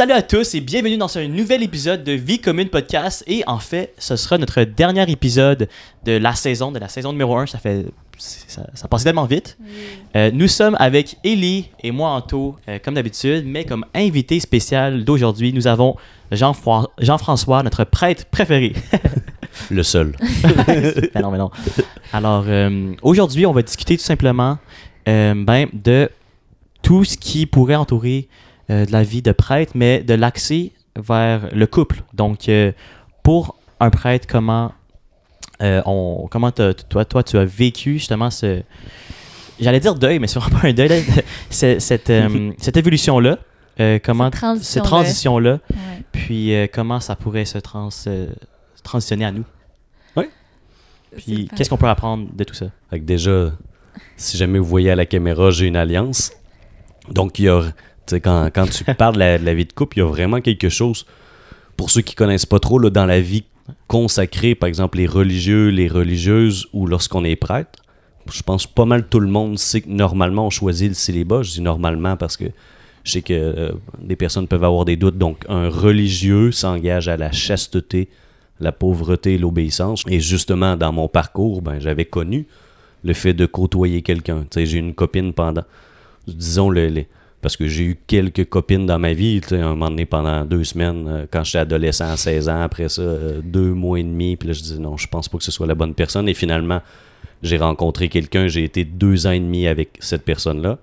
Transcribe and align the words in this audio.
Salut 0.00 0.12
à 0.12 0.22
tous 0.22 0.54
et 0.54 0.62
bienvenue 0.62 0.96
dans 0.96 1.08
ce 1.08 1.18
nouvel 1.18 1.62
épisode 1.62 2.02
de 2.04 2.12
Vie 2.12 2.38
commune 2.38 2.70
podcast. 2.70 3.22
Et 3.26 3.44
en 3.46 3.58
fait, 3.58 3.92
ce 3.98 4.16
sera 4.16 4.38
notre 4.38 4.62
dernier 4.62 5.04
épisode 5.12 5.68
de 6.06 6.12
la 6.12 6.34
saison, 6.34 6.72
de 6.72 6.78
la 6.78 6.88
saison 6.88 7.12
numéro 7.12 7.36
1. 7.36 7.44
Ça 7.44 7.58
fait. 7.58 7.84
Ça, 8.16 8.66
ça 8.72 8.88
passe 8.88 9.04
tellement 9.04 9.26
vite. 9.26 9.58
Euh, 10.16 10.30
nous 10.32 10.48
sommes 10.48 10.74
avec 10.80 11.18
Ellie 11.22 11.68
et 11.82 11.90
moi, 11.90 12.12
Anto, 12.12 12.56
euh, 12.66 12.78
comme 12.82 12.94
d'habitude, 12.94 13.44
mais 13.46 13.66
comme 13.66 13.84
invité 13.94 14.40
spécial 14.40 15.04
d'aujourd'hui, 15.04 15.52
nous 15.52 15.66
avons 15.66 15.96
Jean-François, 16.32 17.62
notre 17.62 17.84
prêtre 17.84 18.24
préféré. 18.24 18.72
Le 19.70 19.82
seul. 19.82 20.16
Ben 20.66 21.20
non, 21.20 21.30
mais 21.30 21.36
non. 21.36 21.50
Alors, 22.14 22.44
euh, 22.48 22.94
aujourd'hui, 23.02 23.44
on 23.44 23.52
va 23.52 23.60
discuter 23.60 23.98
tout 23.98 24.04
simplement 24.04 24.56
euh, 25.08 25.34
ben, 25.36 25.68
de 25.74 26.08
tout 26.80 27.04
ce 27.04 27.18
qui 27.18 27.44
pourrait 27.44 27.76
entourer 27.76 28.28
euh, 28.70 28.86
de 28.86 28.92
la 28.92 29.02
vie 29.02 29.20
de 29.22 29.32
prêtre, 29.32 29.72
mais 29.74 30.00
de 30.02 30.14
l'accès 30.14 30.72
vers 30.96 31.48
le 31.52 31.66
couple. 31.66 32.02
Donc, 32.14 32.48
euh, 32.48 32.72
pour 33.22 33.56
un 33.80 33.90
prêtre, 33.90 34.26
comment, 34.28 34.72
euh, 35.62 35.82
on, 35.86 36.26
comment 36.30 36.50
t'as- 36.50 36.74
toi, 36.74 37.04
toi, 37.04 37.22
tu 37.22 37.36
as 37.36 37.44
vécu 37.44 37.94
justement 37.94 38.30
ce. 38.30 38.62
J'allais 39.60 39.80
dire 39.80 39.94
deuil, 39.94 40.18
mais 40.18 40.26
c'est 40.26 40.38
vraiment 40.38 40.58
pas 40.60 40.68
un 40.68 40.72
deuil. 40.72 40.88
là. 40.88 40.94
Cette, 41.50 42.10
euh, 42.10 42.52
cette 42.58 42.76
évolution-là. 42.76 43.38
euh, 43.80 43.98
comment 44.02 44.24
Cette 44.30 44.34
transition-là. 44.40 44.62
cette 44.62 44.82
transition-là, 44.84 45.52
Ouais. 45.70 46.02
puis 46.12 46.54
euh, 46.54 46.66
comment 46.72 47.00
ça 47.00 47.16
pourrait 47.16 47.44
se 47.44 47.58
trans, 47.58 47.88
euh, 48.06 48.26
transitionner 48.82 49.24
à 49.26 49.32
nous. 49.32 49.44
Puis 51.16 51.48
C'est 51.50 51.56
qu'est-ce 51.56 51.70
qu'on 51.70 51.76
peut 51.76 51.88
apprendre 51.88 52.28
de 52.32 52.44
tout 52.44 52.54
ça? 52.54 52.66
Fait 52.88 53.00
que 53.00 53.04
déjà, 53.04 53.50
si 54.16 54.36
jamais 54.36 54.60
vous 54.60 54.64
voyez 54.64 54.92
à 54.92 54.94
la 54.94 55.06
caméra, 55.06 55.50
j'ai 55.50 55.66
une 55.66 55.74
alliance. 55.74 56.30
Donc, 57.10 57.40
il 57.40 57.46
y 57.46 57.48
a, 57.48 57.62
quand, 58.18 58.50
tu 58.70 58.84
parles 58.94 59.14
de 59.14 59.20
la, 59.20 59.54
vie 59.54 59.64
de 59.64 59.72
couple, 59.72 59.98
il 59.98 60.00
y 60.00 60.02
a 60.02 60.06
vraiment 60.06 60.40
quelque 60.40 60.68
chose, 60.68 61.06
pour 61.76 61.90
ceux 61.90 62.02
qui 62.02 62.14
connaissent 62.14 62.46
pas 62.46 62.58
trop, 62.58 62.78
là, 62.78 62.90
dans 62.90 63.06
la 63.06 63.20
vie 63.20 63.44
consacrée, 63.86 64.54
par 64.54 64.68
exemple, 64.68 64.98
les 64.98 65.06
religieux, 65.06 65.68
les 65.68 65.88
religieuses, 65.88 66.66
ou 66.72 66.86
lorsqu'on 66.86 67.24
est 67.24 67.36
prêtre, 67.36 67.80
je 68.32 68.42
pense 68.42 68.66
pas 68.66 68.84
mal 68.84 69.08
tout 69.08 69.20
le 69.20 69.28
monde 69.28 69.58
sait 69.58 69.80
que 69.80 69.88
normalement, 69.88 70.46
on 70.46 70.50
choisit 70.50 70.88
le 70.88 70.94
célibat. 70.94 71.42
Je 71.42 71.52
dis 71.52 71.60
normalement 71.60 72.16
parce 72.16 72.36
que 72.36 72.44
je 73.04 73.12
sais 73.12 73.22
que 73.22 73.32
euh, 73.32 73.72
des 74.00 74.16
personnes 74.16 74.46
peuvent 74.46 74.64
avoir 74.64 74.84
des 74.84 74.96
doutes. 74.96 75.18
Donc, 75.18 75.44
un 75.48 75.68
religieux 75.68 76.52
s'engage 76.52 77.08
à 77.08 77.16
la 77.16 77.32
chasteté, 77.32 78.08
la 78.60 78.72
pauvreté 78.72 79.34
et 79.34 79.38
l'obéissance. 79.38 80.04
Et 80.08 80.20
justement, 80.20 80.76
dans 80.76 80.92
mon 80.92 81.08
parcours, 81.08 81.62
ben, 81.62 81.78
j'avais 81.80 82.04
connu 82.04 82.46
le 83.02 83.14
fait 83.14 83.32
de 83.32 83.46
côtoyer 83.46 84.02
quelqu'un. 84.02 84.44
J'ai 84.54 84.76
eu 84.76 84.78
une 84.78 84.94
copine 84.94 85.32
pendant, 85.32 85.64
disons, 86.28 86.68
le, 86.68 86.88
les- 86.88 87.08
parce 87.40 87.56
que 87.56 87.66
j'ai 87.66 87.84
eu 87.84 87.98
quelques 88.06 88.48
copines 88.48 88.86
dans 88.86 88.98
ma 88.98 89.12
vie, 89.12 89.40
tu 89.40 89.48
sais, 89.48 89.60
un 89.60 89.70
moment 89.70 89.88
donné, 89.88 90.04
pendant 90.04 90.44
deux 90.44 90.64
semaines, 90.64 91.06
euh, 91.08 91.26
quand 91.30 91.42
j'étais 91.44 91.58
adolescent, 91.58 92.10
à 92.10 92.16
16 92.16 92.48
ans, 92.48 92.60
après 92.60 92.88
ça, 92.88 93.02
euh, 93.02 93.40
deux 93.42 93.72
mois 93.72 93.98
et 93.98 94.02
demi, 94.02 94.36
puis 94.36 94.48
là, 94.48 94.52
je 94.52 94.60
disais, 94.60 94.78
non, 94.78 94.96
je 94.96 95.06
pense 95.06 95.28
pas 95.28 95.38
que 95.38 95.44
ce 95.44 95.50
soit 95.50 95.66
la 95.66 95.74
bonne 95.74 95.94
personne. 95.94 96.28
Et 96.28 96.34
finalement, 96.34 96.82
j'ai 97.42 97.56
rencontré 97.56 98.08
quelqu'un, 98.08 98.48
j'ai 98.48 98.64
été 98.64 98.84
deux 98.84 99.26
ans 99.26 99.30
et 99.30 99.40
demi 99.40 99.66
avec 99.66 99.96
cette 100.00 100.24
personne-là. 100.24 100.78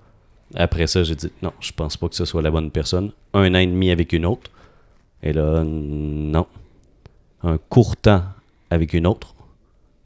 Après 0.54 0.86
ça, 0.86 1.04
j'ai 1.04 1.14
dit, 1.14 1.30
non, 1.42 1.52
je 1.60 1.72
pense 1.72 1.96
pas 1.96 2.08
que 2.08 2.16
ce 2.16 2.24
soit 2.24 2.42
la 2.42 2.50
bonne 2.50 2.70
personne. 2.70 3.12
Un 3.34 3.54
an 3.54 3.58
et 3.58 3.66
demi 3.66 3.90
avec 3.90 4.12
une 4.12 4.26
autre. 4.26 4.50
Et 5.22 5.32
là, 5.32 5.62
non. 5.64 6.46
Un 7.42 7.58
court 7.68 7.96
temps 7.96 8.24
avec 8.70 8.94
une 8.94 9.06
autre. 9.06 9.34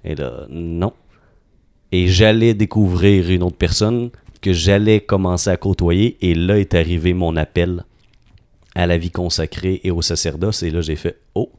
Et 0.04 0.14
là, 0.14 0.46
non. 0.50 0.92
Et 1.92 2.08
j'allais 2.08 2.54
découvrir 2.54 3.30
une 3.30 3.42
autre 3.42 3.56
personne 3.56 4.10
que 4.42 4.52
j'allais 4.52 5.00
commencer 5.00 5.48
à 5.48 5.56
côtoyer. 5.56 6.18
Et 6.20 6.34
là 6.34 6.58
est 6.58 6.74
arrivé 6.74 7.14
mon 7.14 7.36
appel 7.36 7.84
à 8.74 8.86
la 8.86 8.98
vie 8.98 9.10
consacrée 9.10 9.80
et 9.84 9.90
au 9.90 10.02
sacerdoce. 10.02 10.62
Et 10.62 10.70
là, 10.70 10.82
j'ai 10.82 10.96
fait, 10.96 11.18
oh, 11.34 11.50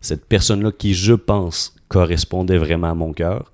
cette 0.00 0.26
personne-là 0.26 0.72
qui, 0.72 0.92
je 0.92 1.14
pense, 1.14 1.74
correspondait 1.88 2.58
vraiment 2.58 2.90
à 2.90 2.94
mon 2.94 3.12
cœur. 3.12 3.50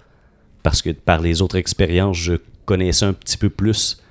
Parce 0.62 0.82
que 0.82 0.90
par 0.90 1.20
les 1.20 1.42
autres 1.42 1.56
expériences, 1.56 2.16
je 2.16 2.34
connaissais 2.64 3.04
un 3.04 3.12
petit 3.12 3.36
peu 3.36 3.50
plus 3.50 4.02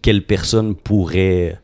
quelle 0.00 0.24
personne 0.24 0.74
pourrait 0.74 1.58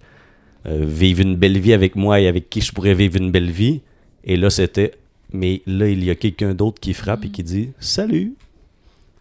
euh, 0.66 0.84
vivre 0.84 1.22
une 1.22 1.36
belle 1.36 1.58
vie 1.58 1.72
avec 1.72 1.96
moi 1.96 2.20
et 2.20 2.26
avec 2.26 2.50
qui 2.50 2.60
je 2.60 2.72
pourrais 2.72 2.94
vivre 2.94 3.16
une 3.16 3.30
belle 3.30 3.50
vie. 3.50 3.80
Et 4.24 4.36
là, 4.36 4.50
c'était, 4.50 4.92
mais 5.32 5.62
là, 5.66 5.88
il 5.88 6.04
y 6.04 6.10
a 6.10 6.14
quelqu'un 6.14 6.54
d'autre 6.54 6.80
qui 6.80 6.92
frappe 6.92 7.24
et 7.24 7.30
qui 7.30 7.42
dit 7.42 7.70
Salut, 7.78 8.34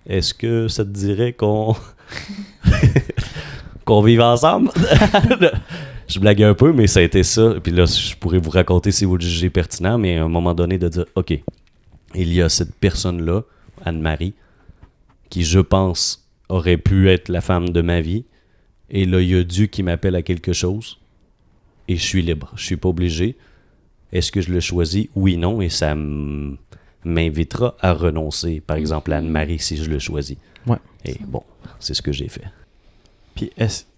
est-ce 0.08 0.34
que 0.34 0.68
ça 0.68 0.84
te 0.86 0.90
dirait 0.90 1.34
qu'on 1.34 1.76
qu'on 3.86 4.02
vive 4.02 4.22
ensemble? 4.22 4.72
Je 6.08 6.20
blague 6.20 6.44
un 6.44 6.54
peu, 6.54 6.72
mais 6.72 6.86
ça 6.88 7.00
a 7.00 7.04
été 7.04 7.24
ça. 7.24 7.56
Puis 7.64 7.72
là, 7.72 7.86
je 7.86 8.16
pourrais 8.18 8.38
vous 8.38 8.52
raconter 8.52 8.92
si 8.92 9.06
vous 9.06 9.18
le 9.18 9.24
jugez 9.24 9.50
pertinent, 9.50 9.98
mais 9.98 10.18
à 10.20 10.26
un 10.26 10.28
moment 10.28 10.54
donné, 10.54 10.78
de 10.78 10.88
dire 10.88 11.06
Ok, 11.16 11.40
il 12.14 12.32
y 12.32 12.44
a 12.44 12.50
cette 12.50 12.76
personne-là, 12.76 13.42
Anne-Marie, 13.84 14.36
qui, 15.32 15.44
je 15.44 15.60
pense, 15.60 16.30
aurait 16.48 16.78
pu 16.78 17.10
être 17.10 17.30
la 17.30 17.42
femme 17.42 17.70
de 17.70 17.82
ma 17.82 18.02
vie. 18.02 18.26
Et 18.92 19.06
là, 19.06 19.20
il 19.20 19.30
y 19.30 19.36
a 19.36 19.44
Dieu 19.44 19.66
qui 19.66 19.82
m'appelle 19.82 20.16
à 20.16 20.22
quelque 20.22 20.54
chose. 20.54 21.00
Et 21.88 21.96
je 21.96 22.04
suis 22.04 22.22
libre. 22.22 22.52
Je 22.56 22.64
suis 22.66 22.78
pas 22.78 22.90
obligé. 22.90 23.36
Est-ce 24.12 24.32
que 24.32 24.42
je 24.42 24.52
le 24.54 24.60
choisis? 24.60 25.08
Oui, 25.16 25.38
non. 25.38 25.60
Et 25.60 25.70
ça 25.70 25.94
m- 25.94 26.58
m'invitera 27.06 27.76
à 27.80 27.94
renoncer, 27.94 28.60
par 28.60 28.78
exemple, 28.78 29.14
à 29.14 29.18
Anne-Marie 29.18 29.60
si 29.60 29.78
je 29.78 29.90
le 29.90 30.00
choisis. 30.00 30.38
Ouais. 30.68 30.78
Et 31.06 31.18
bon, 31.26 31.44
c'est 31.80 31.94
ce 31.94 32.02
que 32.02 32.12
j'ai 32.12 32.28
fait. 32.28 32.46
Puis 33.36 33.52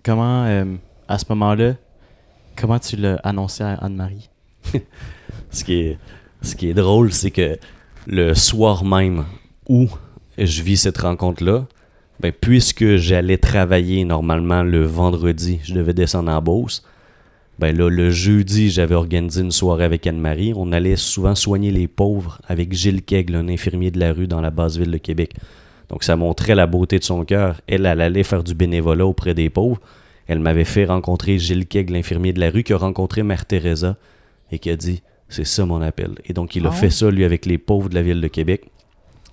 comment, 0.04 0.46
euh, 0.46 0.66
à 1.08 1.18
ce 1.18 1.26
moment-là, 1.30 1.76
comment 2.56 2.80
tu 2.80 2.98
l'as 2.98 3.16
annoncé 3.24 3.64
à 3.64 3.74
Anne-Marie? 3.76 4.30
Ce 5.50 5.64
qui 5.64 5.76
est, 5.76 5.98
ce 6.42 6.56
qui 6.56 6.68
est 6.68 6.74
drôle, 6.74 7.14
c'est 7.14 7.32
que 7.32 7.58
le 8.06 8.34
soir 8.34 8.84
même 8.84 9.24
où 9.70 9.88
je 10.38 10.62
vis 10.62 10.78
cette 10.78 10.98
rencontre-là, 10.98 11.66
ben, 12.20 12.32
puisque 12.32 12.96
j'allais 12.98 13.38
travailler 13.38 14.04
normalement 14.04 14.64
le 14.64 14.84
vendredi, 14.86 15.60
je 15.64 15.74
devais 15.74 15.94
descendre 15.94 16.32
en 16.32 16.42
Beauce. 16.42 16.84
Ben 17.60 17.76
là, 17.76 17.90
le 17.90 18.12
jeudi, 18.12 18.70
j'avais 18.70 18.94
organisé 18.96 19.42
une 19.42 19.52
soirée 19.52 19.84
avec 19.84 20.06
Anne-Marie. 20.06 20.54
On 20.56 20.72
allait 20.72 20.96
souvent 20.96 21.34
soigner 21.34 21.72
les 21.72 21.88
pauvres 21.88 22.40
avec 22.48 22.72
Gilles 22.74 23.04
Kegel, 23.04 23.36
un 23.36 23.48
infirmier 23.48 23.90
de 23.90 24.00
la 24.00 24.14
rue 24.14 24.28
dans 24.28 24.42
la 24.42 24.52
basse 24.52 24.78
ville 24.78 24.92
de 24.92 24.98
Québec. 24.98 25.34
Donc 25.90 26.04
ça 26.04 26.16
montrait 26.16 26.54
la 26.54 26.68
beauté 26.68 27.00
de 27.00 27.04
son 27.04 27.26
cœur. 27.26 27.62
Elle, 27.68 27.86
elle 27.88 28.02
allait 28.02 28.24
faire 28.24 28.44
du 28.44 28.54
bénévolat 28.54 29.08
auprès 29.08 29.34
des 29.34 29.50
pauvres. 29.50 29.80
Elle 30.28 30.40
m'avait 30.40 30.66
fait 30.66 30.86
rencontrer 30.86 31.40
Gilles 31.40 31.66
Kegel, 31.68 31.96
l'infirmier 31.96 32.34
de 32.34 32.40
la 32.40 32.52
rue, 32.52 32.64
qui 32.64 32.74
a 32.74 32.78
rencontré 32.78 33.24
Mère 33.24 33.46
Teresa 33.46 33.98
et 34.52 34.60
qui 34.60 34.70
a 34.70 34.76
dit 34.76 35.02
c'est 35.28 35.46
ça 35.46 35.66
mon 35.66 35.82
appel. 35.82 36.12
Et 36.26 36.34
donc 36.34 36.56
il 36.56 36.66
a 36.68 36.70
Ah 36.70 36.74
fait 36.74 36.90
ça 36.92 37.10
lui 37.10 37.24
avec 37.24 37.46
les 37.48 37.58
pauvres 37.58 37.90
de 37.90 37.96
la 37.96 38.04
ville 38.04 38.22
de 38.22 38.28
Québec. 38.28 38.70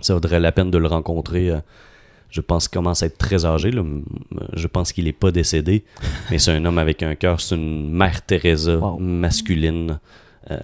Ça 0.01 0.15
vaudrait 0.15 0.41
la 0.41 0.51
peine 0.53 0.71
de 0.71 0.79
le 0.79 0.87
rencontrer. 0.87 1.51
euh, 1.51 1.59
Je 2.35 2.41
pense 2.41 2.67
qu'il 2.67 2.77
commence 2.79 3.05
à 3.05 3.07
être 3.07 3.17
très 3.17 3.45
âgé. 3.47 3.71
là. 3.71 3.85
Je 4.55 4.67
pense 4.67 4.91
qu'il 4.93 5.05
n'est 5.05 5.13
pas 5.13 5.31
décédé. 5.31 5.85
mais 6.33 6.41
c'est 6.41 6.51
un 6.51 6.65
homme 6.65 6.79
avec 6.79 7.05
un 7.05 7.15
cœur. 7.15 7.41
C'est 7.41 7.55
une 7.55 7.93
mère 7.93 8.23
Teresa 8.23 8.77
Wow. 8.77 8.99
masculine 8.99 10.01
euh, 10.51 10.59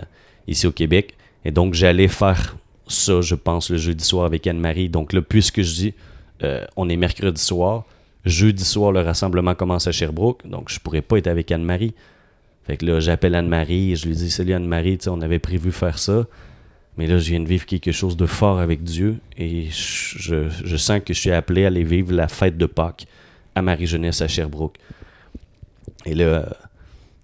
ici 0.48 0.66
au 0.66 0.72
Québec. 0.72 1.14
Et 1.44 1.52
donc 1.52 1.74
j'allais 1.74 2.08
faire 2.08 2.56
ça, 2.88 3.20
je 3.20 3.36
pense, 3.36 3.70
le 3.70 3.76
jeudi 3.76 4.04
soir 4.04 4.24
avec 4.24 4.48
Anne-Marie. 4.48 4.88
Donc 4.88 5.12
là, 5.12 5.22
puisque 5.22 5.62
je 5.62 5.72
dis 5.74 5.94
euh, 6.42 6.64
on 6.76 6.88
est 6.88 6.96
mercredi 6.96 7.40
soir, 7.40 7.84
jeudi 8.24 8.64
soir, 8.64 8.90
le 8.90 9.02
rassemblement 9.02 9.54
commence 9.54 9.86
à 9.86 9.92
Sherbrooke. 9.92 10.44
Donc 10.48 10.70
je 10.72 10.80
pourrais 10.80 11.02
pas 11.02 11.18
être 11.18 11.28
avec 11.28 11.52
Anne-Marie. 11.52 11.94
Fait 12.66 12.78
que 12.78 12.84
là, 12.84 12.98
j'appelle 12.98 13.36
Anne-Marie 13.36 13.92
et 13.92 13.96
je 13.96 14.08
lui 14.08 14.16
dis 14.16 14.28
Salut 14.28 14.54
Anne-Marie, 14.54 14.98
on 15.06 15.20
avait 15.20 15.38
prévu 15.38 15.70
faire 15.70 16.00
ça. 16.00 16.26
Mais 17.00 17.06
là, 17.06 17.16
je 17.16 17.30
viens 17.30 17.40
de 17.40 17.48
vivre 17.48 17.64
quelque 17.64 17.92
chose 17.92 18.14
de 18.14 18.26
fort 18.26 18.58
avec 18.58 18.84
Dieu 18.84 19.20
et 19.38 19.70
je, 19.70 20.76
sens 20.76 21.00
que 21.02 21.14
je 21.14 21.18
suis 21.18 21.30
appelé 21.30 21.64
à 21.64 21.68
aller 21.68 21.82
vivre 21.82 22.12
la 22.12 22.28
fête 22.28 22.58
de 22.58 22.66
Pâques 22.66 23.06
à 23.54 23.62
Marie-Jeunesse 23.62 24.20
à 24.20 24.28
Sherbrooke. 24.28 24.76
Et 26.04 26.14
là, 26.14 26.54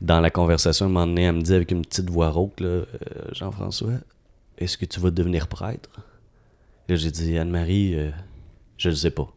dans 0.00 0.22
la 0.22 0.30
conversation, 0.30 0.86
un 0.86 0.88
moment 0.88 1.06
donné, 1.06 1.24
elle 1.24 1.34
me 1.34 1.42
dit 1.42 1.52
avec 1.52 1.72
une 1.72 1.82
petite 1.82 2.08
voix 2.08 2.30
rauque 2.30 2.62
Euh, 2.62 2.86
Jean-François, 3.32 3.92
est-ce 4.56 4.78
que 4.78 4.86
tu 4.86 4.98
vas 4.98 5.10
devenir 5.10 5.46
prêtre? 5.46 5.90
Là, 6.88 6.96
j'ai 6.96 7.10
dit 7.10 7.36
Anne-Marie, 7.36 7.96
euh, 7.96 8.10
je 8.78 8.88
ne 8.88 8.94
sais 8.94 9.10
pas. 9.10 9.30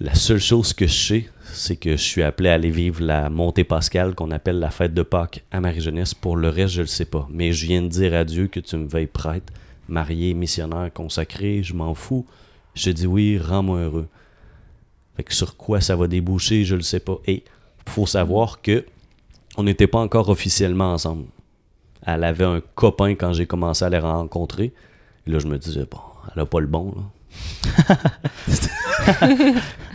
La 0.00 0.14
seule 0.14 0.40
chose 0.40 0.72
que 0.72 0.86
je 0.86 0.94
sais, 0.94 1.28
c'est 1.54 1.76
que 1.76 1.92
je 1.92 2.02
suis 2.02 2.22
appelé 2.22 2.48
à 2.48 2.54
aller 2.54 2.70
vivre 2.70 3.02
la 3.02 3.30
montée 3.30 3.64
pascale 3.64 4.14
qu'on 4.14 4.30
appelle 4.30 4.58
la 4.58 4.70
fête 4.70 4.94
de 4.94 5.02
Pâques 5.02 5.44
à 5.50 5.60
Marie-Jeunesse. 5.60 6.14
Pour 6.14 6.36
le 6.36 6.48
reste, 6.48 6.74
je 6.74 6.80
le 6.82 6.86
sais 6.86 7.04
pas. 7.04 7.26
Mais 7.30 7.52
je 7.52 7.66
viens 7.66 7.82
de 7.82 7.88
dire 7.88 8.14
à 8.14 8.24
Dieu 8.24 8.48
que 8.48 8.60
tu 8.60 8.76
me 8.76 8.86
veuilles 8.86 9.06
prêtre, 9.06 9.52
marié, 9.88 10.34
missionnaire, 10.34 10.90
consacré, 10.92 11.62
je 11.62 11.74
m'en 11.74 11.94
fous. 11.94 12.26
Je 12.74 12.90
dis 12.90 13.06
oui, 13.06 13.38
rends-moi 13.38 13.80
heureux. 13.80 14.08
Fait 15.16 15.22
que 15.22 15.32
sur 15.32 15.56
quoi 15.56 15.80
ça 15.80 15.96
va 15.96 16.08
déboucher, 16.08 16.64
je 16.64 16.74
le 16.74 16.82
sais 16.82 17.00
pas. 17.00 17.18
Et 17.26 17.44
faut 17.88 18.06
savoir 18.06 18.60
que 18.60 18.84
on 19.56 19.62
n'était 19.62 19.86
pas 19.86 20.00
encore 20.00 20.28
officiellement 20.28 20.92
ensemble. 20.92 21.26
Elle 22.06 22.24
avait 22.24 22.44
un 22.44 22.60
copain 22.74 23.14
quand 23.14 23.32
j'ai 23.32 23.46
commencé 23.46 23.84
à 23.84 23.88
les 23.88 23.98
rencontrer. 23.98 24.72
Là, 25.26 25.38
je 25.38 25.46
me 25.46 25.56
disais, 25.58 25.86
bon, 25.90 26.00
elle 26.34 26.42
a 26.42 26.46
pas 26.46 26.60
le 26.60 26.66
bon, 26.66 26.94
là. 26.96 27.02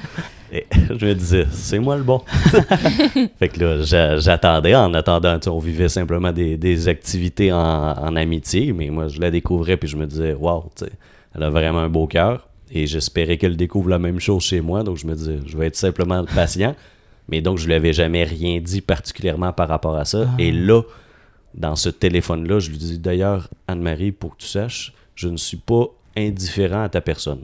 Et 0.52 0.66
je 0.90 1.06
me 1.06 1.14
disais, 1.14 1.46
c'est 1.52 1.80
moi 1.80 1.96
le 1.98 2.04
bon. 2.04 2.22
fait 3.40 3.50
que 3.50 3.60
là, 3.60 3.82
j'a- 3.84 4.18
j'attendais. 4.18 4.76
En 4.76 4.94
attendant, 4.94 5.38
on 5.48 5.60
vivait 5.60 5.90
simplement 5.90 6.32
des, 6.32 6.58
des 6.58 6.88
activités 6.88 7.52
en, 7.52 7.58
en 7.60 8.16
amitié, 8.16 8.74
mais 8.74 8.90
moi, 8.90 9.08
je 9.08 9.20
la 9.20 9.32
découvrais, 9.32 9.78
puis 9.78 9.88
je 9.88 9.98
me 9.98 10.06
disais, 10.08 10.34
waouh, 10.34 10.66
elle 11.36 11.44
a 11.44 11.50
vraiment 11.50 11.80
un 11.80 11.90
beau 11.90 12.08
cœur. 12.08 12.48
Et 12.72 12.86
j'espérais 12.88 13.38
qu'elle 13.38 13.58
découvre 13.58 13.90
la 13.90 14.00
même 14.00 14.20
chose 14.20 14.44
chez 14.44 14.62
moi, 14.62 14.84
donc 14.84 14.98
je 14.98 15.08
me 15.08 15.16
disais, 15.16 15.40
je 15.46 15.58
vais 15.58 15.68
être 15.68 15.76
simplement 15.76 16.24
patient. 16.26 16.76
Mais 17.28 17.42
donc, 17.42 17.58
je 17.60 17.68
lui 17.68 17.74
avais 17.76 17.94
jamais 17.94 18.24
rien 18.24 18.60
dit 18.60 18.82
particulièrement 18.82 19.54
par 19.54 19.68
rapport 19.70 19.96
à 19.96 20.06
ça. 20.06 20.28
Et 20.40 20.52
là, 20.52 20.82
dans 21.54 21.76
ce 21.76 21.90
téléphone-là, 21.90 22.60
je 22.60 22.70
lui 22.72 22.78
dis 22.78 22.98
d'ailleurs, 22.98 23.50
Anne-Marie, 23.68 24.12
pour 24.12 24.36
que 24.36 24.42
tu 24.42 24.48
saches, 24.48 24.94
je 25.16 25.28
ne 25.28 25.38
suis 25.38 25.58
pas 25.58 25.86
indifférent 26.18 26.84
à 26.84 26.90
ta 26.90 27.02
personne. 27.02 27.42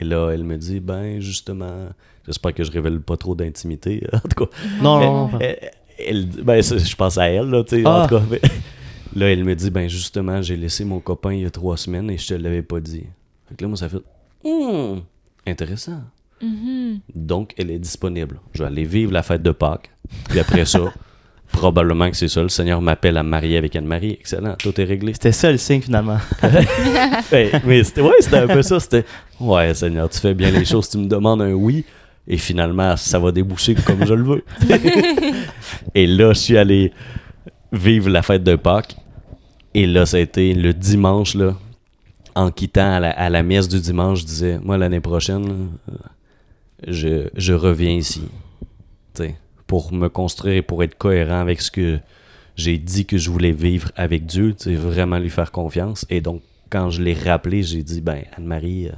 Et 0.00 0.04
là, 0.04 0.30
elle 0.30 0.44
me 0.44 0.56
dit, 0.56 0.80
ben 0.80 1.20
justement, 1.20 1.88
j'espère 2.26 2.52
que 2.54 2.64
je 2.64 2.70
révèle 2.72 3.00
pas 3.00 3.16
trop 3.16 3.34
d'intimité. 3.34 4.06
En 4.12 4.18
tout 4.20 4.44
cas, 4.46 4.50
Non, 4.82 5.30
elle, 5.98 6.26
ben, 6.26 6.62
je 6.62 6.96
pense 6.96 7.18
à 7.18 7.28
elle, 7.28 7.46
là, 7.50 7.62
tu 7.64 7.76
sais, 7.76 7.82
Ah. 7.86 8.02
en 8.02 8.06
tout 8.08 8.16
cas. 8.16 8.22
mais- 8.30 8.40
là, 9.16 9.30
elle 9.32 9.44
me 9.44 9.54
dit, 9.54 9.70
ben 9.70 9.88
justement, 9.88 10.42
j'ai 10.42 10.56
laissé 10.56 10.84
mon 10.84 10.98
copain 11.00 11.32
il 11.32 11.42
y 11.42 11.46
a 11.46 11.50
trois 11.50 11.76
semaines 11.76 12.10
et 12.10 12.18
je 12.18 12.26
te 12.28 12.34
l'avais 12.34 12.62
pas 12.62 12.80
dit. 12.80 13.04
Fait 13.48 13.54
que 13.56 13.62
là, 13.64 13.68
moi, 13.68 13.76
ça 13.76 13.88
fait, 13.88 14.02
Hmm, 14.44 14.98
intéressant. 15.46 16.02
Mhm. 16.42 16.98
Donc, 17.14 17.54
elle 17.56 17.70
est 17.70 17.78
disponible. 17.78 18.40
Je 18.52 18.62
vais 18.62 18.66
aller 18.68 18.84
vivre 18.84 19.12
la 19.12 19.22
fête 19.22 19.42
de 19.42 19.52
Pâques. 19.52 19.90
Puis 20.28 20.38
après 20.40 20.64
ça, 20.66 20.92
probablement 21.52 22.10
que 22.10 22.16
c'est 22.16 22.28
ça. 22.28 22.42
Le 22.42 22.48
Seigneur 22.48 22.80
m'appelle 22.80 23.16
à 23.16 23.22
me 23.22 23.28
marier 23.28 23.56
avec 23.56 23.74
Anne-Marie. 23.76 24.12
Excellent, 24.20 24.54
tout 24.58 24.78
est 24.80 24.84
réglé. 24.84 25.12
C'était 25.12 25.32
ça 25.32 25.50
le 25.50 25.58
signe 25.58 25.80
finalement. 25.80 26.18
Ouais, 27.32 27.50
mais 27.64 27.82
c'était 27.82 28.00
ouais, 28.00 28.14
c'était 28.20 28.38
un 28.38 28.46
peu 28.46 28.62
ça. 28.62 28.78
C'était 28.80 29.04
Ouais, 29.40 29.74
Seigneur, 29.74 30.08
tu 30.08 30.18
fais 30.18 30.34
bien 30.34 30.50
les 30.50 30.64
choses. 30.64 30.88
Tu 30.88 30.98
me 30.98 31.06
demandes 31.06 31.42
un 31.42 31.52
oui. 31.52 31.84
Et 32.26 32.36
finalement, 32.38 32.96
ça 32.96 33.18
va 33.18 33.32
déboucher 33.32 33.74
comme 33.74 34.06
je 34.06 34.14
le 34.14 34.22
veux. 34.22 34.44
et 35.94 36.06
là, 36.06 36.32
je 36.32 36.38
suis 36.38 36.56
allé 36.56 36.92
vivre 37.72 38.08
la 38.08 38.22
fête 38.22 38.42
de 38.42 38.56
Pâques. 38.56 38.96
Et 39.74 39.86
là, 39.86 40.06
ça 40.06 40.16
a 40.18 40.20
été 40.20 40.54
le 40.54 40.72
dimanche, 40.72 41.34
là, 41.34 41.54
en 42.34 42.50
quittant 42.50 42.94
à 42.94 43.00
la, 43.00 43.10
à 43.10 43.28
la 43.28 43.42
messe 43.42 43.68
du 43.68 43.80
dimanche, 43.80 44.20
je 44.20 44.24
disais, 44.26 44.58
moi, 44.62 44.78
l'année 44.78 45.00
prochaine, 45.00 45.70
euh, 45.90 45.92
je, 46.86 47.28
je 47.36 47.52
reviens 47.52 47.90
ici. 47.90 48.22
Tu 49.14 49.24
sais, 49.24 49.34
pour 49.66 49.92
me 49.92 50.08
construire 50.08 50.56
et 50.56 50.62
pour 50.62 50.82
être 50.82 50.96
cohérent 50.96 51.40
avec 51.40 51.60
ce 51.60 51.70
que 51.70 51.98
j'ai 52.56 52.78
dit 52.78 53.06
que 53.06 53.18
je 53.18 53.30
voulais 53.30 53.52
vivre 53.52 53.90
avec 53.96 54.26
Dieu, 54.26 54.54
vraiment 54.66 55.18
lui 55.18 55.30
faire 55.30 55.50
confiance. 55.50 56.06
Et 56.10 56.20
donc, 56.20 56.42
quand 56.70 56.90
je 56.90 57.02
l'ai 57.02 57.14
rappelé, 57.14 57.62
j'ai 57.62 57.82
dit, 57.82 58.00
ben, 58.00 58.22
Anne-Marie, 58.36 58.88
euh, 58.88 58.92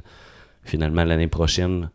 finalement, 0.64 1.04
l'année 1.04 1.28
prochaine, 1.28 1.90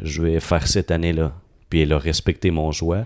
je 0.00 0.22
vais 0.22 0.40
faire 0.40 0.66
cette 0.66 0.90
année-là. 0.90 1.34
Puis 1.70 1.80
elle 1.80 1.92
a 1.92 1.98
respecté 1.98 2.50
mon 2.50 2.70
choix. 2.72 3.04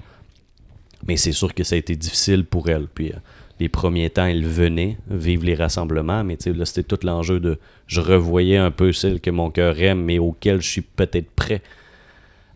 Mais 1.06 1.16
c'est 1.16 1.32
sûr 1.32 1.54
que 1.54 1.64
ça 1.64 1.76
a 1.76 1.78
été 1.78 1.96
difficile 1.96 2.44
pour 2.44 2.68
elle. 2.68 2.86
Puis 2.86 3.12
euh, 3.12 3.16
les 3.58 3.68
premiers 3.68 4.10
temps, 4.10 4.26
elle 4.26 4.44
venait 4.44 4.98
vivre 5.08 5.44
les 5.44 5.54
rassemblements, 5.54 6.24
mais 6.24 6.36
là, 6.46 6.64
c'était 6.64 6.82
tout 6.82 6.98
l'enjeu 7.06 7.40
de. 7.40 7.58
Je 7.86 8.00
revoyais 8.00 8.56
un 8.56 8.70
peu 8.70 8.92
celle 8.92 9.20
que 9.20 9.30
mon 9.30 9.50
cœur 9.50 9.80
aime, 9.80 10.02
mais 10.02 10.18
auquel 10.18 10.60
je 10.60 10.68
suis 10.68 10.82
peut-être 10.82 11.30
prêt. 11.30 11.62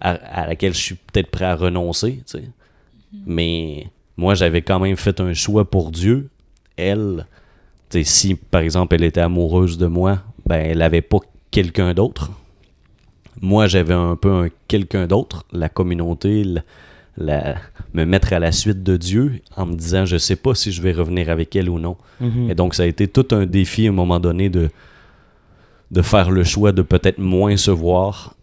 À, 0.07 0.43
à 0.43 0.47
laquelle 0.47 0.75
je 0.75 0.81
suis 0.83 0.95
peut-être 0.97 1.31
prêt 1.31 1.47
à 1.47 1.57
renoncer, 1.57 2.23
tu 2.27 2.39
sais. 2.39 2.45
Mais 3.27 3.87
moi, 4.19 4.35
j'avais 4.35 4.61
quand 4.63 4.79
même 4.79 4.97
fait 4.97 5.19
un 5.21 5.33
choix 5.35 5.65
pour 5.65 5.91
Dieu. 5.91 6.29
Elle, 6.77 7.27
si 8.03 8.35
par 8.35 8.61
exemple 8.61 8.95
elle 8.97 9.05
était 9.05 9.21
amoureuse 9.23 9.79
de 9.79 9.87
moi, 9.87 10.19
ben 10.47 10.57
elle 10.57 10.83
avait 10.83 11.01
pas 11.03 11.19
quelqu'un 11.51 11.95
d'autre. 11.95 12.33
Moi, 13.41 13.67
j'avais 13.67 13.95
un 13.95 14.17
peu 14.17 14.31
un 14.33 14.49
quelqu'un 14.69 15.07
d'autre, 15.07 15.45
la 15.53 15.69
communauté, 15.69 16.45
la- 16.45 16.63
la- 17.17 17.57
me 17.95 18.05
mettre 18.05 18.33
à 18.33 18.39
la 18.41 18.51
suite 18.53 18.83
de 18.83 18.97
Dieu 18.97 19.41
en 19.57 19.67
me 19.67 19.75
disant 19.75 20.05
je 20.05 20.17
sais 20.19 20.37
pas 20.37 20.55
si 20.55 20.71
je 20.73 20.83
vais 20.83 20.93
revenir 20.93 21.31
avec 21.31 21.55
elle 21.57 21.71
ou 21.71 21.79
non. 21.79 21.97
Mhm. 22.21 22.51
Et 22.51 22.55
donc, 22.55 22.75
ça 22.75 22.83
a 22.83 22.87
été 22.87 23.07
tout 23.09 23.29
un 23.31 23.47
défi 23.47 23.87
à 23.87 23.91
un 23.91 23.93
moment 23.93 24.19
donné 24.21 24.49
de, 24.51 24.69
de 25.93 26.03
faire 26.03 26.31
le 26.31 26.43
choix 26.45 26.73
de 26.73 26.83
peut-être 26.83 27.19
moins 27.19 27.57
se 27.57 27.71
voir 27.71 28.35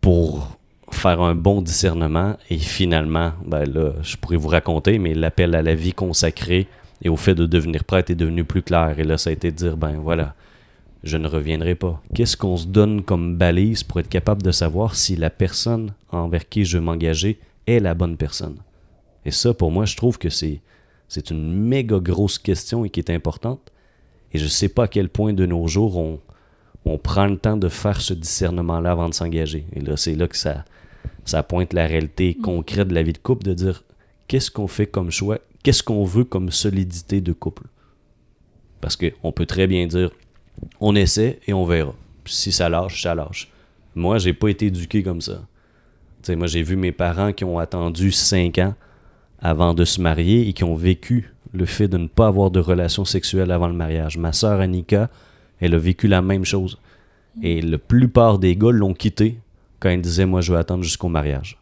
pour 0.00 0.57
faire 0.90 1.20
un 1.20 1.34
bon 1.34 1.62
discernement. 1.62 2.36
Et 2.50 2.58
finalement, 2.58 3.32
ben 3.44 3.64
là, 3.64 3.92
je 4.02 4.16
pourrais 4.16 4.36
vous 4.36 4.48
raconter, 4.48 4.98
mais 4.98 5.14
l'appel 5.14 5.54
à 5.54 5.62
la 5.62 5.74
vie 5.74 5.92
consacrée 5.92 6.66
et 7.02 7.08
au 7.08 7.16
fait 7.16 7.34
de 7.34 7.46
devenir 7.46 7.84
prêtre 7.84 8.10
est 8.10 8.16
devenu 8.16 8.44
plus 8.44 8.62
clair. 8.62 8.98
Et 8.98 9.04
là, 9.04 9.18
ça 9.18 9.30
a 9.30 9.32
été 9.32 9.50
de 9.50 9.56
dire, 9.56 9.76
ben 9.76 9.98
voilà, 9.98 10.34
je 11.04 11.16
ne 11.16 11.28
reviendrai 11.28 11.74
pas. 11.74 12.02
Qu'est-ce 12.14 12.36
qu'on 12.36 12.56
se 12.56 12.66
donne 12.66 13.02
comme 13.02 13.36
balise 13.36 13.84
pour 13.84 14.00
être 14.00 14.08
capable 14.08 14.42
de 14.42 14.50
savoir 14.50 14.94
si 14.94 15.16
la 15.16 15.30
personne 15.30 15.92
envers 16.10 16.48
qui 16.48 16.64
je 16.64 16.78
veux 16.78 16.84
m'engager 16.84 17.38
est 17.66 17.80
la 17.80 17.94
bonne 17.94 18.16
personne? 18.16 18.56
Et 19.24 19.30
ça, 19.30 19.54
pour 19.54 19.70
moi, 19.70 19.84
je 19.84 19.96
trouve 19.96 20.18
que 20.18 20.30
c'est 20.30 20.60
c'est 21.08 21.30
une 21.30 21.52
méga 21.52 21.98
grosse 21.98 22.38
question 22.38 22.84
et 22.84 22.90
qui 22.90 23.00
est 23.00 23.10
importante. 23.10 23.72
Et 24.32 24.38
je 24.38 24.44
ne 24.44 24.50
sais 24.50 24.68
pas 24.68 24.84
à 24.84 24.88
quel 24.88 25.08
point 25.08 25.32
de 25.32 25.46
nos 25.46 25.66
jours 25.66 25.96
on, 25.96 26.20
on 26.84 26.98
prend 26.98 27.26
le 27.26 27.38
temps 27.38 27.56
de 27.56 27.68
faire 27.68 28.00
ce 28.00 28.12
discernement-là 28.12 28.92
avant 28.92 29.08
de 29.08 29.14
s'engager. 29.14 29.66
Et 29.72 29.80
là, 29.80 29.96
c'est 29.96 30.14
là 30.14 30.28
que 30.28 30.36
ça, 30.36 30.64
ça 31.24 31.42
pointe 31.42 31.72
la 31.72 31.86
réalité 31.86 32.34
concrète 32.34 32.88
de 32.88 32.94
la 32.94 33.02
vie 33.02 33.12
de 33.12 33.18
couple, 33.18 33.44
de 33.44 33.54
dire 33.54 33.84
qu'est-ce 34.26 34.50
qu'on 34.50 34.68
fait 34.68 34.86
comme 34.86 35.10
choix, 35.10 35.38
qu'est-ce 35.62 35.82
qu'on 35.82 36.04
veut 36.04 36.24
comme 36.24 36.50
solidité 36.50 37.20
de 37.20 37.32
couple? 37.32 37.64
Parce 38.80 38.96
qu'on 38.96 39.32
peut 39.32 39.46
très 39.46 39.66
bien 39.66 39.86
dire 39.86 40.10
on 40.80 40.94
essaie 40.94 41.38
et 41.46 41.52
on 41.52 41.64
verra. 41.64 41.94
Si 42.24 42.52
ça 42.52 42.68
lâche, 42.68 43.02
ça 43.02 43.14
lâche. 43.14 43.48
Moi, 43.94 44.18
j'ai 44.18 44.32
pas 44.32 44.48
été 44.48 44.66
éduqué 44.66 45.02
comme 45.02 45.20
ça. 45.20 45.42
Moi, 46.28 46.46
j'ai 46.46 46.62
vu 46.62 46.76
mes 46.76 46.92
parents 46.92 47.32
qui 47.32 47.44
ont 47.44 47.58
attendu 47.58 48.12
5 48.12 48.58
ans 48.58 48.74
avant 49.40 49.72
de 49.72 49.84
se 49.84 50.00
marier 50.00 50.48
et 50.48 50.52
qui 50.52 50.64
ont 50.64 50.74
vécu 50.74 51.32
le 51.52 51.64
fait 51.64 51.88
de 51.88 51.96
ne 51.96 52.06
pas 52.06 52.26
avoir 52.26 52.50
de 52.50 52.60
relation 52.60 53.04
sexuelle 53.04 53.50
avant 53.50 53.68
le 53.68 53.74
mariage. 53.74 54.18
Ma 54.18 54.32
sœur 54.32 54.60
Annika, 54.60 55.08
elle 55.60 55.74
a 55.74 55.78
vécu 55.78 56.06
la 56.06 56.20
même 56.20 56.44
chose. 56.44 56.78
Et 57.42 57.62
la 57.62 57.78
plupart 57.78 58.38
des 58.38 58.56
gars 58.56 58.72
l'ont 58.72 58.94
quitté 58.94 59.38
quand 59.80 59.90
ils 59.90 60.00
disaient 60.00 60.26
Moi, 60.26 60.40
je 60.40 60.52
vais 60.52 60.58
attendre 60.58 60.84
jusqu'au 60.84 61.08
mariage. 61.08 61.58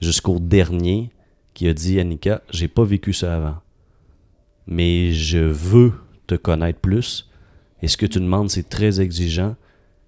Jusqu'au 0.00 0.38
dernier 0.38 1.10
qui 1.54 1.68
a 1.68 1.74
dit 1.74 1.98
Annika, 1.98 2.42
j'ai 2.50 2.68
pas 2.68 2.84
vécu 2.84 3.12
ça 3.12 3.34
avant. 3.34 3.56
Mais 4.66 5.12
je 5.12 5.38
veux 5.38 5.92
te 6.26 6.34
connaître 6.34 6.78
plus. 6.78 7.28
Et 7.82 7.88
ce 7.88 7.96
que 7.96 8.06
tu 8.06 8.20
demandes, 8.20 8.50
c'est 8.50 8.68
très 8.68 9.00
exigeant. 9.00 9.56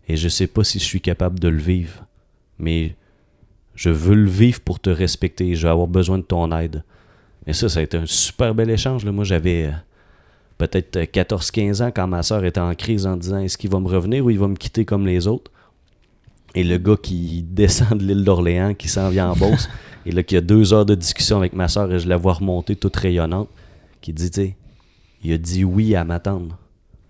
Et 0.07 0.17
je 0.17 0.29
sais 0.29 0.47
pas 0.47 0.65
si 0.65 0.79
je 0.79 0.85
suis 0.85 1.01
capable 1.01 1.39
de 1.39 1.49
le 1.49 1.59
vivre. 1.59 2.05
Mais 2.59 2.95
je 3.75 3.91
veux 3.91 4.15
le 4.15 4.29
vivre 4.29 4.61
pour 4.61 4.79
te 4.79 4.91
respecter. 4.91 5.55
Je 5.55 5.63
vais 5.63 5.73
avoir 5.73 5.89
besoin 5.89 6.19
de 6.19 6.23
ton 6.23 6.57
aide. 6.57 6.85
Et 7.47 7.53
ça, 7.53 7.69
ça 7.69 7.81
a 7.81 7.83
été 7.83 7.97
un 7.97 8.07
super 8.07 8.55
bel 8.55 8.71
échange. 8.71 9.05
là. 9.05 9.13
Moi, 9.13 9.25
j'avais 9.25 9.67
euh, 9.67 9.73
peut-être 10.59 10.97
euh, 10.97 11.05
14-15 11.05 11.83
ans 11.83 11.91
quand 11.95 12.07
ma 12.07 12.23
soeur 12.23 12.45
était 12.45 12.61
en 12.61 12.75
crise 12.75 13.07
en 13.07 13.17
disant 13.17 13.39
est-ce 13.39 13.57
qu'il 13.57 13.71
va 13.71 13.81
me 13.81 13.89
revenir 13.89 14.25
ou 14.25 14.31
il 14.31 14.39
va 14.39 14.49
me 14.49 14.57
quitter 14.57 14.85
comme 14.85 15.07
les 15.07 15.27
autres? 15.27 15.51
Et 16.55 16.65
le 16.65 16.79
gars 16.79 16.97
qui 17.01 17.43
descend 17.43 17.99
de 17.99 18.05
l'île 18.05 18.25
d'Orléans, 18.25 18.75
qui 18.75 18.89
s'en 18.89 19.09
vient 19.11 19.31
en 19.31 19.37
Beauce, 19.37 19.69
et 20.07 20.11
là, 20.13 20.23
qui 20.23 20.37
a 20.37 20.41
deux 20.41 20.73
heures 20.73 20.87
de 20.87 20.95
discussion 20.95 21.37
avec 21.39 21.53
ma 21.53 21.69
soeur 21.69 21.93
et 21.93 21.99
je 21.99 22.09
la 22.09 22.17
vois 22.17 22.35
remonter 22.35 22.75
toute 22.77 22.97
rayonnante, 22.97 23.49
qui 24.01 24.13
dit 24.13 24.31
tu 24.31 24.41
sais, 24.41 24.57
il 25.23 25.33
a 25.33 25.39
dit 25.39 25.65
oui 25.65 25.95
à 25.95 26.05
m'attendre. 26.05 26.59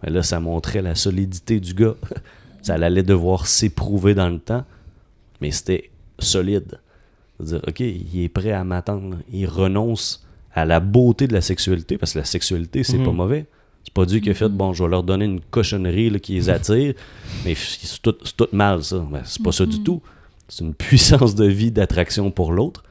Mais 0.02 0.10
là, 0.10 0.22
ça 0.22 0.40
montrait 0.40 0.82
la 0.82 0.94
solidité 0.94 1.60
du 1.60 1.74
gars. 1.74 1.94
ça 2.62 2.74
allait 2.74 3.02
devoir 3.02 3.46
s'éprouver 3.46 4.14
dans 4.14 4.28
le 4.28 4.38
temps, 4.38 4.64
mais 5.40 5.50
c'était 5.50 5.90
solide. 6.18 6.78
C'est-à-dire, 7.38 7.60
OK, 7.66 7.80
il 7.80 8.22
est 8.22 8.28
prêt 8.28 8.52
à 8.52 8.64
m'attendre. 8.64 9.16
Il 9.32 9.46
renonce 9.46 10.26
à 10.52 10.64
la 10.66 10.80
beauté 10.80 11.26
de 11.28 11.32
la 11.32 11.40
sexualité, 11.40 11.96
parce 11.96 12.12
que 12.12 12.18
la 12.18 12.24
sexualité, 12.24 12.82
c'est 12.84 12.98
Mhm. 12.98 13.04
pas 13.04 13.12
mauvais. 13.12 13.46
C'est 13.84 13.94
pas 13.94 14.04
Dieu 14.06 14.20
qui 14.20 14.30
a 14.30 14.34
fait, 14.34 14.48
bon, 14.48 14.72
je 14.72 14.84
vais 14.84 14.90
leur 14.90 15.02
donner 15.02 15.24
une 15.24 15.40
cochonnerie 15.40 16.10
là, 16.10 16.18
qui 16.18 16.34
les 16.34 16.50
attire, 16.50 16.94
mais 17.44 17.54
c'est 17.54 18.00
tout, 18.02 18.16
mal, 18.52 18.84
ça. 18.84 18.98
Ben, 19.10 19.22
c'est 19.24 19.42
pas 19.42 19.52
ça 19.52 19.66
du 19.66 19.82
tout. 19.82 20.02
C'est 20.48 20.64
une 20.64 20.74
puissance 20.74 21.34
de 21.34 21.46
vie, 21.46 21.70
d'attraction 21.70 22.30
pour 22.30 22.52
l'autre. 22.52 22.84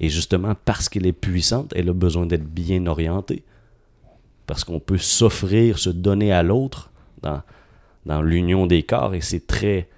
Et 0.00 0.08
justement, 0.08 0.54
parce 0.64 0.88
qu'elle 0.88 1.06
est 1.06 1.12
puissante, 1.12 1.72
elle 1.74 1.88
a 1.88 1.92
besoin 1.92 2.26
d'être 2.26 2.46
bien 2.46 2.86
orientée. 2.86 3.42
Parce 4.46 4.64
qu'on 4.64 4.78
peut 4.78 4.98
s'offrir, 4.98 5.78
se 5.78 5.90
donner 5.90 6.32
à 6.32 6.42
l'autre 6.42 6.90
dans, 7.22 7.42
dans 8.06 8.22
l'union 8.22 8.66
des 8.66 8.82
corps, 8.82 9.14
et 9.14 9.20
c'est 9.20 9.46
très 9.46 9.88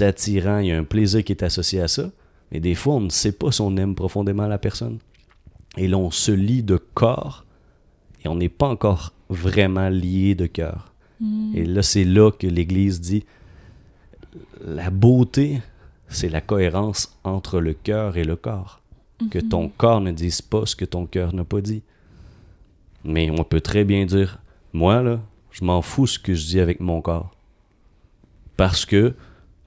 attirant. 0.00 0.58
Il 0.58 0.66
y 0.66 0.72
a 0.72 0.78
un 0.78 0.84
plaisir 0.84 1.22
qui 1.22 1.32
est 1.32 1.42
associé 1.42 1.80
à 1.80 1.88
ça. 1.88 2.10
Mais 2.50 2.60
des 2.60 2.74
fois, 2.74 2.94
on 2.94 3.00
ne 3.00 3.10
sait 3.10 3.32
pas 3.32 3.52
si 3.52 3.60
on 3.60 3.76
aime 3.76 3.94
profondément 3.94 4.46
la 4.46 4.58
personne. 4.58 4.98
Et 5.76 5.88
là, 5.88 5.98
on 5.98 6.10
se 6.10 6.32
lie 6.32 6.62
de 6.62 6.76
corps 6.76 7.43
et 8.24 8.28
on 8.28 8.36
n'est 8.36 8.48
pas 8.48 8.68
encore 8.68 9.12
vraiment 9.28 9.88
lié 9.88 10.34
de 10.34 10.46
cœur. 10.46 10.92
Et 11.54 11.64
là, 11.64 11.82
c'est 11.82 12.04
là 12.04 12.30
que 12.30 12.46
l'Église 12.46 13.00
dit 13.00 13.24
la 14.62 14.90
beauté, 14.90 15.62
c'est 16.08 16.28
la 16.28 16.40
cohérence 16.40 17.18
entre 17.24 17.60
le 17.60 17.72
cœur 17.72 18.16
et 18.16 18.24
le 18.24 18.36
corps. 18.36 18.80
Que 19.30 19.38
ton 19.38 19.68
corps 19.68 20.00
ne 20.00 20.10
dise 20.10 20.42
pas 20.42 20.66
ce 20.66 20.76
que 20.76 20.84
ton 20.84 21.06
cœur 21.06 21.34
n'a 21.34 21.44
pas 21.44 21.60
dit. 21.60 21.82
Mais 23.04 23.30
on 23.30 23.44
peut 23.44 23.60
très 23.60 23.84
bien 23.84 24.04
dire 24.04 24.38
moi, 24.72 25.02
là, 25.02 25.20
je 25.50 25.64
m'en 25.64 25.82
fous 25.82 26.06
ce 26.06 26.18
que 26.18 26.34
je 26.34 26.46
dis 26.46 26.60
avec 26.60 26.80
mon 26.80 27.00
corps. 27.00 27.34
Parce 28.56 28.84
que 28.84 29.14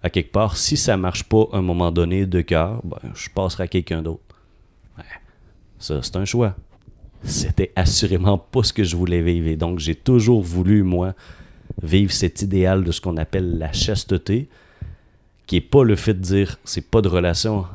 à 0.03 0.09
quelque 0.09 0.31
part, 0.31 0.57
si 0.57 0.77
ça 0.77 0.95
marche 0.97 1.23
pas 1.23 1.45
à 1.53 1.57
un 1.57 1.61
moment 1.61 1.91
donné 1.91 2.25
de 2.25 2.41
cœur, 2.41 2.81
ben, 2.83 2.99
je 3.15 3.29
passerai 3.29 3.63
à 3.63 3.67
quelqu'un 3.67 4.01
d'autre. 4.01 4.21
Ouais, 4.97 5.03
ça, 5.79 6.01
c'est 6.03 6.15
un 6.17 6.25
choix. 6.25 6.55
C'était 7.27 7.73
assurément 7.75 8.37
pas 8.37 8.63
ce 8.63 8.71
que 8.71 8.85
je 8.85 8.95
voulais 8.95 9.21
vivre. 9.21 9.47
Et 9.47 9.57
donc, 9.57 9.79
j'ai 9.79 9.95
toujours 9.95 10.41
voulu, 10.41 10.83
moi, 10.83 11.13
vivre 11.83 12.11
cet 12.11 12.41
idéal 12.41 12.85
de 12.85 12.91
ce 12.91 13.01
qu'on 13.01 13.17
appelle 13.17 13.57
la 13.57 13.73
chasteté, 13.73 14.47
qui 15.45 15.57
est 15.57 15.61
pas 15.61 15.83
le 15.83 15.97
fait 15.97 16.13
de 16.13 16.21
dire 16.21 16.57
c'est 16.63 16.89
pas 16.89 17.01
de 17.01 17.09
relation 17.09 17.65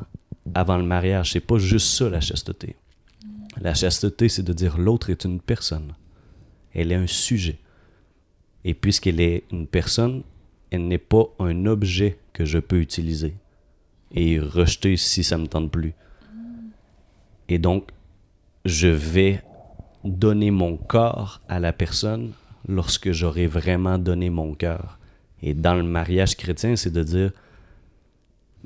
avant 0.55 0.77
le 0.77 0.83
mariage. 0.83 1.33
C'est 1.33 1.39
pas 1.39 1.59
juste 1.59 1.87
ça, 1.87 2.09
la 2.09 2.19
chasteté. 2.19 2.75
La 3.61 3.75
chasteté, 3.75 4.27
c'est 4.27 4.43
de 4.43 4.53
dire 4.53 4.79
l'autre 4.79 5.11
est 5.11 5.23
une 5.23 5.39
personne. 5.39 5.93
Elle 6.73 6.91
est 6.91 6.95
un 6.95 7.07
sujet. 7.07 7.59
Et 8.65 8.73
puisqu'elle 8.73 9.21
est 9.21 9.43
une 9.51 9.67
personne, 9.67 10.23
elle 10.71 10.87
n'est 10.87 10.97
pas 10.97 11.25
un 11.37 11.67
objet 11.67 12.17
que 12.33 12.43
je 12.43 12.57
peux 12.57 12.79
utiliser 12.79 13.35
et 14.15 14.39
rejeter 14.39 14.97
si 14.97 15.23
ça 15.23 15.37
me 15.37 15.45
tente 15.45 15.71
plus. 15.71 15.93
Et 17.49 17.59
donc, 17.59 17.89
je 18.65 18.87
vais 18.87 19.41
donner 20.03 20.51
mon 20.51 20.77
corps 20.77 21.41
à 21.47 21.59
la 21.59 21.73
personne 21.73 22.31
lorsque 22.67 23.11
j'aurai 23.11 23.47
vraiment 23.47 23.97
donné 23.97 24.29
mon 24.29 24.53
cœur. 24.53 24.97
Et 25.41 25.53
dans 25.53 25.75
le 25.75 25.83
mariage 25.83 26.35
chrétien, 26.37 26.75
c'est 26.75 26.91
de 26.91 27.03
dire, 27.03 27.31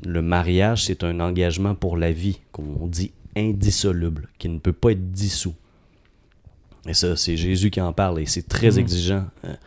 le 0.06 0.22
mariage, 0.22 0.86
c'est 0.86 1.04
un 1.04 1.20
engagement 1.20 1.74
pour 1.74 1.98
la 1.98 2.12
vie, 2.12 2.39
comme 2.51 2.77
on 2.80 2.86
dit 2.88 3.12
indissoluble, 3.36 4.30
qui 4.38 4.50
ne 4.50 4.60
peut 4.60 4.74
pas 4.74 4.92
être 4.92 5.12
dissous. 5.12 5.56
Et 6.88 6.94
ça, 6.94 7.16
c'est 7.16 7.36
Jésus 7.36 7.70
qui 7.72 7.82
en 7.82 7.94
parle 7.94 8.20
et 8.20 8.25
c'est 8.27 8.48
très 8.48 8.72
Mhm. 8.72 8.77
exigeant. 8.80 9.25
hein. 9.44 9.58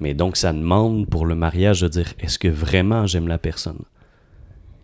Mais 0.00 0.12
donc, 0.14 0.36
ça 0.36 0.52
demande 0.52 1.06
pour 1.08 1.24
le 1.26 1.34
mariage 1.34 1.82
de 1.82 1.88
dire 1.88 2.12
est-ce 2.18 2.38
que 2.38 2.48
vraiment 2.48 3.06
j'aime 3.06 3.28
la 3.28 3.38
personne? 3.38 3.80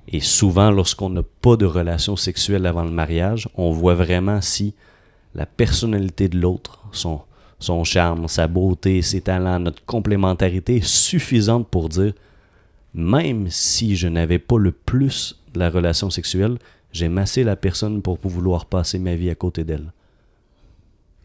Et 0.08 0.20
souvent, 0.20 0.70
lorsqu'on 0.70 1.10
n'a 1.10 1.22
pas 1.22 1.56
de 1.56 1.66
relation 1.66 2.16
sexuelle 2.16 2.66
avant 2.66 2.84
le 2.84 2.90
mariage, 2.90 3.48
on 3.54 3.70
voit 3.70 3.94
vraiment 3.94 4.40
si 4.40 4.74
la 5.34 5.46
personnalité 5.46 6.28
de 6.28 6.38
l'autre, 6.38 6.82
son, 6.92 7.84
charme, 7.84 8.28
sa 8.28 8.48
beauté, 8.48 9.00
ses 9.02 9.20
talents, 9.20 9.60
notre 9.60 9.84
complémentarité 9.84 10.76
est 10.76 10.86
suffisante 10.86 11.68
pour 11.68 11.88
dire 11.88 12.12
même 12.94 13.48
si 13.48 13.96
je 13.96 14.08
n'avais 14.08 14.38
pas 14.38 14.58
le 14.58 14.72
plus 14.72 15.40
de 15.54 15.60
la 15.60 15.70
relation 15.70 16.10
sexuelle, 16.10 16.58
j'aime 16.92 17.16
assez 17.16 17.42
la 17.42 17.56
personne 17.56 18.02
pour 18.02 18.18
vouloir 18.22 18.66
passer 18.66 18.98
ma 18.98 19.14
vie 19.14 19.30
à 19.30 19.34
côté 19.34 19.64
d'elle. 19.64 19.92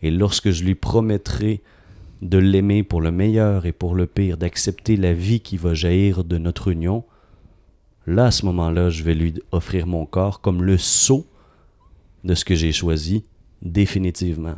Et 0.01 0.11
lorsque 0.11 0.51
je 0.51 0.63
lui 0.63 0.75
promettrai 0.75 1.61
de 2.21 2.37
l'aimer 2.37 2.83
pour 2.83 3.01
le 3.01 3.11
meilleur 3.11 3.65
et 3.65 3.71
pour 3.71 3.95
le 3.95 4.07
pire, 4.07 4.37
d'accepter 4.37 4.95
la 4.95 5.13
vie 5.13 5.39
qui 5.39 5.57
va 5.57 5.73
jaillir 5.73 6.23
de 6.23 6.37
notre 6.37 6.69
union, 6.69 7.03
là, 8.07 8.25
à 8.25 8.31
ce 8.31 8.45
moment-là, 8.45 8.89
je 8.89 9.03
vais 9.03 9.13
lui 9.13 9.35
offrir 9.51 9.85
mon 9.85 10.05
corps 10.05 10.41
comme 10.41 10.63
le 10.63 10.77
sceau 10.77 11.27
de 12.23 12.33
ce 12.33 12.43
que 12.43 12.55
j'ai 12.55 12.71
choisi, 12.71 13.23
définitivement. 13.61 14.55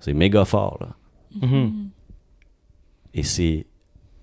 C'est 0.00 0.12
méga 0.12 0.44
fort, 0.44 0.78
là. 0.80 0.96
Mhm. 1.40 1.88
Et 3.14 3.22
c'est, 3.22 3.66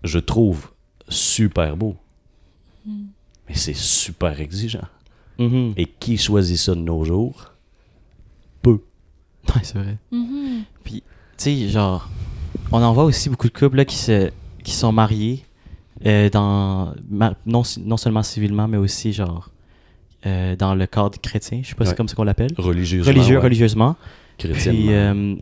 je 0.04 0.20
trouve, 0.20 0.72
super 1.08 1.76
beau. 1.78 1.96
Mais 2.86 3.56
c'est 3.56 3.76
super 3.76 4.40
exigeant. 4.40 4.88
Et 5.40 5.86
qui 5.86 6.18
choisit 6.18 6.58
ça 6.58 6.76
de 6.76 6.82
nos 6.82 7.06
jours? 7.06 7.54
Peu. 8.62 8.82
Ouais, 9.48 9.64
c'est 9.64 9.78
vrai. 9.78 9.98
Mhm. 10.12 10.64
Tu 10.84 11.02
sais, 11.38 11.70
genre, 11.70 12.10
on 12.74 12.84
en 12.84 12.92
voit 12.92 13.06
aussi 13.06 13.30
beaucoup 13.30 13.48
de 13.48 13.58
couples 13.58 13.78
là, 13.78 13.86
qui, 13.86 13.96
se, 13.96 14.30
qui 14.64 14.72
sont 14.74 14.92
mariés, 14.92 15.46
euh, 16.06 16.30
dans, 16.30 16.94
non, 17.46 17.64
non 17.80 17.98
seulement 17.98 18.24
civilement, 18.24 18.68
mais 18.68 18.78
aussi, 18.78 19.12
genre, 19.14 19.50
euh, 20.26 20.56
dans 20.56 20.76
le 20.76 20.86
cadre 20.88 21.20
chrétien. 21.20 21.62
Je 21.64 21.70
sais 21.70 21.76
pas 21.76 21.84
si 21.84 21.90
Ouais. 21.90 21.94
c'est 21.94 21.98
comme 21.98 22.08
ça 22.08 22.16
qu'on 22.16 22.24
l'appelle. 22.24 22.52
Religieusement. 22.58 23.12
Religieux, 23.12 23.38
ouais. 23.38 23.44
religieusement. 23.44 23.96
Chrétiennement. 24.38 24.92
Euh, 24.92 25.36
tu 25.36 25.42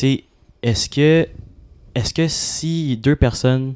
sais, 0.00 0.24
est-ce 0.62 0.88
que, 0.88 1.28
est-ce 1.94 2.14
que 2.14 2.28
si 2.28 2.96
deux 2.96 3.16
personnes 3.16 3.74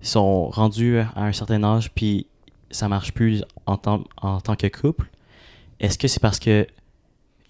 sont 0.00 0.48
rendues 0.48 0.98
à 0.98 1.12
un 1.24 1.32
certain 1.32 1.62
âge, 1.64 1.90
puis 1.92 2.26
ça 2.70 2.88
marche 2.88 3.12
plus 3.12 3.42
en 3.66 3.76
tant, 3.76 4.04
en 4.20 4.40
tant 4.40 4.54
que 4.56 4.66
couple, 4.66 5.08
est-ce 5.80 5.98
que 5.98 6.06
c'est 6.08 6.20
parce 6.20 6.38
que 6.38 6.66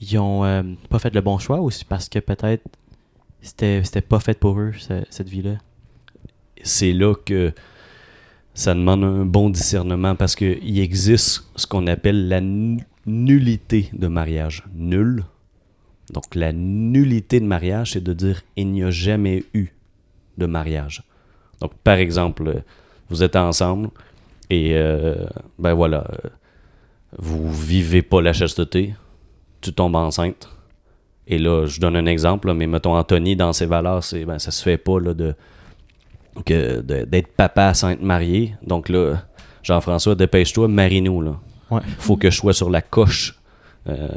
ils 0.00 0.16
ont 0.18 0.45
euh, 0.45 0.62
pas 0.90 0.99
fait 0.99 1.12
le 1.14 1.21
bon 1.21 1.38
choix 1.38 1.61
ou 1.61 1.71
c'est 1.71 1.87
parce 1.87 2.09
que 2.09 2.21
peut-être 2.21 2.62
c'était, 3.42 3.83
c'était 3.85 4.00
pas 4.00 4.21
fait 4.21 4.38
pour 4.38 4.59
eux, 4.61 4.73
ce- 4.78 5.04
cette 5.11 5.28
vie-là? 5.28 5.57
c'est 6.62 6.92
là 6.92 7.14
que 7.14 7.52
ça 8.58 8.74
demande 8.74 9.04
un 9.04 9.24
bon 9.24 9.50
discernement 9.50 10.16
parce 10.16 10.34
qu'il 10.34 10.80
existe 10.80 11.48
ce 11.54 11.64
qu'on 11.64 11.86
appelle 11.86 12.26
la 12.26 12.40
nu- 12.40 12.80
nullité 13.06 13.88
de 13.92 14.08
mariage. 14.08 14.64
Nul. 14.74 15.22
Donc 16.12 16.34
la 16.34 16.52
nullité 16.52 17.38
de 17.38 17.44
mariage, 17.44 17.92
c'est 17.92 18.02
de 18.02 18.12
dire 18.12 18.42
il 18.56 18.72
n'y 18.72 18.82
a 18.82 18.90
jamais 18.90 19.44
eu 19.54 19.68
de 20.38 20.46
mariage. 20.46 21.04
Donc 21.60 21.72
par 21.84 21.98
exemple, 21.98 22.64
vous 23.08 23.22
êtes 23.22 23.36
ensemble 23.36 23.90
et 24.50 24.72
euh, 24.74 25.24
ben 25.60 25.74
voilà, 25.74 26.04
vous 27.16 27.52
vivez 27.52 28.02
pas 28.02 28.20
la 28.20 28.32
chasteté, 28.32 28.92
tu 29.60 29.72
tombes 29.72 29.94
enceinte. 29.94 30.48
Et 31.28 31.38
là, 31.38 31.66
je 31.66 31.78
donne 31.78 31.94
un 31.94 32.06
exemple, 32.06 32.52
mais 32.54 32.66
mettons 32.66 32.96
Anthony, 32.96 33.36
dans 33.36 33.52
ses 33.52 33.66
valeurs, 33.66 34.02
c'est 34.02 34.24
ben 34.24 34.40
ça 34.40 34.50
se 34.50 34.64
fait 34.64 34.78
pas 34.78 34.98
là, 34.98 35.14
de 35.14 35.36
que 36.45 36.80
de- 36.80 37.04
d'être 37.04 37.28
papa 37.35 37.75
sans 37.75 37.90
être 37.90 38.02
marié. 38.02 38.54
Donc 38.62 38.88
là, 38.88 39.23
Jean-François, 39.62 40.14
dépêche-toi, 40.14 40.68
marie-nous. 40.68 41.21
Là. 41.23 41.37
Ouais. 41.71 41.80
faut 41.99 42.16
que 42.16 42.30
je 42.30 42.37
sois 42.37 42.54
sur 42.54 42.71
la 42.71 42.80
coche 42.80 43.38
euh, 43.88 44.09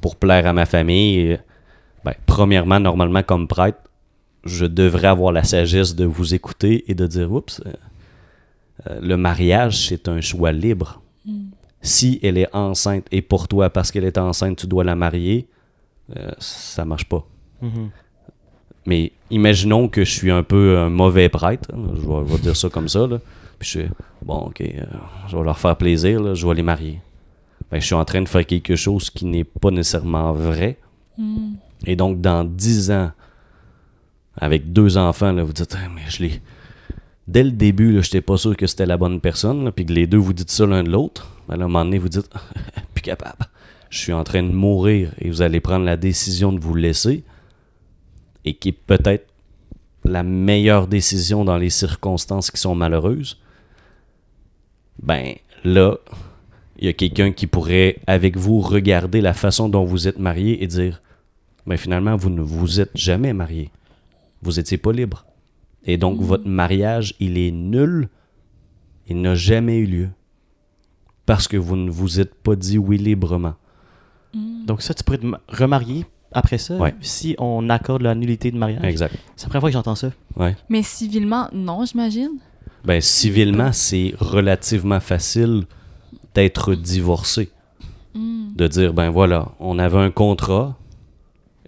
pour 0.00 0.16
plaire 0.16 0.46
à 0.46 0.52
ma 0.52 0.66
famille. 0.66 1.38
Ben, 2.04 2.14
premièrement, 2.26 2.80
normalement, 2.80 3.22
comme 3.22 3.46
prêtre, 3.46 3.78
je 4.44 4.66
devrais 4.66 5.08
avoir 5.08 5.32
la 5.32 5.44
sagesse 5.44 5.94
de 5.94 6.04
vous 6.04 6.34
écouter 6.34 6.84
et 6.90 6.94
de 6.94 7.06
dire 7.06 7.30
Oups, 7.32 7.60
euh, 7.66 7.72
euh, 8.88 9.00
le 9.00 9.16
mariage, 9.16 9.86
c'est 9.88 10.08
un 10.08 10.20
choix 10.20 10.52
libre. 10.52 11.00
Si 11.80 12.18
elle 12.22 12.38
est 12.38 12.52
enceinte 12.54 13.06
et 13.12 13.22
pour 13.22 13.46
toi, 13.46 13.70
parce 13.70 13.90
qu'elle 13.92 14.04
est 14.04 14.18
enceinte, 14.18 14.56
tu 14.58 14.66
dois 14.66 14.82
la 14.82 14.94
marier, 14.96 15.48
euh, 16.16 16.30
ça 16.38 16.84
marche 16.84 17.04
pas. 17.08 17.24
Mhm. 17.62 17.90
Mais 18.88 19.12
imaginons 19.30 19.86
que 19.88 20.02
je 20.02 20.10
suis 20.10 20.30
un 20.30 20.42
peu 20.42 20.78
un 20.78 20.88
mauvais 20.88 21.28
prêtre, 21.28 21.68
hein, 21.74 21.90
je 21.94 22.00
vais, 22.00 22.26
je 22.26 22.32
vais 22.32 22.38
dire 22.40 22.56
ça 22.56 22.70
comme 22.70 22.88
ça, 22.88 23.06
là. 23.06 23.18
puis 23.58 23.68
je 23.68 23.78
suis, 23.80 23.88
bon, 24.22 24.46
ok, 24.46 24.62
euh, 24.62 24.82
je 25.28 25.36
vais 25.36 25.44
leur 25.44 25.58
faire 25.58 25.76
plaisir, 25.76 26.22
là, 26.22 26.32
je 26.32 26.46
vais 26.46 26.54
les 26.54 26.62
marier. 26.62 26.98
Ben, 27.70 27.82
je 27.82 27.84
suis 27.84 27.94
en 27.94 28.06
train 28.06 28.22
de 28.22 28.28
faire 28.28 28.46
quelque 28.46 28.76
chose 28.76 29.10
qui 29.10 29.26
n'est 29.26 29.44
pas 29.44 29.70
nécessairement 29.70 30.32
vrai. 30.32 30.78
Mhm. 31.18 31.56
Et 31.86 31.96
donc, 31.96 32.22
dans 32.22 32.44
10 32.44 32.90
ans, 32.90 33.10
avec 34.38 34.72
deux 34.72 34.96
enfants, 34.96 35.32
là, 35.32 35.44
vous 35.44 35.52
dites, 35.52 35.76
Ah, 35.76 35.90
mais 35.94 36.08
je 36.08 36.22
l'ai. 36.22 36.40
Dès 37.26 37.44
le 37.44 37.50
début, 37.50 37.92
je 37.92 37.98
n'étais 37.98 38.22
pas 38.22 38.38
sûr 38.38 38.56
que 38.56 38.66
c'était 38.66 38.86
la 38.86 38.96
bonne 38.96 39.20
personne, 39.20 39.66
là, 39.66 39.70
puis 39.70 39.84
que 39.84 39.92
les 39.92 40.06
deux 40.06 40.16
vous 40.16 40.32
dites 40.32 40.50
ça 40.50 40.64
l'un 40.64 40.82
de 40.82 40.88
l'autre. 40.88 41.30
Ben, 41.46 41.60
à 41.60 41.64
un 41.64 41.68
moment 41.68 41.84
donné, 41.84 41.98
vous 41.98 42.08
dites, 42.08 42.30
plus 42.94 43.02
capable. 43.02 43.50
Je 43.90 43.98
suis 43.98 44.14
en 44.14 44.24
train 44.24 44.42
de 44.42 44.50
mourir 44.50 45.12
et 45.18 45.28
vous 45.28 45.42
allez 45.42 45.60
prendre 45.60 45.84
la 45.84 45.98
décision 45.98 46.54
de 46.54 46.58
vous 46.58 46.74
laisser, 46.74 47.22
et 48.48 48.54
qui 48.54 48.70
est 48.70 48.72
peut-être 48.72 49.26
la 50.04 50.22
meilleure 50.22 50.86
décision 50.86 51.44
dans 51.44 51.58
les 51.58 51.70
circonstances 51.70 52.50
qui 52.50 52.60
sont 52.60 52.74
malheureuses. 52.74 53.40
Ben, 55.02 55.34
là, 55.64 55.96
il 56.78 56.86
y 56.86 56.88
a 56.88 56.92
quelqu'un 56.92 57.32
qui 57.32 57.46
pourrait, 57.46 57.98
avec 58.06 58.36
vous, 58.36 58.60
regarder 58.60 59.20
la 59.20 59.34
façon 59.34 59.68
dont 59.68 59.84
vous 59.84 60.08
êtes 60.08 60.18
marié 60.18 60.62
et 60.62 60.66
dire 60.66 61.02
mais 61.66 61.76
finalement, 61.76 62.16
vous 62.16 62.30
ne 62.30 62.40
vous 62.40 62.80
êtes 62.80 62.96
jamais 62.96 63.34
marié. 63.34 63.70
Vous 64.40 64.52
n'étiez 64.52 64.78
pas 64.78 64.90
libre. 64.92 65.26
Et 65.84 65.98
donc, 65.98 66.18
votre 66.18 66.48
mariage, 66.48 67.14
il 67.20 67.36
est 67.36 67.50
nul. 67.50 68.08
Il 69.06 69.20
n'a 69.20 69.34
jamais 69.34 69.76
eu 69.76 69.84
lieu. 69.86 70.08
Parce 71.26 71.46
que 71.46 71.58
vous 71.58 71.76
ne 71.76 71.90
vous 71.90 72.20
êtes 72.20 72.34
pas 72.34 72.56
dit 72.56 72.78
oui 72.78 72.96
librement. 72.96 73.54
Donc 74.66 74.80
ça, 74.80 74.94
tu 74.94 75.04
pourrais 75.04 75.18
te 75.18 75.26
ma- 75.26 75.40
remarier 75.48 76.06
après 76.32 76.58
ça, 76.58 76.76
Ouais. 76.76 76.94
si 77.00 77.34
on 77.38 77.68
accorde 77.70 78.02
la 78.02 78.14
nullité 78.14 78.50
de 78.50 78.56
mariage. 78.58 78.84
Exact. 78.84 79.14
C'est 79.36 79.46
la 79.46 79.48
première 79.48 79.60
fois 79.62 79.70
que 79.70 79.74
j'entends 79.74 79.94
ça. 79.94 80.10
Ouais. 80.36 80.56
Mais 80.68 80.82
civilement, 80.82 81.48
non, 81.52 81.84
j'imagine. 81.84 82.30
Ben, 82.84 83.00
civilement, 83.00 83.72
c'est 83.72 84.14
relativement 84.18 85.00
facile 85.00 85.64
d'être 86.34 86.74
divorcé. 86.74 87.50
Mhm. 88.14 88.54
De 88.56 88.66
dire, 88.68 88.92
ben 88.94 89.10
voilà, 89.10 89.48
on 89.60 89.78
avait 89.78 89.98
un 89.98 90.10
contrat 90.10 90.76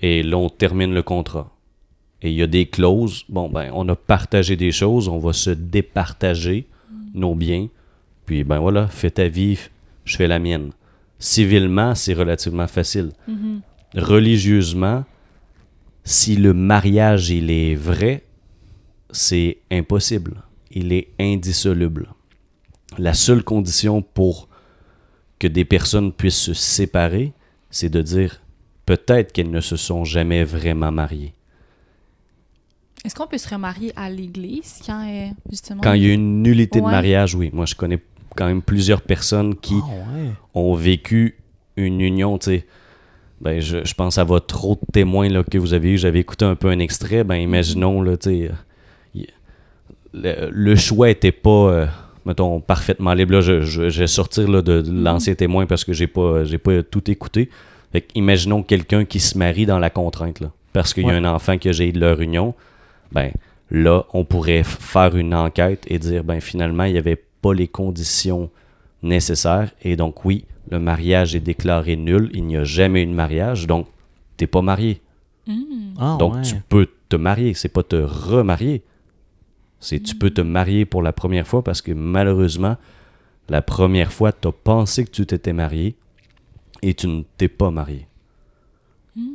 et 0.01 0.23
là, 0.23 0.37
on 0.37 0.49
termine 0.49 0.93
le 0.95 1.03
contrat. 1.03 1.51
Et 2.23 2.31
il 2.31 2.37
y 2.37 2.43
a 2.43 2.47
des 2.47 2.67
clauses. 2.67 3.25
Bon, 3.29 3.49
ben, 3.49 3.71
on 3.75 3.89
a 3.89 3.97
partagé 3.97 4.57
des 4.57 4.73
choses, 4.73 5.09
on 5.09 5.19
va 5.19 5.33
se 5.33 5.51
départager 5.51 6.67
nos 7.15 7.35
biens. 7.35 7.69
Puis, 8.27 8.45
ben 8.45 8.59
voilà, 8.59 8.87
fais 8.89 9.11
ta 9.11 9.27
vie, 9.29 9.59
je 10.05 10.17
fais 10.17 10.29
la 10.29 10.39
mienne. 10.39 10.71
Civilement, 11.19 11.95
c'est 11.95 12.15
relativement 12.15 12.67
facile. 12.67 13.11
Mhm. 13.27 13.61
Religieusement, 13.97 15.05
si 16.05 16.37
le 16.37 16.53
mariage, 16.55 17.31
il 17.31 17.51
est 17.51 17.75
vrai, 17.75 18.25
c'est 19.11 19.59
impossible. 19.71 20.43
Il 20.71 20.93
est 20.93 21.09
indissoluble. 21.19 22.09
la 22.99 23.15
seule 23.15 23.43
condition 23.45 24.03
pour 24.03 24.49
que 25.39 25.47
des 25.47 25.65
personnes 25.65 26.13
puissent 26.13 26.35
se 26.51 26.55
séparer, 26.55 27.33
c'est 27.71 27.89
de 27.89 28.03
dire 28.03 28.41
peut-être 28.85 29.33
qu'elles 29.33 29.51
ne 29.51 29.61
se 29.61 29.77
sont 29.77 30.05
jamais 30.05 30.43
vraiment 30.45 30.91
mariées. 30.93 31.35
Est-ce 33.05 33.15
qu'on 33.15 33.27
peut 33.29 33.39
se 33.39 33.49
remarier 33.49 33.93
à 33.97 34.11
l'église 34.11 34.81
quand, 34.85 35.09
euh, 35.09 35.29
justement... 35.49 35.81
Quand 35.81 35.93
il 35.95 36.03
y 36.03 36.11
a 36.11 36.15
une 36.15 36.43
nullité 36.43 36.81
de 36.81 36.85
mariage, 36.85 37.35
oui. 37.35 37.51
Moi, 37.53 37.65
je 37.65 37.75
connais 37.75 37.99
quand 38.37 38.47
même 38.47 38.61
plusieurs 38.63 39.01
personnes 39.03 39.55
qui 39.57 39.77
Ah 39.83 39.87
ouais. 39.89 40.31
ont 40.55 40.75
vécu 40.75 41.37
une 41.77 42.01
union, 42.01 42.37
tu 42.39 42.47
sais. 42.51 42.67
Ben, 43.41 43.61
je, 43.61 43.79
je 43.85 43.95
pense 43.95 44.19
à 44.19 44.25
votre 44.25 44.65
autre 44.67 44.83
témoin 44.93 45.29
là, 45.29 45.43
que 45.43 45.57
vous 45.59 45.73
avez 45.73 45.93
eu. 45.93 45.99
J'avais 45.99 46.21
écouté 46.21 46.45
un 46.45 46.55
peu 46.57 46.69
un 46.69 46.79
extrait. 46.79 47.25
Ben, 47.25 47.37
imaginons, 47.37 48.03
là, 48.03 48.13
euh, 48.27 48.49
le, 50.13 50.51
le 50.51 50.77
choix 50.77 51.09
était 51.11 51.33
pas, 51.33 51.51
euh, 51.51 51.87
mettons, 52.27 52.61
parfaitement 52.61 53.15
libre. 53.15 53.33
Là, 53.35 53.41
je, 53.41 53.63
je- 53.63 53.89
je 53.89 54.01
vais 54.01 54.07
sortir 54.07 54.49
là, 54.49 54.63
de, 54.63 54.83
de 54.83 54.93
l'ancien 54.93 55.35
témoin 55.35 55.67
parce 55.67 55.85
que 55.85 55.93
j'ai 55.93 56.07
pas, 56.07 56.45
j'ai 56.45 56.59
pas 56.59 56.83
tout 56.83 57.11
écouté. 57.11 57.49
Fait 57.93 58.07
imaginons 58.15 58.63
quelqu'un 58.63 59.05
qui 59.05 59.21
se 59.21 59.37
marie 59.39 59.67
dans 59.67 59.79
la 59.79 59.91
contrainte, 59.91 60.41
là, 60.41 60.51
parce 60.73 60.95
qu'il 60.95 61.07
y 61.07 61.11
a 61.11 61.15
un 61.15 61.25
enfant 61.25 61.59
qui 61.59 61.69
a 61.69 61.73
jailli 61.73 61.93
de 61.93 62.01
leur 62.01 62.21
union. 62.21 62.55
Ben, 63.13 63.31
là, 63.71 64.05
on 64.13 64.25
pourrait 64.25 64.63
faire 64.65 65.17
une 65.17 65.35
enquête 65.35 65.85
et 65.89 65.99
dire, 65.99 66.23
ben, 66.25 66.41
finalement, 66.41 66.85
il 66.85 66.93
n'y 66.93 66.99
avait 66.99 67.21
pas 67.43 67.53
les 67.55 67.67
conditions 67.69 68.51
nécessaires. 69.03 69.71
Et 69.83 69.97
donc, 69.97 70.25
oui, 70.25 70.45
le 70.71 70.79
mariage 70.79 71.35
est 71.35 71.41
déclaré 71.41 71.97
nul. 71.97 72.31
Il 72.35 72.45
n'y 72.47 72.57
a 72.57 72.65
jamais 72.65 73.03
eu 73.03 73.07
de 73.07 73.13
mariage. 73.13 73.67
Donc, 73.67 73.87
t'es 74.37 74.47
pas 74.47 74.63
marié. 74.63 75.01
Hmm. 75.47 75.95
Ah 75.99 76.17
donc, 76.19 76.35
ouais. 76.37 76.43
tu 76.43 76.57
peux 76.69 76.89
te 77.09 77.17
marier. 77.17 77.55
C'est 77.55 77.69
pas 77.69 77.83
te 77.83 77.97
remarier. 77.97 78.83
C'est 79.81 80.01
tu 80.01 80.15
peux 80.15 80.31
te 80.31 80.43
marier 80.43 80.85
pour 80.85 81.03
la 81.03 81.13
première 81.13 81.47
fois 81.47 81.65
parce 81.65 81.81
que 81.81 81.93
malheureusement, 81.93 82.77
la 83.49 83.63
première 83.63 84.13
fois, 84.13 84.31
tu 84.33 84.47
as 84.49 84.53
pensé 84.53 85.05
que 85.05 85.11
tu 85.11 85.25
t'étais 85.27 85.53
marié 85.55 85.97
et 86.83 86.93
tu 86.95 87.07
ne 87.09 87.23
t'es 87.39 87.49
pas 87.49 87.71
marié. 87.71 88.07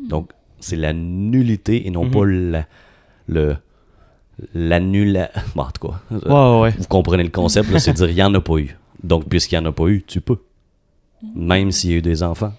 Donc, 0.09 0.31
c'est 0.59 0.75
la 0.77 0.93
nullité 0.93 1.85
et 1.87 1.91
non 1.91 2.05
Mhm. 2.05 2.11
pas 2.11 2.25
la, 2.25 2.65
le 3.27 3.55
l'annula... 4.53 5.29
Bon, 5.55 5.63
en 5.63 5.71
tout 5.71 5.87
cas, 5.87 5.99
Ouais, 6.11 6.19
ouais, 6.31 6.61
ouais. 6.61 6.71
vous 6.77 6.87
comprenez 6.87 7.23
le 7.23 7.29
concept, 7.29 7.75
c'est 7.79 7.93
dire 7.93 8.09
il 8.09 8.15
n'y 8.15 8.23
en 8.23 8.33
a 8.33 8.41
pas 8.41 8.57
eu. 8.57 8.75
Donc, 9.05 9.29
puisqu'il 9.29 9.59
n'y 9.59 9.65
en 9.65 9.69
a 9.69 9.71
pas 9.71 9.87
eu, 9.87 10.03
tu 10.05 10.19
peux. 10.19 10.39
Même 11.35 11.71
s'il 11.71 11.91
y 11.91 11.93
a 11.93 11.97
eu 11.97 12.01
des 12.01 12.23
enfants. 12.23 12.53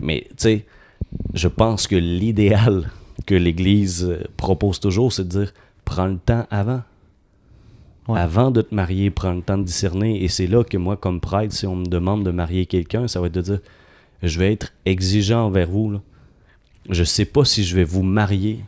Mais, 0.00 0.26
tu 0.30 0.34
sais, 0.38 0.66
je 1.34 1.48
pense 1.48 1.86
que 1.86 1.96
l'idéal 1.96 2.90
que 3.26 3.34
l'Église 3.34 4.04
euh, 4.04 4.22
propose 4.36 4.80
toujours, 4.80 5.12
c'est 5.12 5.24
de 5.24 5.40
dire 5.40 5.52
prends 5.84 6.06
le 6.06 6.18
temps 6.18 6.46
avant. 6.50 6.82
Ouais. 8.08 8.18
Avant 8.18 8.50
de 8.50 8.62
te 8.62 8.74
marier, 8.74 9.10
prends 9.10 9.32
le 9.32 9.42
temps 9.42 9.58
de 9.58 9.64
discerner. 9.64 10.22
Et 10.22 10.28
c'est 10.28 10.46
là 10.46 10.64
que 10.64 10.76
moi, 10.76 10.96
comme 10.96 11.20
prêtre, 11.20 11.52
si 11.52 11.66
on 11.66 11.76
me 11.76 11.86
demande 11.86 12.24
de 12.24 12.30
marier 12.30 12.66
quelqu'un, 12.66 13.08
ça 13.08 13.20
va 13.20 13.26
être 13.26 13.34
de 13.34 13.42
dire 13.42 13.60
je 14.22 14.38
vais 14.38 14.52
être 14.52 14.72
exigeant 14.86 15.46
envers 15.46 15.68
vous. 15.68 15.90
Là. 15.90 16.00
Je 16.88 17.04
sais 17.04 17.24
pas 17.24 17.44
si 17.44 17.64
je 17.64 17.74
vais 17.74 17.84
vous 17.84 18.02
marier. 18.02 18.60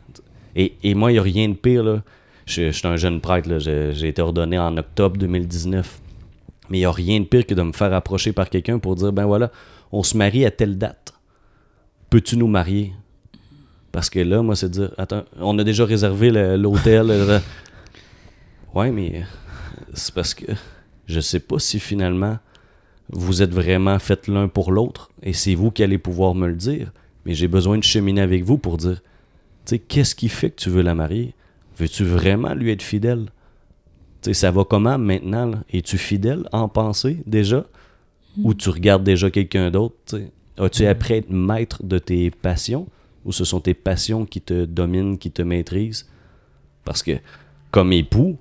Et, 0.57 0.75
et 0.83 0.95
moi, 0.95 1.11
il 1.11 1.15
n'y 1.15 1.19
a 1.21 1.23
rien 1.23 1.49
de 1.49 1.55
pire. 1.55 1.83
Là. 1.83 2.03
Je, 2.47 2.67
je 2.67 2.71
suis 2.71 2.87
un 2.87 2.97
jeune 2.97 3.21
prêtre. 3.21 3.49
là. 3.49 3.59
J'ai 3.59 4.09
été 4.09 4.21
ordonné 4.21 4.59
en 4.59 4.77
octobre 4.77 5.17
2019. 5.17 6.01
Mais 6.71 6.79
il 6.79 6.81
n'y 6.81 6.87
a 6.87 6.93
rien 6.93 7.21
de 7.21 7.25
pire 7.25 7.47
que 7.47 7.55
de 7.55 7.63
me 7.63 7.73
faire 7.73 7.93
approcher 7.93 8.33
par 8.33 8.49
quelqu'un 8.49 8.79
pour 8.79 8.97
dire 8.97 9.13
ben 9.13 9.27
voilà, 9.27 9.51
on 9.93 10.03
se 10.03 10.17
marie 10.17 10.45
à 10.45 10.51
telle 10.51 10.79
date. 10.79 11.15
Peux-tu 12.11 12.37
nous 12.37 12.47
marier? 12.47 12.93
Parce 13.93 14.11
que 14.11 14.19
là, 14.19 14.43
moi, 14.43 14.57
c'est 14.57 14.71
dire 14.71 14.93
attends, 14.99 15.25
on 15.39 15.59
a 15.59 15.65
déjà 15.65 15.85
réservé 15.85 16.31
l'hôtel. 16.57 17.41
ouais, 18.75 18.91
mais 18.91 19.25
c'est 19.93 20.15
parce 20.15 20.35
que 20.35 20.47
je 21.07 21.21
sais 21.21 21.41
pas 21.41 21.59
si 21.59 21.79
finalement 21.79 22.39
vous 23.11 23.43
êtes 23.43 23.53
vraiment 23.53 23.99
fait 23.99 24.27
l'un 24.29 24.49
pour 24.49 24.73
l'autre 24.73 25.11
et 25.23 25.33
c'est 25.33 25.55
vous 25.55 25.71
qui 25.71 25.83
allez 25.83 25.99
pouvoir 25.99 26.35
me 26.35 26.49
le 26.49 26.55
dire. 26.55 26.93
Mais 27.27 27.35
j'ai 27.35 27.49
besoin 27.49 27.79
de 27.79 27.85
cheminer 27.85 28.21
avec 28.21 28.45
vous 28.45 28.59
pour 28.59 28.77
dire 28.77 29.01
tu 29.67 29.77
sais, 29.77 29.79
qu'est-ce 29.79 30.15
qui 30.15 30.29
fait 30.29 30.51
que 30.51 30.61
tu 30.61 30.71
veux 30.71 30.83
la 30.83 30.95
marier? 30.95 31.35
Veux-tu 31.79 32.05
vraiment 32.05 32.55
lui 32.55 32.71
être 32.71 32.83
fidèle? 32.83 33.27
Sais, 34.25 34.35
ça 34.35 34.51
va 34.51 34.65
comment 34.65 34.99
maintenant 34.99 35.47
là? 35.47 35.65
Es-tu 35.73 35.99
fidèle 35.99 36.49
en 36.53 36.69
pensée 36.69 37.19
déjà? 37.27 37.65
Ou 38.43 38.53
tu 38.55 38.69
regardes 38.71 39.05
déjà 39.05 39.31
quelqu'un 39.31 39.71
d'autre? 39.71 40.19
As-tu 40.59 40.87
appris 40.87 41.15
à 41.15 41.17
être 41.19 41.31
maître 41.31 41.83
de 41.83 41.99
tes 41.99 42.31
passions? 42.31 42.87
Ou 43.25 43.33
ce 43.33 43.45
sont 43.45 43.61
tes 43.61 43.75
passions 43.75 44.27
qui 44.27 44.41
te 44.41 44.65
dominent, 44.65 45.19
qui 45.19 45.31
te 45.31 45.43
maîtrisent? 45.43 46.09
Parce 46.85 47.03
que, 47.03 47.13
comme 47.71 47.93
époux, 47.93 48.37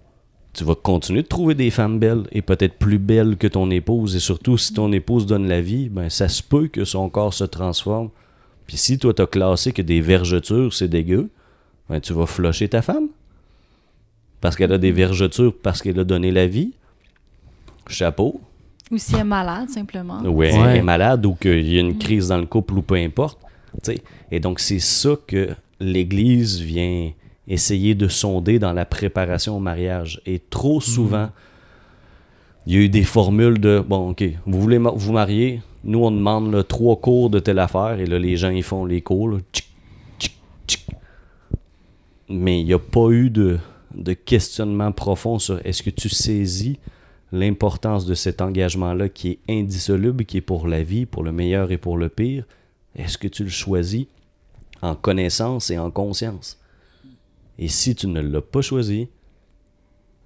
tu 0.53 0.63
vas 0.63 0.75
continuer 0.75 1.23
de 1.23 1.27
trouver 1.27 1.55
des 1.55 1.71
femmes 1.71 1.99
belles 1.99 2.27
et 2.31 2.41
peut-être 2.41 2.77
plus 2.77 2.99
belles 2.99 3.37
que 3.37 3.47
ton 3.47 3.71
épouse. 3.71 4.15
Et 4.15 4.19
surtout, 4.19 4.57
si 4.57 4.73
ton 4.73 4.91
épouse 4.91 5.25
donne 5.25 5.47
la 5.47 5.61
vie, 5.61 5.89
ben, 5.89 6.09
ça 6.09 6.27
se 6.27 6.43
peut 6.43 6.67
que 6.67 6.85
son 6.85 7.09
corps 7.09 7.33
se 7.33 7.43
transforme. 7.43 8.09
Puis 8.67 8.77
si 8.77 8.97
toi, 8.97 9.13
t'as 9.13 9.25
classé 9.25 9.71
que 9.71 9.81
des 9.81 10.01
vergetures, 10.01 10.73
c'est 10.73 10.87
dégueu, 10.87 11.29
ben, 11.89 11.99
tu 11.99 12.13
vas 12.13 12.25
flusher 12.25 12.69
ta 12.69 12.81
femme. 12.81 13.09
Parce 14.43 14.57
qu'elle 14.57 14.73
a 14.73 14.77
des 14.77 14.91
vergetures, 14.91 15.53
parce 15.63 15.81
qu'elle 15.81 15.97
a 15.99 16.03
donné 16.03 16.29
la 16.29 16.47
vie. 16.47 16.73
Chapeau. 17.87 18.41
Ou 18.91 18.97
si 18.97 19.13
elle 19.15 19.21
est 19.21 19.23
malade, 19.23 19.69
simplement. 19.69 20.19
Ouais, 20.21 20.51
Ouais. 20.53 20.69
elle 20.71 20.75
est 20.77 20.81
malade 20.81 21.25
ou 21.25 21.33
qu'il 21.33 21.65
y 21.73 21.77
a 21.77 21.79
une 21.79 21.97
crise 21.97 22.27
dans 22.27 22.37
le 22.37 22.45
couple 22.45 22.73
ou 22.73 22.81
peu 22.81 22.95
importe. 22.95 23.39
Tu 23.83 23.93
sais. 23.93 24.01
Et 24.31 24.41
donc, 24.41 24.59
c'est 24.59 24.79
ça 24.79 25.11
que 25.25 25.51
l'Église 25.79 26.59
vient 26.59 27.11
essayer 27.47 27.95
de 27.95 28.09
sonder 28.09 28.59
dans 28.59 28.73
la 28.73 28.83
préparation 28.83 29.55
au 29.55 29.59
mariage. 29.61 30.21
Et 30.25 30.39
trop 30.49 30.81
souvent, 30.81 31.29
il 32.67 32.73
y 32.73 32.77
a 32.77 32.81
eu 32.81 32.89
des 32.89 33.03
formules 33.03 33.59
de 33.59 33.79
bon, 33.85 34.09
OK, 34.09 34.25
vous 34.45 34.59
voulez 34.61 34.77
ma- 34.79 34.91
vous 34.91 35.13
marier, 35.13 35.61
nous, 35.85 36.03
on 36.03 36.11
demande 36.11 36.53
là, 36.53 36.63
trois 36.63 36.97
cours 36.97 37.29
de 37.29 37.39
telle 37.39 37.59
affaire, 37.59 37.97
et 37.99 38.05
là, 38.05 38.19
les 38.19 38.35
gens, 38.35 38.49
ils 38.49 38.61
font 38.63 38.83
les 38.85 39.01
cours. 39.01 39.29
là, 39.29 39.37
tchic, 39.53 39.67
tchic, 40.19 40.33
tchic. 40.67 40.85
Mais 42.29 42.59
il 42.59 42.65
n'y 42.65 42.73
a 42.73 42.79
pas 42.79 43.09
eu 43.09 43.29
de, 43.29 43.57
de 43.93 44.13
questionnement 44.13 44.91
profond 44.91 45.39
sur 45.39 45.65
est-ce 45.65 45.83
que 45.83 45.89
tu 45.89 46.09
saisis 46.09 46.79
l'importance 47.31 48.05
de 48.05 48.13
cet 48.13 48.41
engagement-là 48.41 49.09
qui 49.09 49.29
est 49.29 49.39
indissoluble, 49.49 50.25
qui 50.25 50.37
est 50.37 50.41
pour 50.41 50.67
la 50.67 50.83
vie, 50.83 51.05
pour 51.05 51.23
le 51.23 51.31
meilleur 51.31 51.71
et 51.71 51.77
pour 51.77 51.97
le 51.97 52.09
pire, 52.09 52.45
est-ce 52.95 53.17
que 53.17 53.27
tu 53.27 53.43
le 53.43 53.49
choisis 53.49 54.05
en 54.81 54.95
connaissance 54.95 55.71
et 55.71 55.79
en 55.79 55.89
conscience? 55.89 56.59
Et 57.57 57.67
si 57.67 57.95
tu 57.95 58.07
ne 58.07 58.21
l'as 58.21 58.41
pas 58.41 58.61
choisi, 58.61 59.09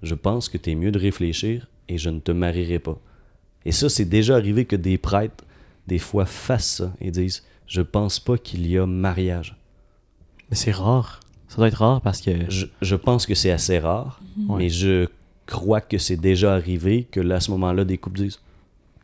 je 0.02 0.14
pense 0.14 0.48
que 0.48 0.58
tu 0.58 0.70
es 0.70 0.74
mieux 0.74 0.92
de 0.92 0.98
réfléchir 0.98 1.68
et 1.88 1.98
je 1.98 2.10
ne 2.10 2.20
te 2.20 2.32
marierai 2.32 2.78
pas. 2.78 2.98
Et 3.64 3.72
ça, 3.72 3.88
c'est 3.88 4.04
déjà 4.04 4.36
arrivé 4.36 4.64
que 4.64 4.76
des 4.76 4.98
prêtres, 4.98 5.44
des 5.86 5.98
fois, 5.98 6.26
fassent 6.26 6.76
ça 6.76 6.92
et 7.00 7.10
disent 7.10 7.44
Je 7.66 7.80
pense 7.80 8.20
pas 8.20 8.38
qu'il 8.38 8.66
y 8.66 8.78
a 8.78 8.86
mariage. 8.86 9.56
Mais 10.50 10.56
c'est 10.56 10.72
rare. 10.72 11.20
Ça 11.48 11.56
doit 11.56 11.68
être 11.68 11.74
rare 11.78 12.00
parce 12.00 12.20
que. 12.20 12.30
Je, 12.50 12.66
je 12.82 12.94
pense 12.96 13.26
que 13.26 13.34
c'est 13.34 13.50
assez 13.50 13.78
rare, 13.78 14.20
Ouais. 14.48 14.58
mais 14.58 14.68
je 14.68 15.06
crois 15.46 15.80
que 15.80 15.98
c'est 15.98 16.16
déjà 16.16 16.52
arrivé 16.54 17.06
que 17.10 17.20
là, 17.20 17.36
à 17.36 17.40
ce 17.40 17.50
moment-là, 17.52 17.84
des 17.84 17.96
couples 17.98 18.18
disent 18.20 18.38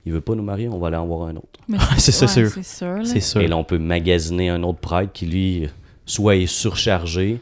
Il 0.05 0.13
veut 0.13 0.21
pas 0.21 0.35
nous 0.35 0.43
marier, 0.43 0.69
on 0.69 0.79
va 0.79 0.89
aller 0.89 0.97
en 0.97 1.07
voir 1.07 1.29
un 1.29 1.37
autre. 1.37 1.59
C'est 1.99 2.21
ouais, 2.21 2.29
sûr. 2.29 2.51
C'est 2.51 2.63
sûr. 2.63 2.87
là. 2.99 3.05
C'est 3.05 3.21
sûr. 3.21 3.41
Et 3.41 3.49
là, 3.49 3.57
on 3.57 3.65
peut 3.65 3.79
magasiner 3.79 4.51
un 4.51 4.63
autre 4.63 4.79
prêtre 4.79 5.13
qui, 5.13 5.27
lui, 5.27 5.69
soit 6.05 6.37
est 6.37 6.47
surchargé, 6.47 7.41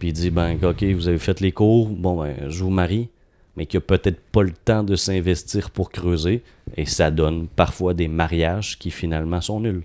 puis 0.00 0.08
il 0.08 0.12
dit 0.12 0.30
ben, 0.30 0.58
OK, 0.62 0.82
vous 0.82 1.06
avez 1.08 1.18
fait 1.18 1.40
les 1.40 1.52
cours, 1.52 1.88
bon, 1.88 2.20
ben, 2.20 2.34
je 2.48 2.64
vous 2.64 2.70
marie, 2.70 3.08
mais 3.56 3.66
qui 3.66 3.76
a 3.76 3.80
peut-être 3.80 4.20
pas 4.32 4.42
le 4.42 4.50
temps 4.50 4.82
de 4.82 4.96
s'investir 4.96 5.70
pour 5.70 5.92
creuser, 5.92 6.42
et 6.76 6.86
ça 6.86 7.12
donne 7.12 7.46
parfois 7.46 7.94
des 7.94 8.08
mariages 8.08 8.76
qui 8.80 8.90
finalement 8.90 9.40
sont 9.40 9.60
nuls. 9.60 9.84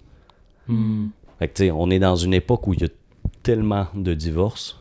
Hmm. 0.67 1.09
Fait 1.37 1.47
que, 1.47 1.53
tu 1.53 1.63
sais, 1.65 1.71
on 1.71 1.89
est 1.91 1.99
dans 1.99 2.15
une 2.15 2.33
époque 2.33 2.65
où 2.67 2.73
il 2.73 2.81
y 2.81 2.85
a 2.85 2.89
tellement 3.43 3.87
de 3.93 4.13
divorces 4.13 4.79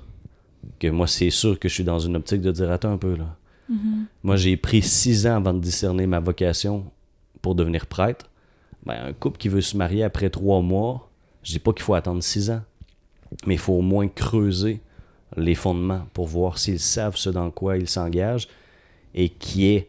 que 0.79 0.89
moi, 0.89 1.07
c'est 1.07 1.31
sûr 1.31 1.59
que 1.59 1.69
je 1.69 1.75
suis 1.75 1.85
dans 1.85 1.99
une 1.99 2.17
optique 2.17 2.41
de 2.41 2.51
dire 2.51 2.71
attends 2.71 2.93
un 2.93 2.99
peu 2.99 3.17
là. 3.17 3.37
Mhm. 3.69 4.07
Moi, 4.23 4.37
j'ai 4.37 4.57
pris 4.57 4.83
six 4.83 5.27
ans 5.27 5.37
avant 5.37 5.55
de 5.55 5.61
discerner 5.61 6.07
ma 6.07 6.21
vocation 6.21 6.85
pour 7.43 7.55
devenir 7.55 7.87
prêtre. 7.87 8.31
Ben, 8.87 9.07
un 9.09 9.13
couple 9.13 9.39
qui 9.39 9.49
veut 9.49 9.61
se 9.61 9.77
marier 9.77 10.05
après 10.05 10.31
trois 10.31 10.63
mois, 10.63 11.11
je 11.43 11.53
dis 11.53 11.59
pas 11.59 11.73
qu'il 11.73 11.83
faut 11.83 11.95
attendre 11.95 12.23
six 12.23 12.51
ans, 12.51 12.63
mais 13.47 13.55
il 13.55 13.61
faut 13.61 13.75
au 13.75 13.83
moins 13.83 14.09
creuser 14.09 14.81
les 15.37 15.55
fondements 15.55 16.07
pour 16.15 16.27
voir 16.27 16.59
s'ils 16.59 16.81
savent 16.81 17.17
ce 17.17 17.31
dans 17.31 17.51
quoi 17.51 17.77
ils 17.77 17.89
s'engagent 17.89 18.49
et 19.15 19.29
qui 19.29 19.67
est 19.67 19.89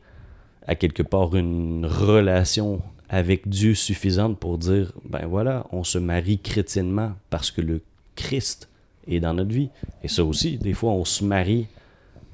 à 0.67 0.75
quelque 0.75 1.03
part 1.03 1.35
une 1.35 1.85
relation 1.85 2.81
avec 3.07 3.47
Dieu 3.47 3.73
suffisante 3.73 4.37
pour 4.37 4.57
dire 4.57 4.91
ben 5.07 5.25
voilà, 5.25 5.65
on 5.71 5.83
se 5.83 5.97
marie 5.97 6.39
chrétiennement 6.39 7.13
parce 7.29 7.51
que 7.51 7.61
le 7.61 7.81
Christ 8.19 8.69
est 9.07 9.19
dans 9.19 9.33
notre 9.33 9.51
vie. 9.51 9.69
Et 10.03 10.07
ça 10.07 10.23
aussi, 10.23 10.57
des 10.57 10.73
fois, 10.73 10.91
on 10.91 11.05
se 11.05 11.23
marie 11.23 11.67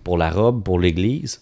pour 0.04 0.18
la 0.18 0.30
robe, 0.30 0.64
pour 0.64 0.80
l'Église, 0.80 1.42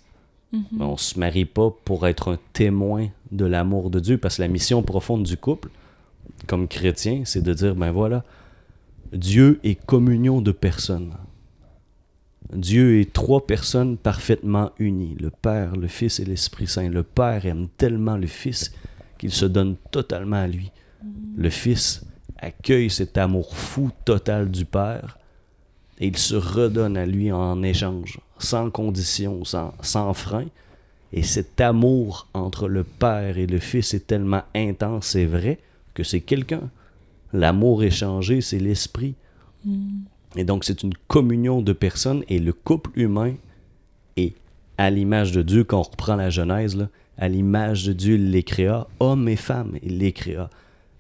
Mhm. 0.51 0.63
mais 0.73 0.86
on 0.86 0.97
se 0.97 1.17
marie 1.19 1.45
pas 1.45 1.69
pour 1.86 2.06
être 2.08 2.32
un 2.32 2.38
témoin 2.53 3.08
de 3.32 3.45
l'amour 3.45 3.89
de 3.89 3.99
Dieu, 3.99 4.17
parce 4.17 4.38
que 4.38 4.41
la 4.43 4.47
mission 4.47 4.84
profonde 4.84 5.23
du 5.23 5.38
couple, 5.38 5.69
comme 6.47 6.67
chrétien, 6.67 7.23
c'est 7.25 7.41
de 7.41 7.53
dire, 7.53 7.73
ben 7.75 7.91
voilà, 7.91 8.23
Dieu 9.12 9.60
est 9.63 9.75
communion 9.86 10.41
de 10.41 10.51
personnes. 10.51 11.13
Dieu 12.53 12.99
est 12.99 13.12
trois 13.13 13.45
personnes 13.47 13.97
parfaitement 13.97 14.71
unies, 14.77 15.15
le 15.19 15.32
Père, 15.32 15.75
le 15.75 15.88
Fils 15.88 16.19
et 16.19 16.25
l'Esprit 16.25 16.67
Saint. 16.67 16.89
Le 16.89 17.03
Père 17.03 17.45
aime 17.45 17.67
tellement 17.77 18.17
le 18.17 18.27
Fils 18.27 18.71
qu'il 19.17 19.32
se 19.32 19.45
donne 19.45 19.75
totalement 19.91 20.38
à 20.43 20.47
lui. 20.47 20.71
Le 21.36 21.49
Fils 21.49 22.06
accueille 22.43 22.89
cet 22.89 23.17
amour 23.17 23.56
fou 23.56 23.89
total 24.06 24.51
du 24.51 24.65
Père 24.65 25.17
et 25.99 26.08
il 26.08 26.17
se 26.17 26.36
redonne 26.36 26.97
à 26.97 27.06
lui 27.06 27.32
en 27.32 27.63
échange, 27.63 28.19
sans 28.38 28.69
condition, 28.69 29.45
sans, 29.45 29.73
sans 29.82 30.13
frein. 30.13 30.45
Et 31.13 31.23
cet 31.23 31.62
amour 31.62 32.27
entre 32.34 32.67
le 32.67 32.84
Père 32.84 33.38
et 33.38 33.45
le 33.45 33.60
Fils 33.60 33.93
est 33.93 34.08
tellement 34.08 34.43
intense 34.56 35.15
et 35.15 35.25
vrai 35.25 35.60
que 35.93 36.03
c'est 36.03 36.21
quelqu'un. 36.21 36.69
L'amour 37.32 37.84
échangé, 37.84 38.41
c'est 38.41 38.60
l'Esprit. 38.60 39.15
Et 40.36 40.43
donc, 40.43 40.63
c'est 40.65 40.84
une 40.84 40.95
communion 41.08 41.62
de 41.62 41.73
personnes 41.73 42.23
et 42.27 42.39
le 42.39 42.53
couple 42.53 42.89
humain 42.99 43.36
est 44.17 44.34
à 44.77 44.89
l'image 44.89 45.32
de 45.32 45.43
Dieu, 45.43 45.63
quand 45.63 45.79
on 45.79 45.84
reprend 45.84 46.15
la 46.15 46.32
Genèse, 46.32 46.75
là, 46.75 46.89
à 47.17 47.29
l'image 47.29 47.86
de 47.86 47.93
Dieu, 47.93 48.15
il 48.15 48.32
les 48.32 48.43
créa, 48.43 48.88
hommes 48.99 49.29
et 49.29 49.36
femmes, 49.36 49.77
il 49.84 49.99
les 49.99 50.12
créa. 50.12 50.49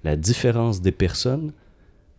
La 0.03 0.15
différence 0.15 0.81
des 0.81 0.91
personnes, 0.91 1.53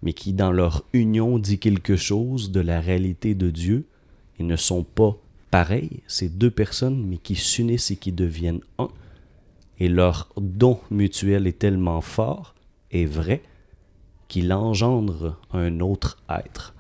mais 0.03 0.12
qui 0.12 0.33
dans 0.33 0.53
leur 0.53 0.85
union 0.92 1.38
dit 1.38 1.59
quelque 1.59 1.97
chose 1.97 2.51
de 2.51 2.61
la 2.61 2.81
réalité 2.81 3.35
de 3.35 3.51
Dieu, 3.51 3.87
ils 4.38 4.47
ne 4.47 4.57
sont 4.57 4.83
pas 4.83 5.16
pareils, 5.51 6.03
ces 6.07 6.29
deux 6.29 6.51
personnes, 6.51 7.07
mais 7.07 7.18
qui 7.18 7.37
s'unissent 7.37 7.90
et 7.90 7.97
qui 7.97 8.11
deviennent 8.11 8.62
un. 8.79 8.88
Et 9.79 9.88
leur 9.88 10.29
don 10.37 10.81
mutuel 10.90 11.47
est 11.47 11.59
tellement 11.59 12.01
fort 12.01 12.55
et 12.90 13.07
vrai 13.07 13.42
qu'il 14.29 14.53
engendre 14.53 15.38
un 15.53 15.79
autre 15.79 16.18
être. 16.29 16.75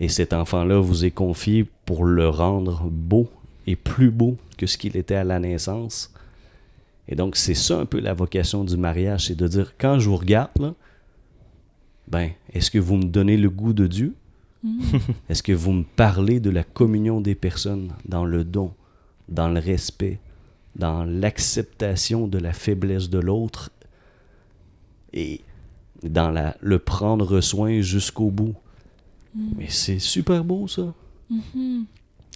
Et 0.00 0.08
cet 0.08 0.32
enfant-là 0.32 0.80
vous 0.80 1.04
est 1.04 1.10
confié 1.10 1.66
pour 1.84 2.04
le 2.04 2.28
rendre 2.28 2.84
beau 2.90 3.28
et 3.66 3.76
plus 3.76 4.10
beau 4.10 4.36
que 4.56 4.66
ce 4.66 4.78
qu'il 4.78 4.96
était 4.96 5.14
à 5.14 5.24
la 5.24 5.38
naissance. 5.38 6.13
Et 7.08 7.16
donc, 7.16 7.36
c'est 7.36 7.54
ça 7.54 7.78
un 7.78 7.86
peu 7.86 8.00
la 8.00 8.14
vocation 8.14 8.64
du 8.64 8.76
mariage, 8.76 9.26
c'est 9.26 9.34
de 9.34 9.46
dire, 9.46 9.74
quand 9.78 9.98
je 9.98 10.08
vous 10.08 10.16
regarde, 10.16 10.50
là, 10.58 10.74
ben, 12.08 12.30
est-ce 12.52 12.70
que 12.70 12.78
vous 12.78 12.96
me 12.96 13.04
donnez 13.04 13.36
le 13.36 13.50
goût 13.50 13.72
de 13.72 13.86
Dieu? 13.86 14.14
est-ce 15.28 15.42
que 15.42 15.52
vous 15.52 15.72
me 15.72 15.84
parlez 15.84 16.40
de 16.40 16.50
la 16.50 16.64
communion 16.64 17.20
des 17.20 17.34
personnes 17.34 17.92
dans 18.06 18.24
le 18.24 18.44
don, 18.44 18.72
dans 19.28 19.48
le 19.48 19.60
respect, 19.60 20.18
dans 20.76 21.04
l'acceptation 21.04 22.26
de 22.26 22.38
la 22.38 22.52
faiblesse 22.52 23.10
de 23.10 23.18
l'autre 23.18 23.70
et 25.12 25.42
dans 26.02 26.30
la, 26.30 26.56
le 26.60 26.78
prendre 26.78 27.40
soin 27.40 27.80
jusqu'au 27.80 28.30
bout? 28.30 28.54
Mais 29.34 29.68
c'est 29.68 29.98
super 29.98 30.44
beau, 30.44 30.66
ça. 30.68 30.94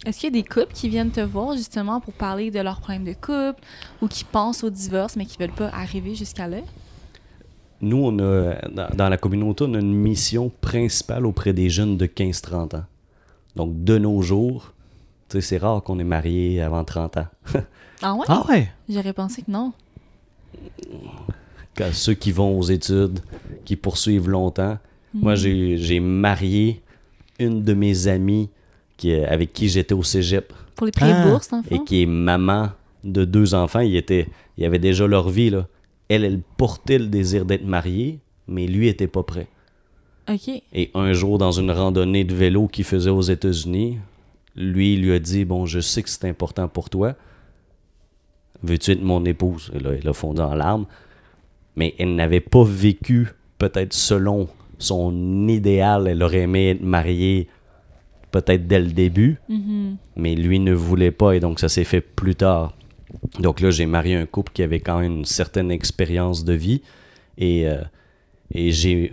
Est-ce 0.05 0.19
qu'il 0.19 0.33
y 0.33 0.39
a 0.39 0.41
des 0.41 0.47
couples 0.47 0.73
qui 0.73 0.87
viennent 0.87 1.11
te 1.11 1.19
voir 1.19 1.55
justement 1.57 1.99
pour 1.99 2.13
parler 2.13 2.51
de 2.51 2.59
leurs 2.59 2.79
problèmes 2.79 3.03
de 3.03 3.13
couple 3.13 3.61
ou 4.01 4.07
qui 4.07 4.23
pensent 4.23 4.63
au 4.63 4.69
divorce 4.69 5.15
mais 5.15 5.25
qui 5.25 5.37
veulent 5.37 5.51
pas 5.51 5.69
arriver 5.69 6.15
jusqu'à 6.15 6.47
là? 6.47 6.59
Nous, 7.81 7.97
on 7.97 8.17
a, 8.19 8.55
dans, 8.69 8.89
dans 8.95 9.09
la 9.09 9.17
communauté, 9.17 9.65
on 9.67 9.73
a 9.73 9.79
une 9.79 9.93
mission 9.93 10.51
principale 10.61 11.25
auprès 11.25 11.53
des 11.53 11.69
jeunes 11.69 11.97
de 11.97 12.05
15-30 12.05 12.77
ans. 12.77 12.83
Donc, 13.55 13.83
de 13.83 13.97
nos 13.97 14.21
jours, 14.21 14.73
tu 15.29 15.37
sais, 15.37 15.41
c'est 15.41 15.57
rare 15.57 15.81
qu'on 15.83 15.99
est 15.99 16.03
marié 16.05 16.61
avant 16.61 16.83
30 16.83 17.17
ans. 17.17 17.27
Ah 18.01 18.15
ouais? 18.15 18.25
Ah 18.29 18.45
ouais? 18.47 18.71
J'aurais 18.87 19.11
pensé 19.11 19.41
que 19.41 19.51
non. 19.51 19.73
Quand 21.75 21.91
ceux 21.91 22.13
qui 22.13 22.31
vont 22.31 22.57
aux 22.57 22.63
études, 22.63 23.19
qui 23.65 23.75
poursuivent 23.75 24.29
longtemps. 24.29 24.77
Moi, 25.13 25.35
j'ai 25.35 25.75
j'ai 25.75 25.99
marié 25.99 26.81
une 27.39 27.61
de 27.61 27.73
mes 27.73 28.07
amies 28.07 28.49
qui, 28.99 29.13
avec 29.13 29.53
qui 29.53 29.67
j'étais 29.69 29.93
au 29.95 30.03
cégep 30.03 30.53
Pour 30.75 30.85
les 30.85 30.91
prix 30.91 31.05
Ah. 31.11 31.25
et 31.25 31.29
bourses, 31.29 31.49
dans 31.49 31.63
le 31.67 31.75
et 31.75 31.83
qui 31.83 32.03
est 32.03 32.05
maman 32.05 32.69
de 33.03 33.25
deux 33.25 33.55
enfants. 33.55 33.79
Ils, 33.79 33.95
étaient, 33.95 34.27
ils 34.57 34.65
avaient 34.65 34.77
déjà 34.79 35.07
leur 35.07 35.29
vie. 35.29 35.49
Là. 35.49 35.67
Elle, 36.09 36.23
elle 36.25 36.41
portait 36.57 36.99
le 36.99 37.07
désir 37.07 37.45
d'être 37.45 37.65
mariée, 37.65 38.19
mais 38.47 38.67
lui 38.67 38.87
était 38.87 39.07
pas 39.07 39.23
prêt. 39.23 39.47
OK. 40.29 40.49
Et 40.73 40.91
un 40.93 41.13
jour, 41.13 41.37
dans 41.39 41.51
une 41.51 41.71
randonnée 41.71 42.23
de 42.23 42.35
vélo 42.35 42.67
qu'il 42.67 42.83
faisait 42.83 43.09
aux 43.09 43.21
États-Unis, 43.21 43.97
lui 44.55 44.93
il 44.93 45.01
lui 45.01 45.13
a 45.13 45.19
dit 45.19 45.43
Bon, 45.45 45.65
je 45.65 45.79
sais 45.79 46.03
que 46.03 46.09
c'est 46.09 46.25
important 46.27 46.67
pour 46.67 46.89
toi. 46.89 47.15
Veux-tu 48.61 48.91
être 48.91 49.01
mon 49.01 49.23
épouse? 49.25 49.71
Et 49.73 49.79
là, 49.79 49.91
il 49.99 50.07
a 50.07 50.13
fondu 50.13 50.41
en 50.41 50.53
larmes. 50.53 50.85
Mais 51.75 51.95
elle 51.97 52.15
n'avait 52.15 52.41
pas 52.41 52.63
vécu, 52.63 53.29
peut-être 53.57 53.93
selon 53.93 54.49
son 54.77 55.47
idéal. 55.47 56.07
Elle 56.07 56.21
aurait 56.21 56.39
aimé 56.41 56.71
être 56.71 56.81
mariée, 56.81 57.47
peut-être 58.31 58.67
dès 58.67 58.79
le 58.79 58.91
début. 58.91 59.37
Mhm. 59.49 59.97
Mais 60.15 60.35
lui 60.35 60.59
ne 60.59 60.73
voulait 60.73 61.11
pas, 61.11 61.33
et 61.35 61.39
donc 61.39 61.59
ça 61.59 61.69
s'est 61.69 61.83
fait 61.83 62.01
plus 62.01 62.35
tard. 62.35 62.73
Donc 63.39 63.59
là, 63.59 63.71
j'ai 63.71 63.85
marié 63.85 64.15
un 64.15 64.25
couple 64.25 64.51
qui 64.53 64.61
avait 64.63 64.79
quand 64.79 64.99
même 64.99 65.11
une 65.19 65.25
certaine 65.25 65.71
expérience 65.71 66.43
de 66.45 66.53
vie. 66.53 66.81
Et, 67.37 67.67
euh, 67.67 67.81
et 68.53 68.71
j'ai. 68.71 69.11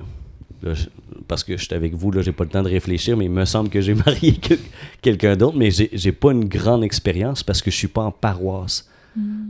parce 1.29 1.45
que 1.45 1.57
je 1.57 1.65
suis 1.65 1.75
avec 1.75 1.95
vous, 1.95 2.11
là, 2.11 2.23
j'ai 2.23 2.33
pas 2.33 2.45
le 2.45 2.51
temps 2.51 2.63
de 2.63 2.69
réfléchir, 2.69 3.17
mais 3.17 3.25
il 3.27 3.31
me 3.31 3.45
semble 3.45 3.69
que 3.69 3.81
j'ai 3.81 3.95
marié 4.07 4.33
que- 4.35 4.55
quelqu'un 5.03 5.37
d'autre, 5.37 5.57
mais 5.57 5.71
j'ai 5.71 6.13
pas 6.13 6.33
une 6.33 6.45
grande 6.47 6.85
expérience 6.85 7.43
parce 7.43 7.63
que 7.63 7.71
je 7.71 7.77
suis 7.77 7.89
pas 7.89 8.03
en 8.03 8.11
paroisse. 8.11 8.89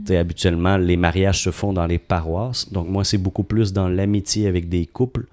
Sais, 0.05 0.15
habituellement, 0.15 0.77
les 0.77 0.95
mariages 0.95 1.41
se 1.43 1.51
font 1.51 1.73
dans 1.73 1.85
les 1.85 1.97
paroisses. 1.97 2.71
Donc 2.71 2.87
moi, 2.87 3.03
c'est 3.03 3.17
beaucoup 3.17 3.43
plus 3.43 3.73
dans 3.73 3.89
l'amitié 3.89 4.47
avec 4.47 4.69
des 4.69 4.85
couples 4.85 5.25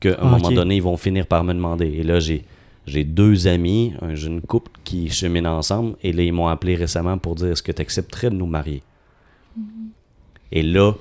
qu'à 0.00 0.14
un 0.14 0.16
Ah, 0.18 0.24
moment 0.24 0.50
donné, 0.50 0.74
ils 0.76 0.82
vont 0.82 0.96
finir 0.96 1.24
par 1.28 1.44
me 1.44 1.54
demander. 1.54 1.86
Et 1.86 2.02
là, 2.02 2.18
j'ai 2.18 2.44
j'ai 2.86 3.04
deux 3.04 3.46
amis, 3.46 3.94
un 4.02 4.14
jeune 4.14 4.40
couple 4.40 4.70
qui 4.84 5.08
cheminent 5.10 5.56
ensemble, 5.56 5.96
et 6.02 6.12
là, 6.12 6.22
ils 6.22 6.32
m'ont 6.32 6.48
appelé 6.48 6.74
récemment 6.76 7.18
pour 7.18 7.34
dire 7.34 7.48
est-ce 7.48 7.62
que 7.62 7.72
tu 7.72 7.82
accepterais 7.82 8.30
de 8.30 8.36
nous 8.36 8.46
marier? 8.46 8.82
Et 10.52 10.62
là, 10.62 10.92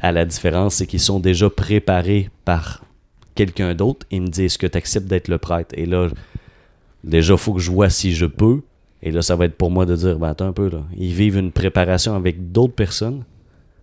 à 0.00 0.12
la 0.12 0.24
différence, 0.24 0.76
c'est 0.76 0.86
qu'ils 0.86 1.00
sont 1.00 1.20
déjà 1.20 1.50
préparés 1.50 2.30
par 2.44 2.84
quelqu'un 3.34 3.74
d'autre. 3.74 4.06
Ils 4.10 4.22
me 4.22 4.28
disent 4.28 4.44
est-ce 4.46 4.58
que 4.58 4.66
tu 4.66 4.78
acceptes 4.78 5.06
d'être 5.06 5.28
le 5.28 5.38
prêtre? 5.38 5.74
Et 5.76 5.86
là, 5.86 6.08
déjà, 7.04 7.34
il 7.34 7.38
faut 7.38 7.52
que 7.52 7.60
je 7.60 7.70
vois 7.70 7.90
si 7.90 8.12
je 8.12 8.26
peux. 8.26 8.62
Et 9.02 9.10
là, 9.10 9.22
ça 9.22 9.36
va 9.36 9.44
être 9.44 9.56
pour 9.56 9.70
moi 9.70 9.86
de 9.86 9.94
dire 9.94 10.18
ben, 10.18 10.28
attends 10.28 10.48
un 10.48 10.52
peu, 10.52 10.70
là. 10.70 10.82
Ils 10.96 11.12
vivent 11.12 11.36
une 11.36 11.52
préparation 11.52 12.14
avec 12.14 12.50
d'autres 12.50 12.74
personnes, 12.74 13.24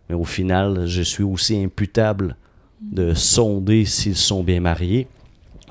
mais 0.10 0.16
au 0.16 0.26
final, 0.26 0.88
je 0.88 1.02
suis 1.02 1.24
aussi 1.24 1.62
imputable 1.62 2.36
de 2.82 3.14
sonder 3.14 3.86
s'ils 3.86 4.16
sont 4.16 4.44
bien 4.44 4.60
mariés. 4.60 5.08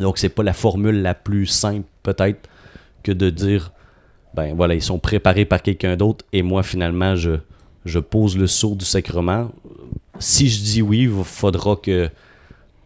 Donc, 0.00 0.18
c'est 0.18 0.28
pas 0.28 0.42
la 0.42 0.52
formule 0.52 1.02
la 1.02 1.14
plus 1.14 1.46
simple, 1.46 1.87
peut-être, 2.02 2.48
que 3.02 3.12
de 3.12 3.30
dire 3.30 3.72
ben 4.35 4.54
voilà, 4.54 4.74
ils 4.74 4.83
sont 4.83 4.98
préparés 4.98 5.44
par 5.44 5.62
quelqu'un 5.62 5.96
d'autre 5.96 6.24
et 6.33 6.42
moi, 6.42 6.62
finalement, 6.62 7.14
je, 7.14 7.33
je 7.85 7.98
pose 7.98 8.37
le 8.37 8.46
sceau 8.46 8.74
du 8.74 8.85
sacrement. 8.85 9.52
Si 10.18 10.48
je 10.48 10.62
dis 10.62 10.83
oui, 10.83 11.02
il 11.02 11.24
faudra 11.24 11.76
que, 11.76 12.11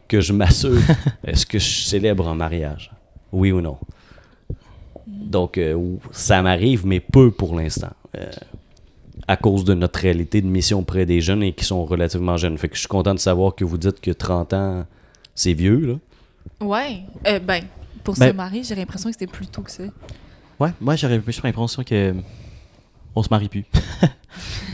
que 0.09 0.21
je 0.21 0.33
m'assure 0.33 0.79
est-ce 1.25 1.47
que 1.47 1.59
je 1.59 1.81
célèbre 1.87 2.29
un 2.29 2.35
mariage? 2.35 2.91
Oui 3.33 3.51
ou 3.51 3.61
non? 3.61 3.79
Donc, 5.07 5.59
euh, 5.59 5.97
ça 6.11 6.43
m'arrive, 6.43 6.87
mais 6.87 7.01
peu 7.01 7.31
pour 7.31 7.55
l'instant. 7.55 7.93
Euh, 8.17 8.31
à 9.27 9.37
cause 9.37 9.65
de 9.65 9.75
notre 9.75 10.01
réalité 10.01 10.41
de 10.41 10.47
mission 10.47 10.81
auprès 10.81 11.05
des 11.05 11.21
jeunes 11.21 11.43
et 11.43 11.53
qui 11.53 11.65
sont 11.65 11.85
relativement 11.85 12.37
jeunes. 12.37 12.57
Fait 12.57 12.69
que 12.69 12.77
je 12.77 12.81
suis 12.81 12.89
content 12.89 13.15
de 13.15 13.19
savoir 13.19 13.55
que 13.55 13.65
vous 13.65 13.77
dites 13.77 14.01
que 14.01 14.11
30 14.11 14.53
ans, 14.55 14.87
c'est 15.35 15.53
vieux, 15.53 15.79
là. 15.79 15.95
Ouais. 16.61 17.03
Euh, 17.27 17.39
ben, 17.39 17.63
pour 18.05 18.15
Ben- 18.17 18.31
se 18.31 18.35
marier, 18.35 18.63
j'ai 18.65 18.75
l'impression 18.75 19.09
que 19.11 19.15
c'était 19.19 19.31
plus 19.31 19.47
tôt 19.47 19.63
que 19.63 19.71
ça. 19.71 19.83
Ouais, 20.61 20.71
moi 20.81 20.97
j'aurais 20.97 21.19
plus 21.21 21.41
l'impression 21.43 21.83
que 21.85 22.15
on 23.15 23.23
se 23.23 23.29
marie 23.31 23.49
plus. 23.49 23.65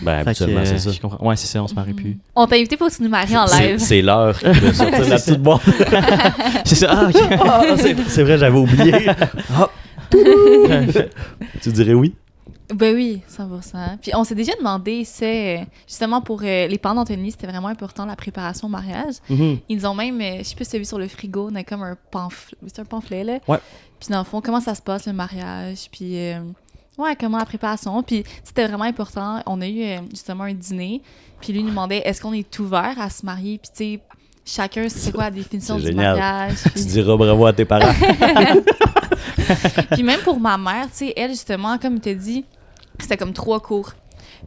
Ben, 0.02 0.18
habituellement, 0.18 0.60
euh, 0.60 0.64
c'est 0.66 0.78
ça. 0.78 0.90
je 0.90 1.00
comprends. 1.00 1.26
Ouais, 1.26 1.36
c'est 1.36 1.46
ça, 1.46 1.62
on 1.62 1.66
se 1.68 1.74
marie 1.74 1.94
plus. 1.94 2.18
On 2.34 2.46
t'a 2.46 2.56
invité 2.56 2.76
pour 2.76 2.90
se 2.90 3.02
nous 3.02 3.08
marier 3.08 3.36
en 3.38 3.46
live. 3.46 3.78
C'est 3.78 4.02
l'heure 4.02 4.36
de 4.42 4.72
sortir 4.72 5.08
la 5.08 5.16
petite 5.16 5.40
boîte. 5.42 5.62
c'est 6.66 6.74
ça. 6.74 6.88
Ah, 6.90 7.08
ok. 7.08 7.78
C'est 7.80 7.96
c'est 8.08 8.22
vrai, 8.24 8.36
j'avais 8.36 8.58
oublié. 8.58 9.06
Ah. 9.56 9.70
tu 11.62 11.72
dirais 11.72 11.94
oui? 11.94 12.14
Ben 12.72 12.94
oui, 12.94 13.20
100%. 13.30 13.98
Puis 14.00 14.12
on 14.14 14.24
s'est 14.24 14.34
déjà 14.34 14.52
demandé, 14.56 15.04
c'est 15.04 15.66
justement 15.86 16.22
pour 16.22 16.40
euh, 16.42 16.66
les 16.66 16.78
parents 16.78 16.94
d'Anthony, 16.94 17.30
c'était 17.30 17.46
vraiment 17.46 17.68
important 17.68 18.06
la 18.06 18.16
préparation 18.16 18.68
au 18.68 18.70
mariage. 18.70 19.16
Mhm. 19.28 19.58
Ils 19.68 19.86
ont 19.86 19.94
même, 19.94 20.18
euh, 20.20 20.38
je 20.38 20.44
sais 20.44 20.54
pas 20.56 20.64
si 20.64 20.70
tu 20.70 20.76
as 20.76 20.78
vu 20.78 20.84
sur 20.86 20.98
le 20.98 21.06
frigo, 21.08 21.50
on 21.52 21.54
a 21.56 21.62
comme 21.62 21.82
un 21.82 21.96
pamphlet, 22.10 22.56
c'est 22.68 22.78
un 22.80 22.84
pamphlet 22.86 23.22
là. 23.22 23.38
Ouais. 23.48 23.58
Puis 24.00 24.08
dans 24.08 24.18
le 24.18 24.24
fond, 24.24 24.40
comment 24.40 24.60
ça 24.60 24.74
se 24.74 24.80
passe 24.80 25.06
le 25.06 25.12
mariage, 25.12 25.88
puis 25.92 26.16
euh, 26.18 26.40
ouais, 26.96 27.14
comment 27.20 27.36
la 27.38 27.44
préparation. 27.44 28.02
Puis 28.02 28.24
c'était 28.42 28.66
vraiment 28.66 28.84
important. 28.84 29.42
On 29.46 29.60
a 29.60 29.68
eu 29.68 29.98
justement 30.10 30.44
un 30.44 30.54
dîner, 30.54 31.02
puis 31.42 31.52
lui 31.52 31.62
nous 31.62 31.68
demandait 31.70 31.98
est-ce 31.98 32.22
qu'on 32.22 32.32
est 32.32 32.58
ouvert 32.60 32.94
à 32.98 33.10
se 33.10 33.26
marier, 33.26 33.58
puis 33.58 33.70
tu 33.76 33.84
sais, 33.96 34.00
chacun 34.46 34.88
c'est 34.88 35.12
quoi 35.12 35.24
la 35.24 35.30
définition 35.32 35.76
du 35.76 35.82
génial. 35.86 36.16
mariage? 36.16 36.56
Tu 36.64 36.70
puis- 36.70 36.84
diras 36.86 37.14
bravo 37.16 37.44
à 37.44 37.52
tes 37.52 37.66
parents. 37.66 37.92
puis 39.92 40.02
même 40.02 40.20
pour 40.20 40.40
ma 40.40 40.56
mère, 40.56 40.86
tu 40.86 41.06
sais, 41.06 41.12
elle, 41.16 41.30
justement, 41.30 41.76
comme 41.78 42.00
tu 42.00 42.14
dit, 42.14 42.44
c'était 42.98 43.16
comme 43.16 43.32
trois 43.32 43.60
cours. 43.60 43.92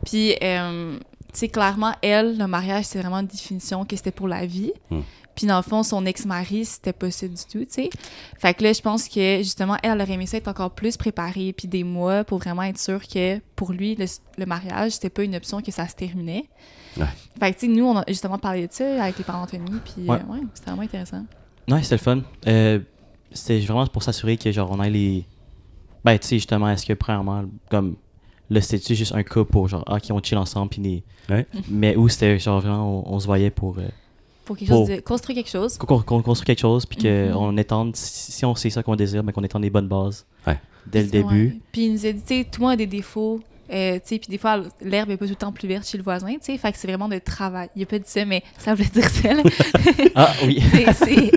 Puis, 0.05 0.35
euh, 0.41 0.97
tu 1.33 1.39
sais, 1.39 1.47
clairement, 1.49 1.93
elle, 2.01 2.37
le 2.37 2.47
mariage, 2.47 2.85
c'est 2.85 2.99
vraiment 2.99 3.19
une 3.19 3.27
définition 3.27 3.85
que 3.85 3.95
c'était 3.95 4.11
pour 4.11 4.27
la 4.27 4.45
vie. 4.45 4.73
Hmm. 4.89 5.01
Puis 5.35 5.45
dans 5.45 5.57
le 5.57 5.61
fond, 5.63 5.83
son 5.83 6.03
ex-mari, 6.07 6.65
c'était 6.65 6.93
pas 6.93 7.11
ça 7.11 7.27
du 7.27 7.35
tout, 7.35 7.59
tu 7.59 7.65
sais. 7.69 7.89
Fait 8.39 8.55
que 8.55 8.63
là, 8.63 8.73
je 8.73 8.81
pense 8.81 9.07
que 9.07 9.37
justement, 9.37 9.77
elle, 9.83 9.91
elle 9.91 10.01
aurait 10.01 10.13
aimé 10.13 10.25
ça 10.25 10.37
être 10.37 10.47
encore 10.47 10.71
plus 10.71 10.97
préparée, 10.97 11.53
puis 11.53 11.67
des 11.67 11.83
mois 11.83 12.23
pour 12.23 12.39
vraiment 12.39 12.63
être 12.63 12.79
sûre 12.79 13.07
que 13.07 13.37
pour 13.55 13.71
lui, 13.71 13.93
le, 13.95 14.05
le 14.39 14.45
mariage, 14.47 14.93
c'était 14.93 15.11
pas 15.11 15.21
une 15.23 15.35
option 15.35 15.61
que 15.61 15.71
ça 15.71 15.87
se 15.87 15.93
terminait. 15.93 16.45
Ouais. 16.97 17.05
Fait 17.39 17.53
que, 17.53 17.59
tu 17.59 17.67
sais, 17.67 17.71
nous, 17.71 17.85
on 17.85 17.97
a 17.97 18.03
justement 18.07 18.39
parlé 18.39 18.65
de 18.67 18.73
ça 18.73 19.03
avec 19.03 19.19
les 19.19 19.23
parents 19.23 19.41
d'Anthony, 19.41 19.79
puis 19.85 20.09
Ouais. 20.09 20.17
euh, 20.27 20.33
ouais, 20.33 20.39
c'était 20.55 20.71
vraiment 20.71 20.81
intéressant. 20.83 21.23
Ouais, 21.69 21.83
c'était 21.83 21.95
le 21.95 22.01
fun. 22.01 22.21
Euh, 22.47 22.79
c'était 23.31 23.59
vraiment 23.59 23.85
pour 23.85 24.01
s'assurer 24.01 24.37
que, 24.37 24.51
genre, 24.51 24.71
on 24.71 24.81
ait 24.81 24.89
les. 24.89 25.23
Ben, 26.03 26.17
tu 26.17 26.25
sais, 26.29 26.35
justement, 26.37 26.67
est-ce 26.69 26.83
que, 26.85 26.93
premièrement, 26.93 27.43
comme. 27.69 27.95
Là, 28.49 28.61
c'était 28.61 28.95
juste 28.95 29.13
un 29.13 29.23
cas 29.23 29.43
pour, 29.43 29.67
genre, 29.67 29.83
ah, 29.87 29.99
qui 29.99 30.11
ont 30.13 30.21
chill 30.23 30.37
ensemble, 30.37 30.69
puis 30.69 30.81
des. 30.81 31.03
Ouais. 31.29 31.45
Mais 31.69 31.95
où 31.95 32.07
c'était, 32.07 32.39
genre, 32.39 32.61
vraiment, 32.61 33.03
on, 33.09 33.15
on 33.15 33.19
se 33.19 33.25
voyait 33.25 33.49
pour. 33.51 33.77
euh, 33.79 33.87
Pour 34.45 34.55
quelque 34.55 34.69
Pour- 34.69 34.87
chose 34.87 34.95
de 34.95 35.01
construire 35.01 35.35
quelque 35.37 35.49
chose. 35.51 35.77
qu'on 35.77 35.99
qu'on 36.01 36.21
construit 36.21 36.45
quelque 36.45 36.59
chose, 36.61 36.85
puis 36.85 37.05
Mhm. 37.09 37.33
qu'on 37.33 37.57
étende. 37.57 37.95
Si, 37.97 38.31
si 38.31 38.45
on 38.45 38.55
sait 38.55 38.69
ça 38.69 38.81
qu'on 38.83 38.95
désire, 38.95 39.21
ben, 39.23 39.33
qu'on 39.33 39.43
étende 39.43 39.63
des 39.63 39.69
bonnes 39.69 39.89
bases. 39.89 40.25
Ouais. 40.47 40.57
Dès 40.85 41.03
le 41.03 41.09
début. 41.09 41.59
Puis 41.73 41.85
il 41.87 41.91
nous 41.93 42.05
a 42.05 42.11
dit, 42.13 42.21
tu 42.25 42.27
sais, 42.37 42.43
tout 42.49 42.61
le 42.61 42.65
monde 42.67 42.73
a 42.73 42.77
des 42.77 42.87
défauts. 42.87 43.41
Euh, 43.69 43.95
tu 43.95 44.01
sais, 44.05 44.19
puis 44.19 44.29
des 44.29 44.37
fois, 44.37 44.61
l'herbe 44.81 45.09
est 45.09 45.17
pas 45.17 45.25
tout 45.25 45.31
le 45.31 45.35
temps 45.35 45.51
plus 45.51 45.67
verte 45.67 45.85
chez 45.85 45.97
le 45.97 46.03
voisin, 46.05 46.31
tu 46.35 46.37
sais. 46.43 46.57
Fait 46.57 46.71
que 46.71 46.77
c'est 46.77 46.87
vraiment 46.87 47.09
de 47.09 47.17
travail. 47.19 47.67
Il 47.75 47.83
a 47.83 47.85
pas 47.85 47.99
dit 47.99 48.05
ça, 48.07 48.23
mais 48.23 48.41
ça 48.57 48.73
voulait 48.73 48.87
dire 48.87 49.09
ça. 49.09 49.33
là. 49.33 49.43
Ah, 50.15 50.31
oui. 50.45 50.61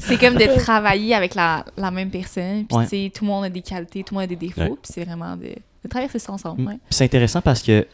C'est- 0.00 0.18
comme 0.18 0.34
de 0.34 0.56
travailler 0.58 1.14
avec 1.14 1.34
la, 1.36 1.64
la 1.76 1.90
même 1.92 2.10
personne. 2.10 2.64
Puis 2.66 2.76
Ouais. 2.76 2.84
tu 2.84 2.90
sais, 2.90 3.12
tout 3.14 3.24
le 3.24 3.30
monde 3.30 3.44
a 3.44 3.48
des 3.50 3.60
qualités, 3.62 4.02
tout 4.02 4.14
le 4.14 4.20
monde 4.20 4.24
a 4.24 4.26
des 4.26 4.36
défauts. 4.36 4.60
Ouais. 4.62 4.68
Puis 4.70 4.92
c'est 4.94 5.04
vraiment 5.04 5.36
de, 5.36 5.50
de 5.84 5.88
traverser 5.88 6.18
ça 6.18 6.32
ensemble. 6.32 6.62
Mm. 6.62 6.66
Ouais. 6.68 6.78
C'est 6.90 7.04
intéressant 7.04 7.40
parce 7.40 7.62
que 7.62 7.86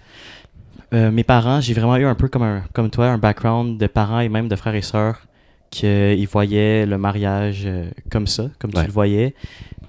euh, 0.92 1.10
mes 1.10 1.24
parents, 1.24 1.60
j'ai 1.60 1.74
vraiment 1.74 1.96
eu 1.96 2.04
un 2.06 2.14
peu 2.14 2.28
comme, 2.28 2.42
un, 2.42 2.62
comme 2.72 2.90
toi, 2.90 3.08
un 3.08 3.18
background 3.18 3.78
de 3.78 3.86
parents 3.86 4.20
et 4.20 4.28
même 4.28 4.48
de 4.48 4.56
frères 4.56 4.74
et 4.74 4.82
sœurs 4.82 5.20
qu'ils 5.70 6.28
voyaient 6.28 6.86
le 6.86 6.98
mariage 6.98 7.62
euh, 7.66 7.90
comme 8.10 8.26
ça, 8.28 8.48
comme 8.60 8.70
Ouais. 8.74 8.82
tu 8.82 8.86
le 8.86 8.92
voyais. 8.92 9.34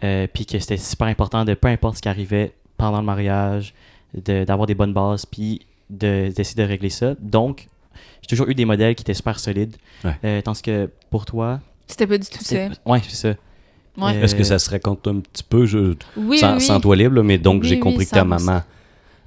Euh, 0.04 0.28
puis 0.34 0.46
que 0.46 0.58
c'était 0.60 0.78
super 0.78 1.08
important 1.08 1.46
de 1.46 1.54
peu 1.54 1.68
importe 1.68 1.98
ce 1.98 2.02
qui 2.02 2.10
arrivait 2.10 2.54
pendant 2.78 3.00
le 3.00 3.06
mariage, 3.06 3.74
de- 4.14 4.44
d'avoir 4.44 4.66
des 4.68 4.74
bonnes 4.76 4.94
bases, 4.94 5.26
puis 5.26 5.62
de- 5.90 6.32
d'essayer 6.36 6.62
de 6.64 6.68
régler 6.68 6.90
ça. 6.90 7.14
Donc, 7.20 7.68
j'ai 8.22 8.28
toujours 8.28 8.50
eu 8.50 8.56
des 8.56 8.66
modèles 8.66 8.96
qui 8.96 9.04
étaient 9.04 9.14
super 9.14 9.40
solides. 9.40 9.76
Ouais. 10.04 10.16
Euh, 10.26 10.42
tandis 10.42 10.62
que 10.64 10.90
pour 11.12 11.26
toi, 11.26 11.60
C'était 11.88 12.08
pas 12.08 12.18
du 12.18 12.28
tout 12.28 12.44
ça. 12.44 12.68
ouais, 12.86 13.02
c'est 13.08 13.16
ça. 13.16 13.36
Ouais. 13.98 14.18
Est-ce 14.18 14.36
que 14.36 14.44
ça 14.44 14.60
se 14.60 14.70
raconte 14.70 15.08
un 15.08 15.20
petit 15.20 15.44
peu, 15.44 15.66
je, 15.66 15.96
Oui, 16.18 16.38
sans, 16.40 16.56
oui, 16.56 16.62
sans 16.62 16.80
toi 16.80 16.96
libre, 16.96 17.22
mais 17.24 17.38
donc 17.38 17.62
Oui, 17.64 17.70
j'ai 17.70 17.80
compris 17.80 18.06
que 18.06 18.12
ta 18.12 18.24
100%. 18.24 18.26
maman 18.28 18.62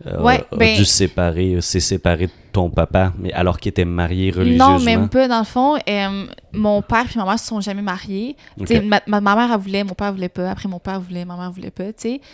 euh, 0.07 0.23
Ouais, 0.23 0.45
a 0.53 0.57
ben- 0.57 0.77
dû 0.77 0.85
se 0.85 0.93
séparer, 0.93 1.55
euh, 1.55 1.61
s'est 1.61 1.81
séparée 1.81 2.27
de 2.27 2.33
ton 2.53 2.71
papa, 2.71 3.13
mais 3.19 3.33
alors 3.33 3.59
qu'il 3.59 3.71
était 3.71 3.85
marié 3.85 4.31
religieusement. 4.31 4.79
Non, 4.79 4.85
même 4.85 5.09
pas. 5.09 5.27
Dans 5.27 5.39
le 5.41 5.45
fond, 5.45 5.77
euh, 5.89 6.27
mon 6.53 6.83
père 6.83 7.05
et 7.15 7.19
ma 7.19 7.25
mère 7.25 7.39
se 7.39 7.47
sont 7.47 7.61
jamais 7.61 7.83
mariés. 7.83 8.37
Ok. 8.61 8.67
Tu 8.67 8.75
sais, 8.75 8.81
Ma, 8.81 9.01
ma, 9.07 9.21
ma 9.21 9.35
mère, 9.35 9.51
elle 9.53 9.59
voulait, 9.61 9.85
mon 9.85 9.95
père 9.95 10.13
voulait 10.13 10.29
pas. 10.29 10.51
Après, 10.51 10.69
mon 10.69 10.79
père 10.79 11.01
voulait, 11.01 11.25
ma 11.25 11.37
mère 11.37 11.51
voulait 11.51 11.71
pas. 11.71 11.85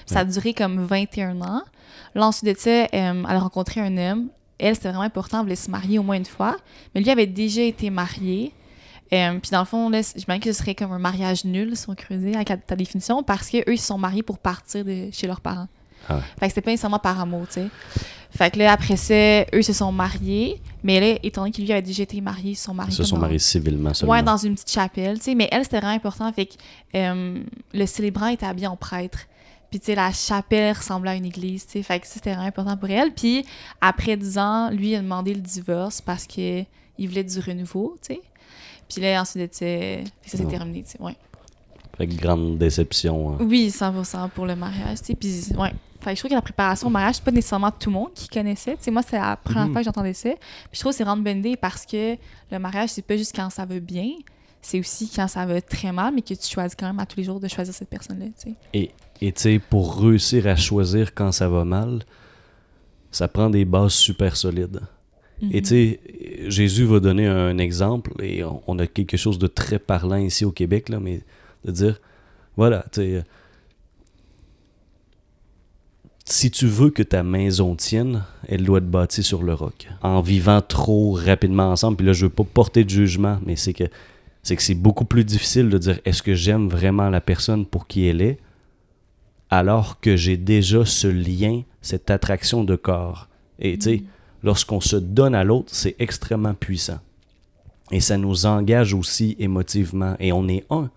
Ça 0.06 0.20
a 0.20 0.24
duré 0.24 0.52
comme 0.54 0.84
21 0.84 1.40
ans. 1.40 1.62
Là, 2.14 2.26
ensuite 2.26 2.54
de 2.54 2.58
ça, 2.58 2.70
euh, 2.70 2.86
elle 2.92 3.24
a 3.26 3.38
rencontré 3.38 3.80
un 3.80 3.96
homme. 3.96 4.26
Elle, 4.58 4.74
c'était 4.74 4.88
vraiment 4.88 5.02
important. 5.04 5.38
Elle 5.38 5.44
voulait 5.44 5.56
se 5.56 5.70
marier 5.70 5.98
au 5.98 6.02
moins 6.02 6.16
une 6.16 6.24
fois. 6.26 6.56
Mais 6.94 7.00
lui 7.00 7.10
avait 7.10 7.26
déjà 7.26 7.62
été 7.62 7.90
marié. 7.90 8.52
Euh, 9.12 9.38
puis 9.38 9.50
dans 9.50 9.60
le 9.60 9.64
fond, 9.66 9.88
là, 9.90 10.02
c- 10.02 10.18
je 10.18 10.24
me 10.32 10.36
dis 10.38 10.40
que 10.46 10.52
ce 10.52 10.58
serait 10.58 10.74
comme 10.74 10.92
un 10.92 10.98
mariage 10.98 11.44
nul, 11.44 11.76
si 11.76 11.88
on 11.88 11.94
creusait, 11.94 12.34
avec 12.34 12.48
ta- 12.66 12.76
définition, 12.76 13.22
parce 13.22 13.48
qu'eux, 13.50 13.62
ils 13.66 13.78
se 13.78 13.86
sont 13.86 13.98
mariés 13.98 14.22
pour 14.22 14.38
partir 14.38 14.84
de 14.84 15.08
chez 15.12 15.26
leurs 15.26 15.40
parents. 15.40 15.68
Ah 16.08 16.16
ouais. 16.16 16.20
Fait 16.38 16.46
que 16.46 16.48
c'était 16.48 16.60
pas 16.62 16.70
nécessairement 16.70 16.98
par 16.98 17.18
amour, 17.20 17.46
tu 17.46 17.54
sais. 17.54 17.68
Fait 18.30 18.50
que 18.50 18.58
là, 18.58 18.72
après 18.72 18.96
ça, 18.96 19.14
eux 19.54 19.62
se 19.62 19.72
sont 19.72 19.92
mariés. 19.92 20.60
Mais 20.82 20.98
là, 21.00 21.18
étant 21.22 21.42
donné 21.42 21.52
qu'il 21.52 21.64
lui 21.64 21.72
avait 21.72 21.82
déjà 21.82 22.02
été 22.02 22.20
marié, 22.20 22.50
ils 22.52 22.56
se 22.56 22.64
sont 22.64 22.74
mariés. 22.74 22.92
Ils 22.92 22.96
se 22.96 23.04
sont 23.04 23.14
dans- 23.16 23.22
mariés 23.22 23.38
civilement 23.38 23.94
seulement. 23.94 24.12
Ouais, 24.14 24.22
dans 24.22 24.36
une 24.36 24.54
petite 24.54 24.70
chapelle, 24.72 25.18
tu 25.18 25.24
sais. 25.26 25.34
Mais 25.34 25.48
elle, 25.52 25.62
c'était 25.64 25.78
vraiment 25.78 25.94
important. 25.94 26.30
Fait 26.32 26.46
que 26.46 26.54
euh, 26.96 27.42
le 27.72 27.86
célébrant 27.86 28.26
était 28.28 28.46
habillé 28.46 28.66
en 28.66 28.76
prêtre. 28.76 29.20
Puis, 29.70 29.80
tu 29.80 29.86
sais, 29.86 29.94
la 29.94 30.12
chapelle 30.12 30.76
ressemblait 30.76 31.10
à 31.12 31.14
une 31.14 31.24
église, 31.26 31.64
tu 31.66 31.72
sais. 31.72 31.82
Fait 31.82 32.00
que 32.00 32.06
ça, 32.06 32.14
c'était 32.14 32.30
vraiment 32.32 32.48
important 32.48 32.76
pour 32.76 32.90
elle. 32.90 33.12
Puis, 33.12 33.44
après 33.80 34.16
10 34.16 34.36
ans, 34.38 34.70
lui, 34.70 34.90
il 34.90 34.94
a 34.96 35.00
demandé 35.00 35.32
le 35.34 35.40
divorce 35.40 36.00
parce 36.00 36.26
qu'il 36.26 36.66
voulait 36.98 37.24
du 37.24 37.38
renouveau, 37.40 37.96
tu 38.06 38.14
sais. 38.14 38.20
Puis 38.88 39.00
là, 39.02 39.20
ensuite, 39.20 39.54
sais, 39.54 40.04
ça 40.26 40.38
s'est 40.38 40.44
terminé, 40.46 40.82
tu 40.82 40.90
sais. 40.92 41.00
Ouais. 41.02 41.16
Fait 41.96 42.06
que 42.06 42.14
grande 42.16 42.58
déception. 42.58 43.32
hein. 43.34 43.36
Oui, 43.40 43.68
100% 43.70 44.28
pour 44.30 44.46
le 44.46 44.56
mariage, 44.56 44.98
tu 45.00 45.04
sais. 45.06 45.14
Puis, 45.14 45.44
ouais. 45.56 45.72
Fait 46.00 46.10
que 46.10 46.16
je 46.16 46.20
trouve 46.20 46.30
que 46.30 46.34
la 46.34 46.42
préparation 46.42 46.88
au 46.88 46.90
mariage, 46.90 47.14
c'est 47.16 47.24
pas 47.24 47.30
nécessairement 47.30 47.70
tout 47.70 47.88
le 47.88 47.94
monde 47.94 48.12
qui 48.14 48.28
connaissait. 48.28 48.76
Tu 48.76 48.84
sais, 48.84 48.90
moi, 48.90 49.02
c'est 49.08 49.16
la 49.18 49.36
première 49.36 49.66
Mhm. 49.66 49.72
fois 49.72 49.80
que 49.80 49.84
j'entendais 49.86 50.12
ça. 50.12 50.30
Puis, 50.30 50.38
je 50.74 50.80
trouve 50.80 50.92
que 50.92 50.98
c'est 50.98 51.04
une 51.06 51.22
bonne 51.22 51.38
idée 51.38 51.56
parce 51.56 51.86
que 51.86 52.16
le 52.50 52.58
mariage, 52.58 52.90
c'est 52.90 53.02
pas 53.06 53.16
juste 53.16 53.34
quand 53.34 53.48
ça 53.48 53.64
va 53.64 53.78
bien, 53.80 54.10
c'est 54.60 54.78
aussi 54.80 55.08
quand 55.14 55.28
ça 55.28 55.46
va 55.46 55.60
très 55.62 55.92
mal, 55.92 56.12
mais 56.14 56.20
que 56.22 56.34
tu 56.34 56.48
choisis 56.50 56.74
quand 56.74 56.86
même 56.86 56.98
à 57.00 57.06
tous 57.06 57.16
les 57.18 57.24
jours 57.24 57.38
de 57.40 57.48
choisir 57.48 57.72
cette 57.72 57.88
personne-là, 57.88 58.26
tu 58.26 58.50
sais. 58.50 58.54
Et 58.74 58.90
et 59.20 59.32
tu 59.32 59.42
sais, 59.42 59.58
pour 59.60 60.00
réussir 60.02 60.46
à 60.48 60.56
choisir 60.56 61.14
quand 61.14 61.30
ça 61.32 61.48
va 61.48 61.64
mal, 61.64 62.02
ça 63.12 63.28
prend 63.28 63.48
des 63.48 63.64
bases 63.64 63.92
super 63.92 64.36
solides. 64.36 64.80
Et 65.42 65.46
Mhm. 65.46 65.62
tu 65.62 65.64
sais, 65.64 66.00
Jésus 66.48 66.84
va 66.84 67.00
donner 67.00 67.26
un 67.26 67.58
exemple, 67.58 68.12
et 68.22 68.44
on, 68.44 68.62
on 68.66 68.78
a 68.78 68.86
quelque 68.86 69.16
chose 69.16 69.38
de 69.38 69.46
très 69.46 69.78
parlant 69.78 70.16
ici 70.16 70.44
au 70.44 70.52
Québec, 70.52 70.88
là, 70.88 71.00
mais 71.00 71.20
de 71.64 71.72
dire, 71.72 72.00
voilà, 72.56 72.84
tu 72.92 73.00
sais, 73.00 73.24
si 76.26 76.50
tu 76.50 76.66
veux 76.66 76.90
que 76.90 77.02
ta 77.02 77.22
maison 77.22 77.74
tienne, 77.76 78.22
elle 78.48 78.64
doit 78.64 78.78
être 78.78 78.90
bâtie 78.90 79.22
sur 79.22 79.42
le 79.42 79.52
roc. 79.52 79.88
En 80.02 80.22
vivant 80.22 80.62
trop 80.62 81.12
rapidement 81.12 81.70
ensemble, 81.70 81.98
puis 81.98 82.06
là, 82.06 82.12
je 82.14 82.26
veux 82.26 82.30
pas 82.32 82.44
porter 82.44 82.84
de 82.84 82.90
jugement, 82.90 83.38
mais 83.44 83.56
c'est 83.56 83.74
que 83.74 83.84
c'est 84.42 84.56
que 84.56 84.62
c'est 84.62 84.74
beaucoup 84.74 85.06
plus 85.06 85.24
difficile 85.24 85.70
de 85.70 85.78
dire 85.78 86.00
est-ce 86.04 86.22
que 86.22 86.34
j'aime 86.34 86.68
vraiment 86.68 87.08
la 87.08 87.20
personne 87.22 87.64
pour 87.64 87.86
qui 87.86 88.06
elle 88.06 88.20
est, 88.20 88.38
alors 89.50 90.00
que 90.00 90.16
j'ai 90.16 90.36
déjà 90.36 90.84
ce 90.84 91.06
lien, 91.06 91.62
cette 91.80 92.10
attraction 92.10 92.62
de 92.64 92.76
corps. 92.76 93.28
Et 93.58 93.78
tu 93.78 93.84
sais, 93.84 94.02
lorsqu'on 94.44 94.80
se 94.80 94.94
donne 94.96 95.34
à 95.34 95.42
l'autre, 95.42 95.70
c'est 95.72 95.96
extrêmement 95.98 96.54
puissant. 96.54 97.00
Et 97.90 97.98
ça 98.00 98.16
nous 98.16 98.46
engage 98.46 98.94
aussi 98.94 99.34
émotivement. 99.40 100.14
Et 100.20 100.32
on 100.32 100.46
est 100.46 100.64
un. 100.70 100.90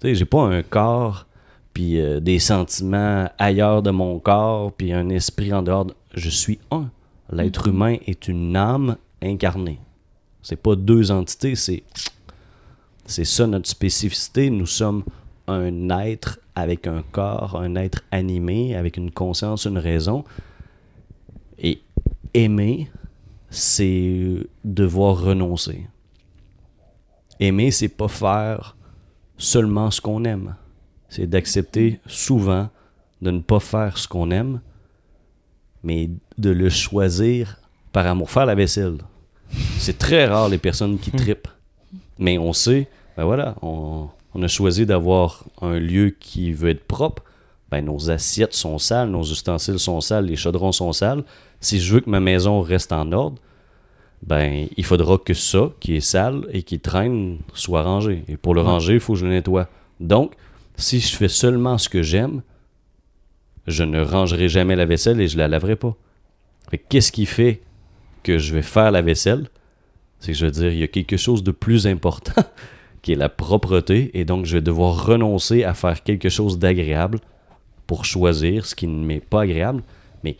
Tu 0.00 0.08
sais, 0.08 0.14
j'ai 0.14 0.24
pas 0.24 0.42
un 0.42 0.62
corps, 0.62 1.26
puis 1.74 2.00
euh, 2.00 2.20
des 2.20 2.38
sentiments 2.38 3.28
ailleurs 3.38 3.82
de 3.82 3.90
mon 3.90 4.18
corps, 4.18 4.72
puis 4.72 4.92
un 4.92 5.08
esprit 5.10 5.52
en 5.52 5.62
dehors. 5.62 5.84
de- 5.84 5.94
Je 6.14 6.30
suis 6.30 6.58
un. 6.70 6.88
L'être 7.30 7.68
humain 7.68 7.96
est 8.06 8.26
une 8.28 8.56
âme 8.56 8.96
incarnée. 9.22 9.78
C'est 10.42 10.56
pas 10.56 10.76
deux 10.76 11.10
entités, 11.10 11.54
c'est 11.56 11.82
c'est 13.04 13.24
ça 13.24 13.46
notre 13.46 13.68
spécificité. 13.68 14.50
Nous 14.50 14.66
sommes 14.66 15.02
un 15.46 15.88
être 15.90 16.38
avec 16.54 16.86
un 16.86 17.02
corps, 17.12 17.56
un 17.60 17.74
être 17.74 18.02
animé, 18.10 18.76
avec 18.76 18.96
une 18.96 19.10
conscience, 19.10 19.64
une 19.66 19.78
raison. 19.78 20.24
Et 21.58 21.80
aimer, 22.34 22.90
c'est 23.50 24.46
devoir 24.64 25.20
renoncer. 25.20 25.86
Aimer, 27.40 27.70
c'est 27.70 27.88
pas 27.88 28.08
faire 28.08 28.76
seulement 29.36 29.90
ce 29.90 30.00
qu'on 30.00 30.24
aime. 30.24 30.56
C'est 31.08 31.26
d'accepter 31.26 32.00
souvent 32.06 32.68
de 33.22 33.30
ne 33.30 33.40
pas 33.40 33.60
faire 33.60 33.98
ce 33.98 34.06
qu'on 34.06 34.30
aime, 34.30 34.60
mais 35.82 36.10
de 36.36 36.50
le 36.50 36.68
choisir 36.68 37.58
par 37.92 38.06
amour. 38.06 38.30
Faire 38.30 38.46
la 38.46 38.54
vaisselle. 38.54 38.98
C'est 39.78 39.98
très 39.98 40.26
rare 40.26 40.48
les 40.48 40.58
personnes 40.58 40.98
qui 40.98 41.10
tripent. 41.10 41.48
Mais 42.18 42.36
on 42.38 42.52
sait, 42.52 42.88
ben 43.16 43.24
voilà, 43.24 43.54
on, 43.62 44.08
on 44.34 44.42
a 44.42 44.48
choisi 44.48 44.84
d'avoir 44.84 45.44
un 45.62 45.78
lieu 45.78 46.10
qui 46.10 46.52
veut 46.52 46.70
être 46.70 46.84
propre. 46.84 47.22
Ben 47.70 47.84
nos 47.84 48.10
assiettes 48.10 48.54
sont 48.54 48.78
sales, 48.78 49.10
nos 49.10 49.22
ustensiles 49.24 49.78
sont 49.78 50.00
sales, 50.00 50.24
les 50.26 50.36
chaudrons 50.36 50.72
sont 50.72 50.92
sales. 50.92 51.22
Si 51.60 51.80
je 51.80 51.94
veux 51.94 52.00
que 52.00 52.08
ma 52.10 52.20
maison 52.20 52.60
reste 52.62 52.92
en 52.92 53.12
ordre, 53.12 53.36
ben 54.22 54.66
il 54.76 54.84
faudra 54.84 55.18
que 55.18 55.34
ça, 55.34 55.70
qui 55.80 55.94
est 55.96 56.00
sale 56.00 56.46
et 56.52 56.62
qui 56.62 56.80
traîne, 56.80 57.38
soit 57.54 57.82
rangé. 57.82 58.24
Et 58.28 58.36
pour 58.36 58.54
le 58.54 58.62
Ouais. 58.62 58.66
ranger, 58.68 58.94
il 58.94 59.00
faut 59.00 59.12
que 59.12 59.18
je 59.20 59.26
le 59.26 59.32
nettoie. 59.32 59.68
Donc, 60.00 60.32
si 60.76 61.00
je 61.00 61.14
fais 61.16 61.28
seulement 61.28 61.76
ce 61.78 61.88
que 61.88 62.02
j'aime, 62.02 62.42
je 63.66 63.84
ne 63.84 64.00
rangerai 64.02 64.48
jamais 64.48 64.76
la 64.76 64.86
vaisselle 64.86 65.20
et 65.20 65.28
je 65.28 65.36
la 65.36 65.46
laverai 65.48 65.76
pas. 65.76 65.94
Qu'est-ce 66.88 67.12
qui 67.12 67.26
fait 67.26 67.60
que 68.22 68.38
je 68.38 68.54
vais 68.54 68.62
faire 68.62 68.90
la 68.90 69.02
vaisselle? 69.02 69.48
C'est 70.20 70.32
que 70.32 70.38
je 70.38 70.46
veux 70.46 70.50
dire, 70.52 70.72
il 70.72 70.78
y 70.78 70.82
a 70.82 70.88
quelque 70.88 71.16
chose 71.16 71.42
de 71.44 71.50
plus 71.50 71.86
important 71.86 72.42
qui 73.02 73.12
est 73.12 73.16
la 73.16 73.28
propreté 73.28 74.10
et 74.18 74.24
donc 74.24 74.46
je 74.46 74.54
vais 74.56 74.62
devoir 74.62 75.04
renoncer 75.06 75.64
à 75.64 75.74
faire 75.74 76.02
quelque 76.02 76.28
chose 76.28 76.58
d'agréable 76.58 77.20
pour 77.88 78.04
choisir 78.04 78.66
ce 78.66 78.76
qui 78.76 78.86
ne 78.86 79.04
m'est 79.04 79.18
pas 79.18 79.42
agréable. 79.42 79.82
Mais 80.22 80.36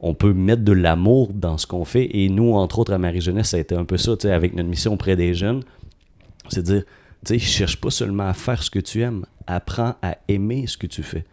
on 0.00 0.14
peut 0.14 0.32
mettre 0.32 0.62
de 0.64 0.72
l'amour 0.72 1.32
dans 1.32 1.58
ce 1.58 1.68
qu'on 1.68 1.84
fait 1.84 2.08
et 2.16 2.28
nous, 2.28 2.54
entre 2.54 2.80
autres, 2.80 2.92
à 2.92 2.98
Marie-Jeunesse, 2.98 3.50
ça 3.50 3.58
a 3.58 3.60
été 3.60 3.76
un 3.76 3.84
peu 3.84 3.96
ça, 3.96 4.16
tu 4.16 4.22
sais, 4.22 4.32
avec 4.32 4.54
notre 4.54 4.68
mission 4.68 4.94
auprès 4.94 5.14
des 5.14 5.34
jeunes. 5.34 5.62
C'est 6.48 6.62
de 6.66 6.72
dire, 6.72 6.84
tu 7.24 7.34
sais, 7.34 7.38
cherche 7.38 7.76
pas 7.76 7.90
seulement 7.90 8.26
à 8.26 8.32
faire 8.32 8.62
ce 8.62 8.70
que 8.70 8.78
tu 8.78 9.02
aimes, 9.02 9.26
apprends 9.46 9.94
à 10.02 10.16
aimer 10.26 10.66
ce 10.66 10.76
que 10.76 10.86
tu 10.86 11.04
fais. 11.04 11.24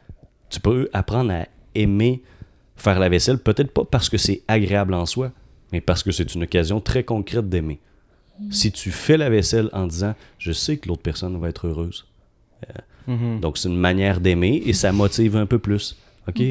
Tu 0.50 0.60
peux 0.60 0.90
apprendre 0.94 1.32
à 1.32 1.48
aimer 1.74 2.22
faire 2.76 3.00
la 3.00 3.08
vaisselle, 3.08 3.38
peut-être 3.40 3.72
pas 3.72 3.86
parce 3.86 4.10
que 4.10 4.18
c'est 4.18 4.44
agréable 4.50 4.94
en 4.94 5.06
soi, 5.06 5.32
mais 5.72 5.80
parce 5.80 6.04
que 6.04 6.12
c'est 6.12 6.36
une 6.36 6.44
occasion 6.44 6.82
très 6.82 7.06
concrète 7.06 7.48
d'aimer. 7.50 7.80
Si 8.50 8.74
tu 8.74 8.92
fais 8.92 9.16
la 9.16 9.30
vaisselle 9.30 9.70
en 9.72 9.88
disant 9.88 10.14
je 10.38 10.52
sais 10.52 10.76
que 10.76 10.90
l'autre 10.90 11.02
personne 11.02 11.40
va 11.40 11.48
être 11.48 11.68
heureuse. 11.68 12.06
Mhm. 13.08 13.40
Donc 13.40 13.58
c'est 13.58 13.70
une 13.70 13.78
manière 13.78 14.20
d'aimer 14.20 14.62
et 14.66 14.74
ça 14.74 14.92
motive 14.92 15.36
un 15.36 15.46
peu 15.46 15.60
plus. 15.60 15.98
OK? 16.28 16.42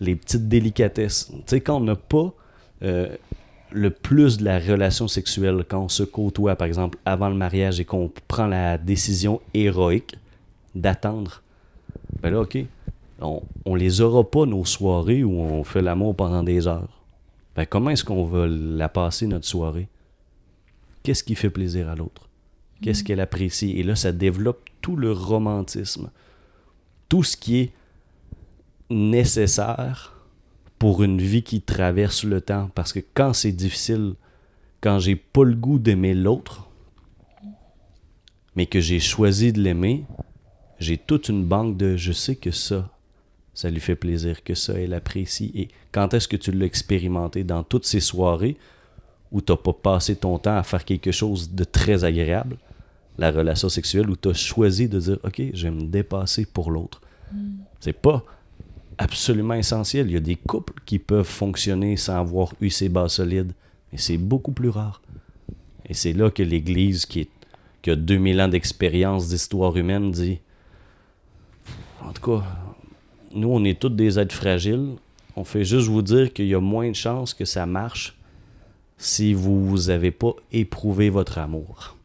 Les 0.00 0.14
petites 0.14 0.48
délicatesses. 0.48 1.30
Tu 1.30 1.42
sais 1.46 1.60
quand 1.60 1.76
on 1.76 1.80
n'a 1.84 1.96
pas 1.96 2.32
euh, 2.82 3.08
le 3.72 3.90
plus 3.90 4.38
de 4.38 4.44
la 4.44 4.58
relation 4.58 5.08
sexuelle 5.08 5.64
quand 5.68 5.84
on 5.84 5.88
se 5.88 6.02
côtoie 6.02 6.56
par 6.56 6.66
exemple 6.66 6.98
avant 7.04 7.28
le 7.28 7.34
mariage 7.34 7.80
et 7.80 7.84
qu'on 7.84 8.10
prend 8.28 8.46
la 8.46 8.78
décision 8.78 9.40
héroïque 9.54 10.16
d'attendre. 10.74 11.42
Ben 12.22 12.30
là 12.30 12.40
OK, 12.40 12.58
on, 13.20 13.42
on 13.64 13.74
les 13.74 14.00
aura 14.00 14.28
pas 14.28 14.46
nos 14.46 14.64
soirées 14.64 15.24
où 15.24 15.40
on 15.40 15.64
fait 15.64 15.82
l'amour 15.82 16.14
pendant 16.14 16.42
des 16.42 16.66
heures. 16.66 17.02
Ben 17.56 17.66
comment 17.66 17.90
est-ce 17.90 18.04
qu'on 18.04 18.24
va 18.24 18.46
la 18.46 18.88
passer 18.88 19.26
notre 19.26 19.46
soirée? 19.46 19.88
Qu'est-ce 21.02 21.24
qui 21.24 21.34
fait 21.34 21.50
plaisir 21.50 21.88
à 21.88 21.96
l'autre? 21.96 22.28
Qu'est-ce 22.82 23.02
qu'elle 23.02 23.20
apprécie? 23.20 23.72
Et 23.72 23.82
là, 23.82 23.96
ça 23.96 24.12
développe 24.12 24.60
tout 24.88 24.96
le 24.96 25.12
romantisme, 25.12 26.10
tout 27.10 27.22
ce 27.22 27.36
qui 27.36 27.58
est 27.58 27.72
nécessaire 28.88 30.14
pour 30.78 31.02
une 31.02 31.20
vie 31.20 31.42
qui 31.42 31.60
traverse 31.60 32.24
le 32.24 32.40
temps. 32.40 32.70
Parce 32.74 32.94
que 32.94 33.00
quand 33.12 33.34
c'est 33.34 33.52
difficile, 33.52 34.14
quand 34.80 34.98
j'ai 34.98 35.14
pas 35.14 35.44
le 35.44 35.54
goût 35.54 35.78
d'aimer 35.78 36.14
l'autre, 36.14 36.70
mais 38.56 38.64
que 38.64 38.80
j'ai 38.80 38.98
choisi 38.98 39.52
de 39.52 39.60
l'aimer, 39.60 40.06
j'ai 40.78 40.96
toute 40.96 41.28
une 41.28 41.44
banque 41.44 41.76
de 41.76 41.98
je 41.98 42.12
sais 42.12 42.36
que 42.36 42.50
ça, 42.50 42.88
ça 43.52 43.68
lui 43.68 43.80
fait 43.80 43.94
plaisir, 43.94 44.42
que 44.42 44.54
ça, 44.54 44.72
elle 44.72 44.94
apprécie. 44.94 45.52
Et 45.54 45.68
quand 45.92 46.14
est-ce 46.14 46.28
que 46.28 46.36
tu 46.38 46.50
l'as 46.50 46.64
expérimenté? 46.64 47.44
Dans 47.44 47.62
toutes 47.62 47.84
ces 47.84 48.00
soirées 48.00 48.56
où 49.32 49.42
tu 49.42 49.52
n'as 49.52 49.58
pas 49.58 49.74
passé 49.74 50.16
ton 50.16 50.38
temps 50.38 50.56
à 50.56 50.62
faire 50.62 50.86
quelque 50.86 51.12
chose 51.12 51.50
de 51.50 51.64
très 51.64 52.04
agréable, 52.04 52.56
la 53.18 53.30
relation 53.30 53.68
sexuelle, 53.68 54.08
où 54.08 54.16
tu 54.16 54.28
as 54.28 54.34
choisi 54.34 54.88
de 54.88 54.98
dire 55.00 55.18
Ok, 55.24 55.42
je 55.52 55.64
vais 55.68 55.74
me 55.74 55.82
dépasser 55.82 56.46
pour 56.46 56.70
l'autre. 56.70 57.00
C'est 57.80 57.92
pas 57.92 58.24
absolument 58.96 59.54
essentiel. 59.54 60.06
Il 60.08 60.12
y 60.12 60.16
a 60.16 60.20
des 60.20 60.36
couples 60.36 60.72
qui 60.86 60.98
peuvent 60.98 61.26
fonctionner 61.26 61.96
sans 61.96 62.16
avoir 62.18 62.52
eu 62.60 62.70
ces 62.70 62.88
bases 62.88 63.12
solides, 63.14 63.52
mais 63.92 63.98
c'est 63.98 64.16
beaucoup 64.18 64.52
plus 64.52 64.68
rare. 64.70 65.02
Et 65.88 65.94
c'est 65.94 66.12
là 66.12 66.30
que 66.30 66.42
l'Église, 66.42 67.06
qui, 67.06 67.20
est- 67.20 67.30
qui 67.82 67.90
a 67.90 67.96
2000 67.96 68.40
ans 68.40 68.48
d'expérience 68.48 69.28
d'histoire 69.28 69.76
humaine, 69.76 70.10
dit 70.10 70.38
En 72.04 72.12
tout 72.12 72.22
cas, 72.38 72.44
nous, 73.34 73.48
on 73.48 73.64
est 73.64 73.78
tous 73.78 73.88
des 73.90 74.18
êtres 74.18 74.34
fragiles. 74.34 74.94
On 75.36 75.44
fait 75.44 75.64
juste 75.64 75.86
vous 75.88 76.02
dire 76.02 76.32
qu'il 76.32 76.46
y 76.46 76.54
a 76.54 76.60
moins 76.60 76.88
de 76.90 76.94
chances 76.96 77.34
que 77.34 77.44
ça 77.44 77.66
marche 77.66 78.16
si 78.96 79.32
vous 79.34 79.76
n'avez 79.86 80.10
pas 80.10 80.32
éprouvé 80.52 81.10
votre 81.10 81.38
amour. 81.38 81.96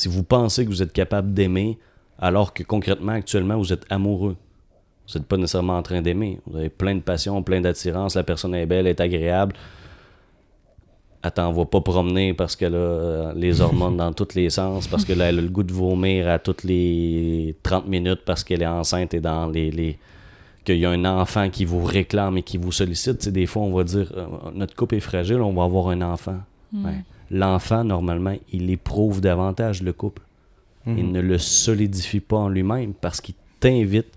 Si 0.00 0.08
vous 0.08 0.22
pensez 0.22 0.64
que 0.64 0.70
vous 0.70 0.82
êtes 0.82 0.92
capable 0.94 1.34
d'aimer 1.34 1.78
alors 2.18 2.52
que 2.54 2.62
concrètement, 2.62 3.12
actuellement, 3.12 3.56
vous 3.58 3.72
êtes 3.72 3.84
amoureux. 3.90 4.36
Vous 5.06 5.18
n'êtes 5.18 5.26
pas 5.28 5.36
nécessairement 5.36 5.76
en 5.76 5.82
train 5.82 6.00
d'aimer. 6.00 6.38
Vous 6.46 6.56
avez 6.56 6.68
plein 6.70 6.94
de 6.94 7.00
passion, 7.00 7.42
plein 7.42 7.60
d'attirance, 7.60 8.14
la 8.14 8.22
personne 8.22 8.54
est 8.54 8.66
belle, 8.66 8.86
est 8.86 9.00
agréable. 9.00 9.54
Elle 11.22 11.32
t'envoie 11.32 11.68
pas 11.68 11.80
promener 11.82 12.32
parce 12.32 12.56
qu'elle 12.56 12.74
a 12.74 12.78
euh, 12.78 13.32
les 13.34 13.60
hormones 13.66 13.96
dans 13.98 14.12
tous 14.12 14.34
les 14.34 14.48
sens, 14.48 14.88
parce 14.88 15.04
qu'elle 15.04 15.20
a 15.20 15.30
le 15.32 15.48
goût 15.48 15.62
de 15.64 15.72
vomir 15.72 16.28
à 16.28 16.38
toutes 16.38 16.64
les 16.64 17.54
30 17.62 17.86
minutes 17.88 18.22
parce 18.24 18.42
qu'elle 18.42 18.62
est 18.62 18.66
enceinte 18.66 19.12
et 19.12 19.20
dans 19.20 19.46
les, 19.48 19.70
les- 19.70 19.98
qu'il 20.64 20.78
y 20.78 20.86
a 20.86 20.90
un 20.90 21.04
enfant 21.04 21.50
qui 21.50 21.64
vous 21.66 21.84
réclame 21.84 22.38
et 22.38 22.42
qui 22.42 22.56
vous 22.58 22.72
sollicite. 22.72 23.18
Tu 23.18 23.24
sais, 23.24 23.32
des 23.32 23.46
fois, 23.46 23.62
on 23.62 23.72
va 23.74 23.84
dire 23.84 24.10
euh, 24.16 24.26
notre 24.54 24.74
couple 24.74 24.94
est 24.94 25.00
fragile, 25.00 25.40
on 25.42 25.52
va 25.52 25.64
avoir 25.64 25.88
un 25.88 26.00
enfant. 26.02 26.38
Ouais. 26.72 27.02
L'enfant, 27.30 27.84
normalement, 27.84 28.34
il 28.52 28.70
éprouve 28.70 29.20
davantage 29.20 29.82
le 29.82 29.92
couple. 29.92 30.22
Il 30.86 31.12
ne 31.12 31.20
le 31.20 31.38
solidifie 31.38 32.20
pas 32.20 32.38
en 32.38 32.48
lui-même 32.48 32.94
parce 32.94 33.20
qu'il 33.20 33.34
t'invite 33.60 34.08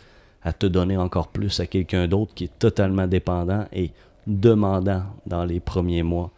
à 0.42 0.54
te 0.54 0.66
donner 0.66 0.98
encore 0.98 1.28
plus 1.28 1.60
à 1.60 1.68
quelqu'un 1.68 2.08
d'autre 2.08 2.34
qui 2.34 2.46
est 2.46 2.60
totalement 2.60 3.06
dépendant 3.06 3.66
et 3.74 3.92
demandant 4.26 5.04
dans 5.26 5.46
les 5.46 5.60
premiers 5.60 6.04
mois. 6.04 6.32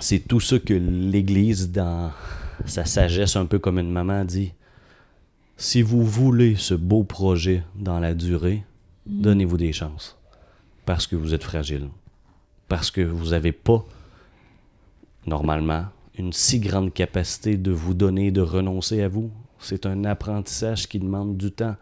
C'est 0.00 0.26
tout 0.26 0.40
ça 0.40 0.58
que 0.58 0.74
l'Église, 0.74 1.70
dans 1.70 2.10
sa 2.64 2.84
sagesse, 2.84 3.36
un 3.36 3.46
peu 3.46 3.58
comme 3.58 3.78
une 3.78 3.90
maman, 3.90 4.24
dit. 4.24 4.52
Si 5.56 5.82
vous 5.82 6.04
voulez 6.04 6.56
ce 6.56 6.74
beau 6.74 7.04
projet 7.04 7.62
dans 7.76 8.00
la 8.00 8.14
durée, 8.14 8.64
donnez-vous 9.06 9.58
des 9.58 9.72
chances. 9.72 10.18
Parce 10.86 11.06
que 11.06 11.14
vous 11.14 11.34
êtes 11.34 11.44
fragile. 11.44 11.88
Parce 12.72 12.90
que 12.90 13.02
vous 13.02 13.32
n'avez 13.32 13.52
pas, 13.52 13.84
normalement, 15.26 15.84
une 16.16 16.32
si 16.32 16.58
grande 16.58 16.90
capacité 16.90 17.58
de 17.58 17.70
vous 17.70 17.92
donner, 17.92 18.30
de 18.30 18.40
renoncer 18.40 19.02
à 19.02 19.08
vous. 19.08 19.30
C'est 19.58 19.84
un 19.84 20.06
apprentissage 20.06 20.88
qui 20.88 20.98
demande 20.98 21.36
du 21.36 21.50
temps. 21.50 21.76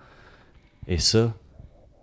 Et 0.88 0.98
ça, 0.98 1.32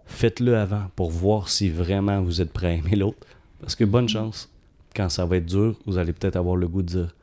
faites-le 0.06 0.56
avant 0.56 0.86
pour 0.96 1.12
voir 1.12 1.50
si 1.50 1.70
vraiment 1.70 2.22
vous 2.22 2.40
êtes 2.40 2.54
prêt 2.54 2.68
à 2.68 2.74
aimer 2.76 2.96
l'autre. 2.96 3.28
Parce 3.60 3.76
que 3.76 3.84
bonne 3.84 4.08
chance, 4.08 4.50
quand 4.96 5.10
ça 5.10 5.26
va 5.26 5.36
être 5.36 5.46
dur, 5.48 5.76
vous 5.86 5.98
allez 5.98 6.14
peut-être 6.14 6.38
avoir 6.38 6.56
le 6.56 6.70
goût 6.70 6.82
de 6.82 6.88
dire 6.88 7.16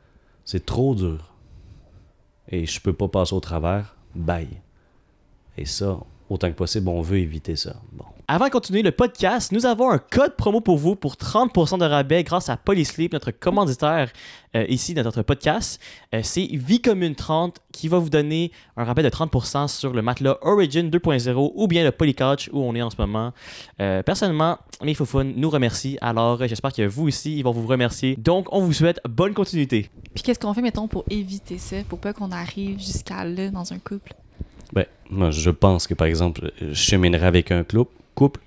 c'est 0.43 0.67
trop 0.67 0.93
dur 0.93 1.33
et 2.47 2.67
je 2.67 2.79
peux 2.79 2.93
pas 2.93 3.07
passer 3.07 3.33
au 3.33 3.39
travers, 3.39 3.95
bye. 4.13 4.61
Et 5.57 5.65
ça, 5.65 5.99
autant 6.29 6.51
que 6.51 6.57
possible, 6.57 6.89
on 6.89 7.01
veut 7.01 7.17
éviter 7.17 7.55
ça. 7.55 7.75
Bon. 7.91 8.05
Avant 8.27 8.45
de 8.45 8.49
continuer 8.49 8.81
le 8.81 8.89
podcast, 8.91 9.51
nous 9.51 9.67
avons 9.67 9.91
un 9.91 9.99
code 9.99 10.35
promo 10.35 10.59
pour 10.59 10.79
vous 10.79 10.95
pour 10.95 11.13
30% 11.13 11.77
de 11.77 11.85
rabais 11.85 12.23
grâce 12.23 12.49
à 12.49 12.57
Polysleep, 12.57 13.13
notre 13.13 13.29
commanditaire 13.29 14.11
euh, 14.55 14.65
ici 14.67 14.95
dans 14.95 15.03
notre 15.03 15.21
podcast. 15.21 15.79
Euh, 16.15 16.21
c'est 16.23 16.47
Vie 16.51 16.81
Commune 16.81 17.13
30 17.13 17.57
qui 17.71 17.87
va 17.87 17.99
vous 17.99 18.09
donner 18.09 18.51
un 18.77 18.83
rabais 18.83 19.03
de 19.03 19.09
30% 19.09 19.67
sur 19.67 19.93
le 19.93 20.01
matelas 20.01 20.39
Origin 20.41 20.89
2.0 20.89 21.51
ou 21.53 21.67
bien 21.67 21.83
le 21.83 21.91
Polycouch 21.91 22.49
où 22.51 22.63
on 22.63 22.73
est 22.73 22.81
en 22.81 22.89
ce 22.89 22.95
moment. 22.97 23.31
Euh, 23.79 24.01
personnellement, 24.01 24.57
mes 24.81 24.95
foufounes 24.95 25.33
nous 25.37 25.51
remercient. 25.51 25.99
Alors, 26.01 26.41
euh, 26.41 26.47
j'espère 26.47 26.73
que 26.73 26.81
vous 26.87 27.07
aussi, 27.07 27.37
ils 27.37 27.43
vont 27.43 27.51
vous 27.51 27.67
remercier. 27.67 28.15
Donc, 28.15 28.47
on 28.51 28.61
vous 28.61 28.73
souhaite 28.73 28.99
bonne 29.07 29.35
continuité. 29.35 29.91
Puis 30.15 30.23
qu'est-ce 30.23 30.39
qu'on 30.39 30.53
fait, 30.55 30.63
mettons, 30.63 30.87
pour 30.87 31.03
éviter 31.11 31.59
ça, 31.59 31.75
pour 31.87 31.99
pas 31.99 32.11
qu'on 32.13 32.31
arrive 32.31 32.79
jusqu'à 32.79 33.23
là 33.23 33.51
dans 33.51 33.71
un 33.71 33.77
couple? 33.77 34.13
Ben, 34.73 34.85
moi, 35.11 35.29
je 35.29 35.51
pense 35.51 35.85
que, 35.85 35.93
par 35.93 36.07
exemple, 36.07 36.51
je 36.59 36.73
cheminerais 36.73 37.27
avec 37.27 37.51
un 37.51 37.63
clou- 37.63 37.85
couple, 38.15 38.41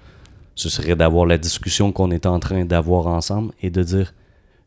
ce 0.54 0.68
serait 0.68 0.96
d'avoir 0.96 1.24
la 1.26 1.38
discussion 1.38 1.92
qu'on 1.92 2.11
est 2.11 2.26
en 2.26 2.40
train 2.40 2.64
d'avoir 2.64 3.07
ensemble 3.07 3.52
et 3.62 3.70
de 3.70 3.83
dire 3.83 4.12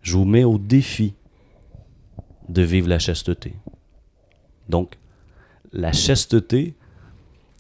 je 0.02 0.16
vous 0.16 0.26
mets 0.26 0.44
au 0.46 0.58
défi 0.58 1.14
de 2.50 2.62
vivre 2.62 2.88
la 2.88 3.00
chasteté. 3.00 3.54
Donc, 4.70 4.98
la 5.74 5.92
chasteté, 5.92 6.76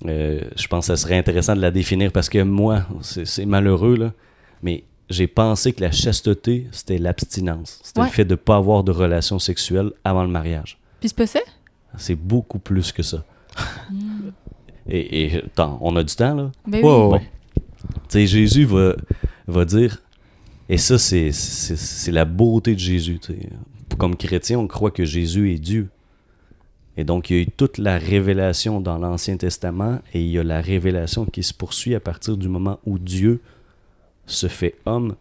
euh, 0.05 0.41
je 0.55 0.67
pense 0.67 0.87
que 0.87 0.95
ça 0.95 0.97
serait 1.01 1.17
intéressant 1.17 1.55
de 1.55 1.61
la 1.61 1.71
définir 1.71 2.11
parce 2.11 2.29
que 2.29 2.41
moi, 2.41 2.85
c'est 3.01 3.45
malheureux, 3.45 3.95
là, 3.95 4.13
mais 4.63 4.83
j'ai 5.09 5.27
pensé 5.27 5.73
que 5.73 5.81
la 5.81 5.91
chasteté, 5.91 6.67
c'était 6.71 6.97
l'abstinence. 6.97 7.79
C'était 7.83 7.99
Ouais. 8.01 8.07
le 8.07 8.11
fait 8.13 8.25
de 8.25 8.31
ne 8.31 8.35
pas 8.37 8.55
avoir 8.55 8.83
de 8.83 8.91
relations 8.91 9.39
sexuelles 9.39 9.91
avant 10.03 10.23
le 10.23 10.29
mariage. 10.29 10.79
Puis 10.99 11.09
c'est 11.09 11.15
pas 11.17 11.27
ça? 11.27 11.39
C'est 11.97 12.15
beaucoup 12.15 12.59
plus 12.59 12.91
que 12.93 13.03
ça. 13.03 13.23
Et, 14.89 15.23
et 15.25 15.37
attends, 15.37 15.77
on 15.81 15.95
a 15.95 16.03
du 16.03 16.15
temps, 16.15 16.35
là? 16.35 16.51
Ben 16.67 16.83
Ouais, 16.83 17.19
oui. 17.19 17.19
sais, 18.09 18.27
Jésus 18.27 18.65
va, 18.65 18.95
va 19.47 19.65
dire, 19.65 20.01
et 20.69 20.77
ça, 20.77 20.97
c'est- 20.97 21.31
c'est 21.31 21.75
c'est 21.77 22.11
la 22.11 22.25
beauté 22.25 22.73
de 22.75 22.79
Jésus. 22.79 23.19
tu 23.19 23.33
sais. 23.33 23.39
Comme 23.97 24.15
chrétien, 24.15 24.57
on 24.59 24.67
croit 24.67 24.91
que 24.91 25.05
Jésus 25.05 25.51
est 25.53 25.59
Dieu. 25.59 25.89
Et 26.97 27.03
donc, 27.03 27.29
il 27.29 27.35
y 27.35 27.39
a 27.39 27.41
eu 27.43 27.47
toute 27.47 27.77
la 27.77 27.97
révélation 27.97 28.81
dans 28.81 28.97
l'Ancien 28.97 29.37
Testament, 29.37 29.99
et 30.13 30.21
il 30.21 30.29
y 30.29 30.37
a 30.39 30.43
la 30.43 30.61
révélation 30.61 31.25
qui 31.25 31.41
se 31.43 31.53
poursuit 31.53 31.95
à 31.95 31.99
partir 31.99 32.35
du 32.37 32.49
moment 32.49 32.79
où 32.85 32.99
Dieu 32.99 33.41
se 34.25 34.47
fait 34.47 34.75
homme 34.85 35.15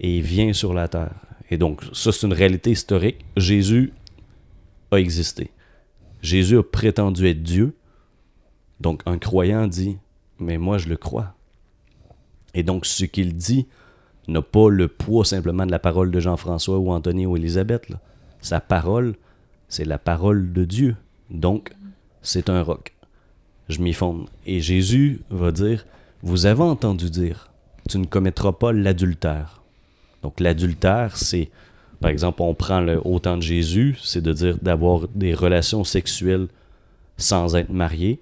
et 0.00 0.20
vient 0.20 0.52
sur 0.52 0.74
la 0.74 0.88
terre. 0.88 1.14
Et 1.50 1.56
donc, 1.58 1.82
ça, 1.92 2.12
c'est 2.12 2.26
une 2.26 2.32
réalité 2.32 2.70
historique. 2.72 3.24
Jésus 3.36 3.92
a 4.90 4.96
existé. 4.96 5.50
Jésus 6.22 6.58
a 6.58 6.62
prétendu 6.62 7.26
être 7.26 7.42
Dieu. 7.42 7.74
Donc, 8.80 9.02
un 9.06 9.18
croyant 9.18 9.66
dit, 9.66 9.98
mais 10.38 10.58
moi, 10.58 10.78
je 10.78 10.88
le 10.88 10.96
crois. 10.96 11.34
Et 12.54 12.62
donc, 12.62 12.86
ce 12.86 13.04
qu'il 13.04 13.34
dit 13.36 13.66
n'a 14.28 14.42
pas 14.42 14.70
le 14.70 14.88
poids 14.88 15.24
simplement 15.24 15.66
de 15.66 15.70
la 15.70 15.78
parole 15.78 16.10
de 16.10 16.20
Jean-François 16.20 16.78
ou 16.78 16.90
Anthony 16.90 17.26
ou 17.26 17.36
Élisabeth. 17.36 17.88
là. 17.88 18.00
Sa 18.40 18.60
parole, 18.60 19.14
c'est 19.68 19.84
la 19.84 19.98
parole 19.98 20.52
de 20.52 20.64
Dieu. 20.64 20.96
Donc, 21.30 21.72
c'est 22.22 22.48
un 22.48 22.62
roc. 22.62 22.94
Je 23.68 23.80
m'y 23.80 23.92
fonde. 23.92 24.28
Et 24.46 24.60
Jésus 24.60 25.20
va 25.30 25.50
dire, 25.50 25.86
vous 26.22 26.46
avez 26.46 26.62
entendu 26.62 27.10
dire, 27.10 27.50
tu 27.88 27.98
ne 27.98 28.06
commettras 28.06 28.52
pas 28.52 28.72
l'adultère. 28.72 29.62
Donc, 30.22 30.40
l'adultère, 30.40 31.16
c'est, 31.16 31.50
par 32.00 32.10
exemple, 32.10 32.42
on 32.42 32.54
prend 32.54 32.80
le 32.80 33.00
au 33.06 33.18
temps 33.18 33.36
de 33.36 33.42
Jésus, 33.42 33.98
c'est 34.02 34.22
de 34.22 34.32
dire 34.32 34.58
d'avoir 34.60 35.08
des 35.14 35.34
relations 35.34 35.84
sexuelles 35.84 36.48
sans 37.16 37.56
être 37.56 37.70
marié, 37.70 38.20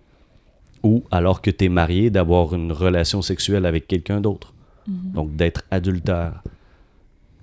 ou 0.82 1.04
alors 1.10 1.42
que 1.42 1.50
tu 1.50 1.66
es 1.66 1.68
marié, 1.68 2.10
d'avoir 2.10 2.54
une 2.54 2.72
relation 2.72 3.22
sexuelle 3.22 3.66
avec 3.66 3.86
quelqu'un 3.86 4.20
d'autre. 4.20 4.52
Donc 4.88 5.36
d'être 5.36 5.62
adultère. 5.70 6.42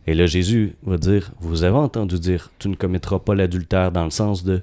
Et 0.06 0.14
là, 0.14 0.26
Jésus 0.26 0.76
va 0.84 0.98
dire, 0.98 1.32
vous 1.40 1.64
avez 1.64 1.78
entendu 1.78 2.20
dire, 2.20 2.52
tu 2.60 2.68
ne 2.68 2.76
commettras 2.76 3.20
pas 3.20 3.36
l'adultère 3.36 3.92
dans 3.92 4.04
le 4.04 4.10
sens 4.10 4.44
de, 4.44 4.62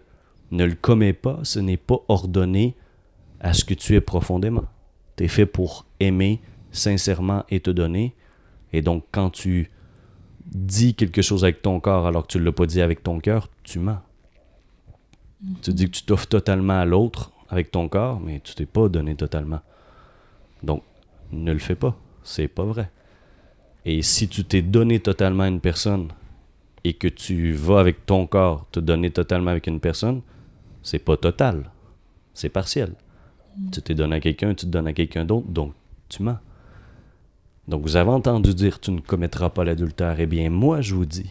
ne 0.50 0.64
le 0.64 0.74
commets 0.74 1.12
pas, 1.12 1.40
ce 1.42 1.58
n'est 1.58 1.76
pas 1.76 1.98
ordonné 2.08 2.74
à 3.40 3.52
ce 3.52 3.64
que 3.64 3.74
tu 3.74 3.94
es 3.94 4.00
profondément. 4.00 4.64
Tu 5.16 5.24
es 5.24 5.28
fait 5.28 5.46
pour 5.46 5.86
aimer 6.00 6.40
sincèrement 6.70 7.44
et 7.48 7.60
te 7.60 7.70
donner. 7.70 8.14
Et 8.72 8.82
donc, 8.82 9.04
quand 9.10 9.30
tu 9.30 9.70
dis 10.44 10.94
quelque 10.94 11.22
chose 11.22 11.44
avec 11.44 11.62
ton 11.62 11.80
corps 11.80 12.06
alors 12.06 12.26
que 12.26 12.32
tu 12.32 12.38
ne 12.38 12.44
l'as 12.44 12.52
pas 12.52 12.66
dit 12.66 12.80
avec 12.80 13.02
ton 13.02 13.20
cœur, 13.20 13.48
tu 13.62 13.78
mens. 13.78 14.00
Tu 15.62 15.72
dis 15.72 15.86
que 15.86 15.96
tu 15.96 16.02
t'offres 16.02 16.28
totalement 16.28 16.78
à 16.78 16.84
l'autre 16.84 17.32
avec 17.48 17.70
ton 17.70 17.88
corps, 17.88 18.20
mais 18.20 18.40
tu 18.40 18.54
t'es 18.54 18.66
pas 18.66 18.88
donné 18.88 19.14
totalement. 19.14 19.60
Donc, 20.62 20.82
ne 21.32 21.52
le 21.52 21.58
fais 21.58 21.74
pas. 21.74 21.96
C'est 22.22 22.48
pas 22.48 22.64
vrai. 22.64 22.90
Et 23.84 24.02
si 24.02 24.28
tu 24.28 24.44
t'es 24.44 24.62
donné 24.62 25.00
totalement 25.00 25.44
à 25.44 25.48
une 25.48 25.60
personne 25.60 26.08
et 26.82 26.94
que 26.94 27.08
tu 27.08 27.52
vas 27.52 27.80
avec 27.80 28.04
ton 28.04 28.26
corps 28.26 28.66
te 28.72 28.80
donner 28.80 29.10
totalement 29.10 29.50
avec 29.50 29.66
une 29.66 29.80
personne, 29.80 30.22
c'est 30.82 30.98
pas 30.98 31.16
total. 31.16 31.70
C'est 32.34 32.48
partiel. 32.48 32.94
Tu 33.72 33.80
t'es 33.80 33.94
donné 33.94 34.16
à 34.16 34.20
quelqu'un, 34.20 34.54
tu 34.54 34.66
te 34.66 34.70
donnes 34.70 34.88
à 34.88 34.92
quelqu'un 34.92 35.24
d'autre, 35.24 35.48
donc 35.48 35.72
tu 36.08 36.22
mens. 36.22 36.38
Donc 37.68 37.82
vous 37.82 37.96
avez 37.96 38.10
entendu 38.10 38.54
dire 38.54 38.80
tu 38.80 38.90
ne 38.90 39.00
commettras 39.00 39.50
pas 39.50 39.64
l'adultère. 39.64 40.20
Eh 40.20 40.26
bien, 40.26 40.50
moi 40.50 40.80
je 40.80 40.94
vous 40.94 41.06
dis, 41.06 41.30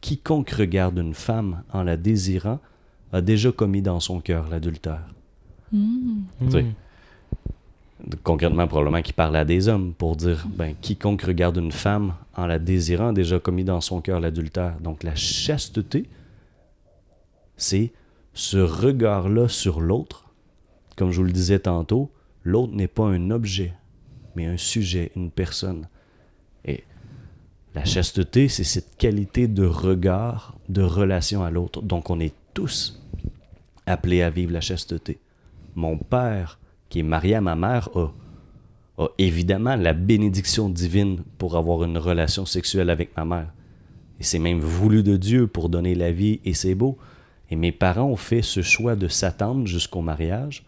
quiconque 0.00 0.50
regarde 0.50 0.98
une 0.98 1.14
femme 1.14 1.62
en 1.72 1.82
la 1.82 1.96
désirant 1.96 2.60
a 3.12 3.20
déjà 3.20 3.52
commis 3.52 3.82
dans 3.82 4.00
son 4.00 4.20
cœur 4.20 4.48
l'adultère. 4.48 5.06
Mm. 5.72 6.22
Tu 6.40 6.50
sais, 6.50 6.64
Mm. 8.04 8.10
concrètement 8.22 8.66
probablement 8.66 9.02
qui 9.02 9.12
parle 9.12 9.36
à 9.36 9.44
des 9.44 9.68
hommes 9.68 9.94
pour 9.94 10.16
dire 10.16 10.46
ben 10.48 10.74
quiconque 10.80 11.22
regarde 11.22 11.56
une 11.56 11.72
femme 11.72 12.14
en 12.34 12.46
la 12.46 12.58
désirant 12.58 13.08
a 13.08 13.12
déjà 13.12 13.38
commis 13.38 13.64
dans 13.64 13.80
son 13.80 14.00
cœur 14.00 14.20
l'adultère. 14.20 14.78
Donc 14.80 15.02
la 15.02 15.14
chasteté 15.14 16.08
c'est 17.56 17.92
ce 18.34 18.58
regard 18.58 19.30
là 19.30 19.48
sur 19.48 19.80
l'autre. 19.80 20.26
Comme 20.96 21.10
je 21.10 21.18
vous 21.18 21.26
le 21.26 21.32
disais 21.32 21.58
tantôt 21.58 22.10
l'autre 22.44 22.74
n'est 22.74 22.88
pas 22.88 23.06
un 23.06 23.30
objet 23.30 23.72
mais 24.34 24.46
un 24.46 24.58
sujet 24.58 25.10
une 25.16 25.30
personne. 25.30 25.88
Et 26.66 26.84
la 27.74 27.84
chasteté 27.86 28.48
c'est 28.48 28.64
cette 28.64 28.96
qualité 28.98 29.48
de 29.48 29.64
regard 29.64 30.54
de 30.68 30.82
relation 30.82 31.42
à 31.42 31.50
l'autre. 31.50 31.80
Donc 31.80 32.10
on 32.10 32.20
est 32.20 32.34
tous 32.52 33.00
appelés 33.86 34.20
à 34.20 34.28
vivre 34.28 34.52
la 34.52 34.60
chasteté 34.60 35.18
mon 35.76 35.96
père 35.96 36.58
qui 36.88 37.00
est 37.00 37.04
marié 37.04 37.36
à 37.36 37.40
ma 37.40 37.54
mère, 37.54 37.88
a, 37.94 38.08
évidemment 39.18 39.76
la 39.76 39.92
bénédiction 39.92 40.68
divine 40.68 41.22
pour 41.38 41.56
avoir 41.56 41.84
une 41.84 41.98
relation 41.98 42.46
sexuelle 42.46 42.90
avec 42.90 43.16
ma 43.16 43.24
mère. 43.24 43.52
Et 44.18 44.24
c'est 44.24 44.38
même 44.38 44.60
voulu 44.60 45.02
de 45.02 45.16
Dieu 45.16 45.46
pour 45.46 45.68
donner 45.68 45.94
la 45.94 46.10
vie, 46.10 46.40
et 46.44 46.54
c'est 46.54 46.74
beau. 46.74 46.96
Et 47.50 47.56
mes 47.56 47.72
parents 47.72 48.06
ont 48.06 48.16
fait 48.16 48.42
ce 48.42 48.62
choix 48.62 48.96
de 48.96 49.08
s'attendre 49.08 49.66
jusqu'au 49.66 50.00
mariage, 50.00 50.64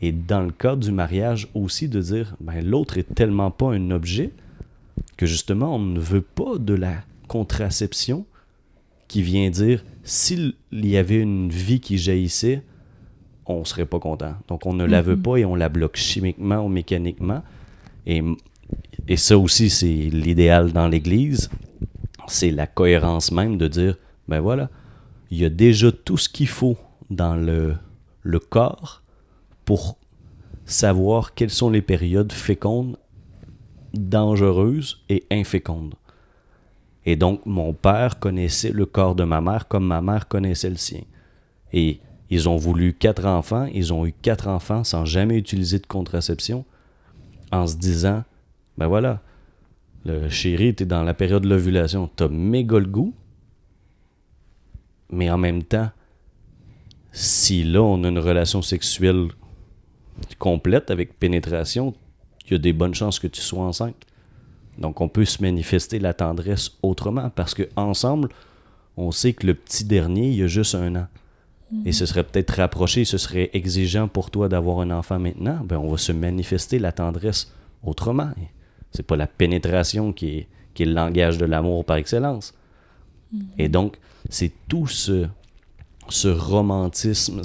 et 0.00 0.12
dans 0.12 0.42
le 0.42 0.50
cadre 0.50 0.82
du 0.82 0.92
mariage 0.92 1.48
aussi 1.54 1.88
de 1.88 2.00
dire, 2.00 2.36
ben, 2.40 2.64
l'autre 2.64 2.98
est 2.98 3.14
tellement 3.14 3.50
pas 3.50 3.72
un 3.72 3.90
objet 3.90 4.32
que 5.16 5.26
justement 5.26 5.76
on 5.76 5.78
ne 5.78 6.00
veut 6.00 6.22
pas 6.22 6.58
de 6.58 6.74
la 6.74 6.96
contraception 7.28 8.26
qui 9.06 9.22
vient 9.22 9.48
dire, 9.48 9.84
s'il 10.02 10.54
y 10.72 10.96
avait 10.96 11.20
une 11.20 11.50
vie 11.50 11.80
qui 11.80 11.98
jaillissait, 11.98 12.62
on 13.52 13.64
serait 13.64 13.86
pas 13.86 13.98
content. 13.98 14.34
Donc 14.48 14.66
on 14.66 14.72
ne 14.74 14.84
la 14.84 15.02
veut 15.02 15.16
Mhm. 15.16 15.22
pas 15.22 15.36
et 15.38 15.44
on 15.44 15.54
la 15.54 15.68
bloque 15.68 15.96
chimiquement 15.96 16.58
ou 16.64 16.68
mécaniquement. 16.68 17.42
Et, 18.06 18.22
et 19.08 19.16
ça 19.16 19.38
aussi, 19.38 19.70
c'est 19.70 19.86
l'idéal 19.86 20.72
dans 20.72 20.88
l'Église. 20.88 21.50
C'est 22.28 22.50
la 22.50 22.66
cohérence 22.66 23.32
même 23.32 23.58
de 23.58 23.68
dire, 23.68 23.96
ben 24.28 24.40
voilà, 24.40 24.70
il 25.30 25.38
y 25.38 25.44
a 25.44 25.50
déjà 25.50 25.90
tout 25.92 26.16
ce 26.16 26.28
qu'il 26.28 26.48
faut 26.48 26.76
dans 27.10 27.36
le, 27.36 27.74
le 28.22 28.38
corps 28.38 29.02
pour 29.64 29.98
savoir 30.64 31.34
quelles 31.34 31.50
sont 31.50 31.70
les 31.70 31.82
périodes 31.82 32.32
fécondes, 32.32 32.96
dangereuses 33.94 35.02
et 35.08 35.24
infécondes. 35.30 35.94
Et 37.04 37.16
donc, 37.16 37.44
mon 37.46 37.72
père 37.74 38.18
connaissait 38.18 38.70
le 38.70 38.86
corps 38.86 39.14
de 39.14 39.24
ma 39.24 39.40
mère 39.40 39.66
comme 39.68 39.86
ma 39.86 40.00
mère 40.00 40.28
connaissait 40.28 40.70
le 40.70 40.76
sien. 40.76 41.02
Et 41.72 42.00
ils 42.32 42.48
ont 42.48 42.56
voulu 42.56 42.94
quatre 42.94 43.26
enfants, 43.26 43.66
ils 43.74 43.92
ont 43.92 44.06
eu 44.06 44.12
quatre 44.22 44.48
enfants 44.48 44.84
sans 44.84 45.04
jamais 45.04 45.36
utiliser 45.36 45.78
de 45.78 45.86
contraception, 45.86 46.64
en 47.50 47.66
se 47.66 47.76
disant, 47.76 48.24
ben 48.78 48.86
voilà, 48.86 49.20
le 50.06 50.30
chéri, 50.30 50.74
t'es 50.74 50.86
dans 50.86 51.02
la 51.02 51.12
période 51.12 51.42
de 51.42 51.48
l'ovulation, 51.50 52.08
t'as 52.16 52.28
méga 52.28 52.78
le 52.78 52.86
goût, 52.86 53.12
mais 55.10 55.30
en 55.30 55.36
même 55.36 55.62
temps, 55.62 55.90
si 57.12 57.64
là 57.64 57.82
on 57.82 58.02
a 58.02 58.08
une 58.08 58.18
relation 58.18 58.62
sexuelle 58.62 59.28
complète 60.38 60.90
avec 60.90 61.18
pénétration, 61.18 61.92
il 62.46 62.52
y 62.52 62.54
a 62.54 62.58
des 62.58 62.72
bonnes 62.72 62.94
chances 62.94 63.18
que 63.18 63.26
tu 63.26 63.42
sois 63.42 63.62
enceinte. 63.62 64.06
Donc 64.78 65.02
on 65.02 65.08
peut 65.10 65.26
se 65.26 65.42
manifester 65.42 65.98
la 65.98 66.14
tendresse 66.14 66.78
autrement, 66.82 67.28
parce 67.28 67.52
que 67.52 67.68
ensemble, 67.76 68.30
on 68.96 69.10
sait 69.10 69.34
que 69.34 69.46
le 69.46 69.52
petit 69.52 69.84
dernier, 69.84 70.30
il 70.30 70.42
a 70.44 70.46
juste 70.46 70.74
un 70.74 70.96
an. 70.96 71.08
Et 71.86 71.92
ce 71.92 72.04
serait 72.06 72.24
peut-être 72.24 72.50
rapproché, 72.56 73.04
ce 73.04 73.18
serait 73.18 73.50
exigeant 73.54 74.06
pour 74.06 74.30
toi 74.30 74.48
d'avoir 74.48 74.80
un 74.80 74.90
enfant 74.90 75.18
maintenant, 75.18 75.60
ben 75.64 75.78
on 75.78 75.88
va 75.88 75.96
se 75.96 76.12
manifester 76.12 76.78
la 76.78 76.92
tendresse 76.92 77.50
autrement. 77.82 78.30
C'est 78.90 79.06
pas 79.06 79.16
la 79.16 79.26
pénétration 79.26 80.12
qui 80.12 80.38
est, 80.38 80.48
qui 80.74 80.82
est 80.82 80.86
le 80.86 80.92
langage 80.92 81.38
de 81.38 81.46
l'amour 81.46 81.84
par 81.84 81.96
excellence. 81.96 82.54
Et 83.56 83.70
donc, 83.70 83.96
c'est 84.28 84.52
tout 84.68 84.86
ce, 84.86 85.26
ce 86.08 86.28
romantisme, 86.28 87.40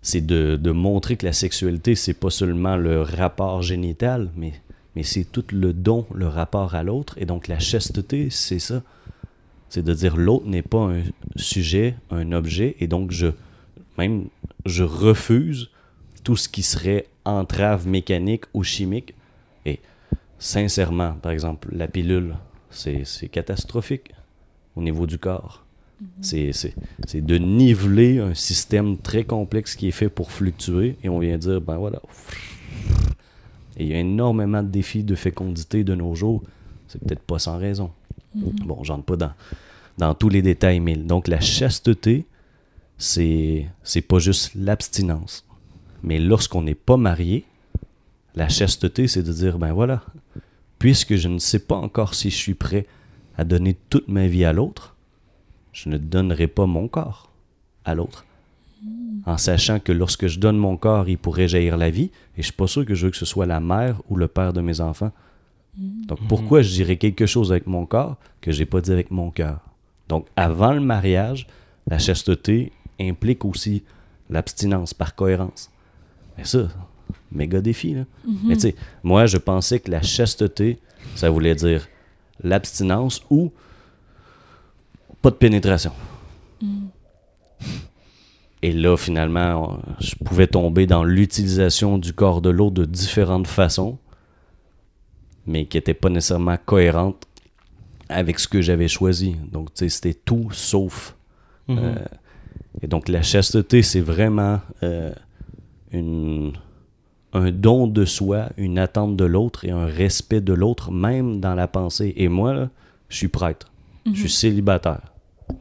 c'est 0.00 0.26
de, 0.26 0.56
de 0.56 0.70
montrer 0.70 1.16
que 1.16 1.26
la 1.26 1.34
sexualité, 1.34 1.94
c'est 1.94 2.14
pas 2.14 2.30
seulement 2.30 2.76
le 2.76 3.02
rapport 3.02 3.60
génital, 3.60 4.30
mais, 4.36 4.54
mais 4.94 5.02
c'est 5.02 5.24
tout 5.24 5.44
le 5.52 5.74
don, 5.74 6.06
le 6.14 6.28
rapport 6.28 6.74
à 6.74 6.82
l'autre. 6.82 7.14
Et 7.18 7.26
donc, 7.26 7.48
la 7.48 7.58
chasteté, 7.58 8.30
c'est 8.30 8.58
ça. 8.58 8.82
C'est 9.68 9.82
de 9.82 9.92
dire 9.94 10.16
l'autre 10.16 10.46
n'est 10.46 10.62
pas 10.62 10.90
un 10.92 11.02
sujet, 11.36 11.96
un 12.10 12.32
objet, 12.32 12.76
et 12.80 12.86
donc 12.86 13.10
je 13.10 13.28
même 13.98 14.26
je 14.64 14.84
refuse 14.84 15.70
tout 16.24 16.36
ce 16.36 16.48
qui 16.48 16.62
serait 16.62 17.06
entrave 17.24 17.86
mécanique 17.86 18.44
ou 18.54 18.62
chimique. 18.62 19.14
Et 19.64 19.80
sincèrement, 20.38 21.14
par 21.14 21.32
exemple, 21.32 21.68
la 21.72 21.88
pilule, 21.88 22.34
c'est 22.70 23.04
catastrophique 23.30 24.12
au 24.76 24.82
niveau 24.82 25.06
du 25.06 25.18
corps. 25.18 25.64
C'est- 26.20 26.52
C'est 26.52 26.74
c'est 27.06 27.20
de 27.24 27.38
niveler 27.38 28.18
un 28.18 28.34
système 28.34 28.98
très 28.98 29.24
complexe 29.24 29.74
qui 29.76 29.88
est 29.88 29.92
fait 29.92 30.10
pour 30.10 30.30
fluctuer, 30.30 30.96
et 31.02 31.08
on 31.08 31.18
vient 31.18 31.38
dire, 31.38 31.60
ben 31.60 31.76
voilà. 31.78 32.00
Et 33.78 33.84
il 33.84 33.88
y 33.88 33.94
a 33.94 33.98
énormément 34.00 34.62
de 34.62 34.68
défis 34.68 35.04
de 35.04 35.14
fécondité 35.14 35.84
de 35.84 35.94
nos 35.94 36.14
jours. 36.14 36.42
C'est 36.88 37.00
peut-être 37.02 37.22
pas 37.22 37.38
sans 37.38 37.58
raison. 37.58 37.90
Bon, 38.36 38.84
j'entre 38.84 39.04
pas 39.04 39.16
dans, 39.16 39.32
dans 39.98 40.14
tous 40.14 40.28
les 40.28 40.42
détails, 40.42 40.80
mais 40.80 40.96
donc 40.96 41.28
la 41.28 41.40
chasteté, 41.40 42.26
c'est 42.98 43.66
c'est 43.82 44.02
pas 44.02 44.18
juste 44.18 44.52
l'abstinence. 44.54 45.46
Mais 46.02 46.18
lorsqu'on 46.18 46.62
n'est 46.62 46.74
pas 46.74 46.96
marié, 46.96 47.44
la 48.34 48.48
chasteté, 48.48 49.08
c'est 49.08 49.22
de 49.22 49.32
dire, 49.32 49.58
ben 49.58 49.72
voilà, 49.72 50.02
puisque 50.78 51.16
je 51.16 51.28
ne 51.28 51.38
sais 51.38 51.58
pas 51.58 51.76
encore 51.76 52.14
si 52.14 52.30
je 52.30 52.36
suis 52.36 52.54
prêt 52.54 52.86
à 53.38 53.44
donner 53.44 53.76
toute 53.90 54.08
ma 54.08 54.26
vie 54.26 54.44
à 54.44 54.52
l'autre, 54.52 54.94
je 55.72 55.88
ne 55.88 55.98
donnerai 55.98 56.46
pas 56.46 56.66
mon 56.66 56.88
corps 56.88 57.30
à 57.84 57.94
l'autre. 57.94 58.24
En 59.24 59.38
sachant 59.38 59.80
que 59.80 59.92
lorsque 59.92 60.28
je 60.28 60.38
donne 60.38 60.56
mon 60.56 60.76
corps, 60.76 61.08
il 61.08 61.18
pourrait 61.18 61.48
jaillir 61.48 61.76
la 61.76 61.90
vie, 61.90 62.10
et 62.36 62.42
je 62.42 62.42
suis 62.42 62.52
pas 62.52 62.66
sûr 62.66 62.86
que 62.86 62.94
je 62.94 63.06
veux 63.06 63.10
que 63.10 63.16
ce 63.16 63.24
soit 63.26 63.46
la 63.46 63.60
mère 63.60 64.00
ou 64.08 64.16
le 64.16 64.28
père 64.28 64.52
de 64.52 64.60
mes 64.60 64.80
enfants. 64.80 65.12
Donc 65.78 66.18
pourquoi 66.28 66.62
je 66.62 66.70
dirais 66.72 66.96
quelque 66.96 67.26
chose 67.26 67.50
avec 67.52 67.66
mon 67.66 67.84
corps 67.86 68.16
que 68.40 68.50
j'ai 68.52 68.64
pas 68.66 68.80
dit 68.80 68.92
avec 68.92 69.10
mon 69.10 69.30
cœur? 69.30 69.60
Donc 70.08 70.26
avant 70.36 70.72
le 70.72 70.80
mariage, 70.80 71.46
la 71.86 71.98
chasteté 71.98 72.72
implique 73.00 73.44
aussi 73.44 73.82
l'abstinence 74.30 74.94
par 74.94 75.14
cohérence. 75.14 75.70
Mais 76.38 76.44
ça, 76.44 76.68
méga 77.30 77.60
défi, 77.60 77.94
là. 77.94 78.04
Mais 78.44 78.54
tu 78.54 78.60
sais, 78.62 78.74
moi, 79.02 79.26
je 79.26 79.36
pensais 79.36 79.80
que 79.80 79.90
la 79.90 80.02
chasteté, 80.02 80.78
ça 81.14 81.28
voulait 81.30 81.54
dire 81.54 81.86
l'abstinence 82.42 83.22
ou 83.30 83.52
pas 85.22 85.30
de 85.30 85.36
pénétration. 85.36 85.92
Et 88.62 88.72
là, 88.72 88.96
finalement, 88.96 89.74
on- 89.74 89.80
je 90.00 90.14
pouvais 90.16 90.46
tomber 90.46 90.86
dans 90.86 91.04
l'utilisation 91.04 91.98
du 91.98 92.12
corps 92.12 92.40
de 92.40 92.50
l'autre 92.50 92.74
de 92.74 92.84
différentes 92.84 93.46
façons, 93.46 93.98
mais 95.46 95.66
qui 95.66 95.76
n'étaient 95.76 95.94
pas 95.94 96.08
nécessairement 96.08 96.56
cohérentes 96.64 97.26
avec 98.08 98.38
ce 98.38 98.48
que 98.48 98.60
j'avais 98.60 98.88
choisi. 98.88 99.36
Donc, 99.50 99.72
tu 99.74 99.84
sais, 99.84 99.88
c'était 99.88 100.14
tout 100.14 100.50
sauf. 100.52 101.16
Mhm. 101.68 101.78
Euh, 101.78 101.94
et 102.82 102.86
donc, 102.86 103.08
la 103.08 103.22
chasteté, 103.22 103.82
c'est 103.82 104.00
vraiment 104.00 104.60
euh, 104.82 105.12
une, 105.92 106.52
un 107.32 107.50
don 107.50 107.86
de 107.86 108.04
soi, 108.04 108.50
une 108.56 108.78
attente 108.78 109.16
de 109.16 109.24
l'autre 109.24 109.64
et 109.64 109.70
un 109.70 109.86
respect 109.86 110.40
de 110.40 110.52
l'autre, 110.52 110.90
même 110.90 111.40
dans 111.40 111.54
la 111.54 111.68
pensée. 111.68 112.12
Et 112.16 112.28
moi, 112.28 112.54
là, 112.54 112.70
je 113.08 113.16
suis 113.16 113.28
prêtre, 113.28 113.70
je 114.06 114.20
suis 114.20 114.30
célibataire, 114.30 115.12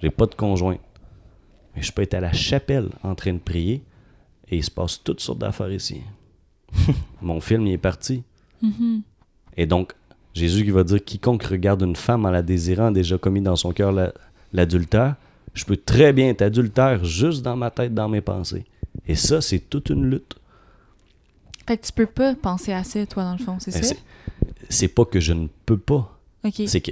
j'ai 0.02 0.10
pas 0.10 0.26
de 0.26 0.36
conjoint. 0.36 0.78
Mais 1.76 1.82
je 1.82 1.92
peux 1.92 2.02
être 2.02 2.14
à 2.14 2.22
la 2.22 2.32
chapelle 2.32 2.90
en 3.04 3.16
train 3.16 3.34
de 3.34 3.40
prier 3.40 3.84
et 4.50 4.58
il 4.58 4.64
se 4.64 4.72
passe 4.72 5.04
toutes 5.04 5.20
sortes 5.20 5.40
d'affaires 5.40 5.72
ici. 5.72 6.02
Mon 7.22 7.42
film, 7.42 7.68
il 7.68 7.74
est 7.74 7.78
parti. 7.78 8.24
Et 9.58 9.66
donc, 9.66 9.94
Jésus 10.34 10.64
qui 10.66 10.72
va 10.72 10.84
dire 10.84 11.04
quiconque 11.04 11.44
regarde 11.44 11.82
une 11.82 11.96
femme 11.96 12.26
en 12.26 12.30
la 12.32 12.42
désirant 12.42 12.88
a 12.88 12.92
déjà 12.92 13.18
commis 13.18 13.42
dans 13.42 13.56
son 13.56 13.72
cœur 13.72 13.92
la- 13.92 14.14
l'adultère. 14.54 15.16
Je 15.54 15.64
peux 15.64 15.78
très 15.78 16.12
bien 16.12 16.30
être 16.30 16.42
adultère 16.42 17.06
juste 17.06 17.42
dans 17.42 17.56
ma 17.56 17.72
tête, 17.72 17.94
dans 17.94 18.10
mes 18.10 18.22
pensées. 18.22 18.66
Et 19.08 19.16
ça, 19.16 19.40
c'est 19.42 19.60
toute 19.60 19.90
une 19.90 20.10
lutte. 20.10 20.36
Fait 21.68 21.78
que 21.78 21.86
tu 21.86 21.94
peux 21.94 22.06
pas 22.06 22.36
penser 22.36 22.74
à 22.74 22.84
ça, 22.84 23.06
toi, 23.06 23.24
dans 23.24 23.32
le 23.34 23.38
fond, 23.44 23.58
c'est 23.60 23.74
Ben, 23.74 23.84
ça? 23.84 23.96
c'est- 24.70 24.88
pas 24.90 25.06
que 25.06 25.20
je 25.20 25.34
ne 25.34 25.48
peux 25.66 25.78
pas. 25.78 26.20
C'est 26.68 26.82
que 26.82 26.92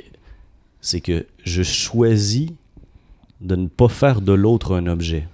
c'est 0.81 0.99
que 1.01 1.25
je 1.45 1.61
choisis 1.63 2.49
de 3.39 3.55
ne 3.55 3.67
pas 3.67 3.87
faire 3.87 4.19
de 4.21 4.33
l'autre 4.33 4.75
un 4.75 4.87
objet. 4.87 5.27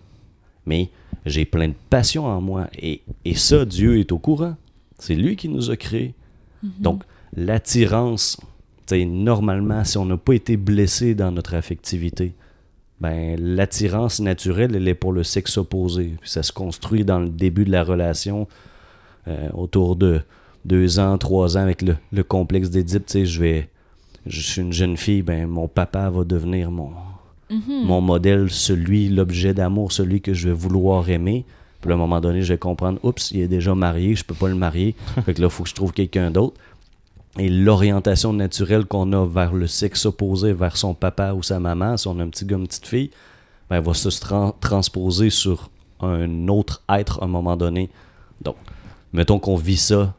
Mais 0.66 0.90
j'ai 1.26 1.46
plein 1.46 1.70
de 1.70 1.74
passion 1.90 2.26
en 2.26 2.42
moi 2.42 2.68
et, 2.78 3.02
et 3.26 3.36
ça 3.36 3.66
Dieu 3.66 3.98
est 4.00 4.12
au 4.12 4.18
courant. 4.20 4.56
C'est 5.00 5.16
lui 5.16 5.36
qui 5.38 5.48
nous 5.48 5.72
a 5.72 5.78
créés. 5.78 6.14
Donc 6.80 7.04
l'attirance, 7.36 8.38
normalement 8.92 9.84
si 9.84 9.98
on 9.98 10.06
n'a 10.06 10.18
pas 10.18 10.34
été 10.34 10.58
blessé 10.58 11.16
dans 11.16 11.32
notre 11.32 11.54
affectivité, 11.54 12.34
ben 13.00 13.40
l'attirance 13.40 14.20
naturelle 14.20 14.76
elle 14.76 14.88
est 14.88 14.96
pour 14.96 15.14
le 15.14 15.24
sexe 15.24 15.58
opposé. 15.58 16.16
Puis 16.20 16.30
ça 16.30 16.44
se 16.44 16.52
construit 16.52 17.06
dans 17.06 17.20
le 17.20 17.30
début 17.30 17.66
de 17.66 17.72
la 17.72 17.84
relation 17.84 18.48
euh, 19.28 19.50
autour 19.54 19.96
de 19.96 20.22
deux 20.66 21.00
ans, 21.00 21.18
trois 21.18 21.58
ans 21.58 21.62
avec 21.62 21.82
le, 21.82 21.96
le 22.12 22.24
complexe 22.24 22.70
d'Édipe, 22.70 23.06
je 23.24 23.40
vais 23.40 23.70
je 24.26 24.42
suis 24.42 24.62
une 24.62 24.74
jeune 24.74 24.98
fille, 24.98 25.22
ben 25.22 25.48
mon 25.48 25.68
papa 25.68 26.10
va 26.10 26.24
devenir 26.24 26.72
mon, 26.72 26.92
Mhm. 27.50 27.86
mon 27.86 28.02
modèle, 28.02 28.50
celui, 28.50 29.10
l'objet 29.10 29.54
d'amour, 29.54 29.92
celui 29.92 30.22
que 30.22 30.34
je 30.34 30.50
vais 30.50 30.54
vouloir 30.54 31.10
aimer. 31.10 31.46
Puis 31.82 31.92
à 31.92 31.96
un 31.96 31.98
moment 31.98 32.20
donné, 32.22 32.42
je 32.42 32.54
vais 32.54 32.60
comprendre, 32.60 33.00
oups, 33.04 33.32
il 33.32 33.40
est 33.42 33.48
déjà 33.48 33.74
marié, 33.74 34.16
je 34.16 34.24
peux 34.24 34.36
pas 34.36 34.50
le 34.50 34.56
marier. 34.56 34.96
fait 35.26 35.34
que 35.34 35.42
là, 35.42 35.48
il 35.48 35.52
faut 35.52 35.64
que 35.64 35.70
je 35.70 35.76
trouve 35.76 35.94
quelqu'un 35.94 36.30
d'autre. 36.30 36.60
Et 37.38 37.50
l'orientation 37.50 38.34
naturelle 38.34 38.86
qu'on 38.86 39.14
a 39.14 39.26
vers 39.26 39.54
le 39.54 39.68
sexe 39.68 40.06
opposé, 40.06 40.52
vers 40.52 40.76
son 40.76 40.94
papa 40.94 41.34
ou 41.34 41.44
sa 41.44 41.60
maman, 41.60 41.96
si 41.96 42.08
on 42.08 42.20
a 42.20 42.24
un 42.24 42.30
petit 42.30 42.46
gars, 42.46 42.58
une 42.58 42.68
petite 42.68 42.88
fille, 42.88 43.12
ben, 43.70 43.80
va 43.80 43.94
se 43.94 44.10
tran- 44.10 44.56
transposer 44.60 45.30
sur 45.30 45.70
un 46.00 46.48
autre 46.48 46.84
être 46.90 47.22
à 47.22 47.26
un 47.26 47.28
moment 47.28 47.56
donné. 47.56 47.90
Donc, 48.42 48.56
mettons 49.14 49.40
qu'on 49.40 49.56
vit 49.56 49.78
ça 49.78 50.16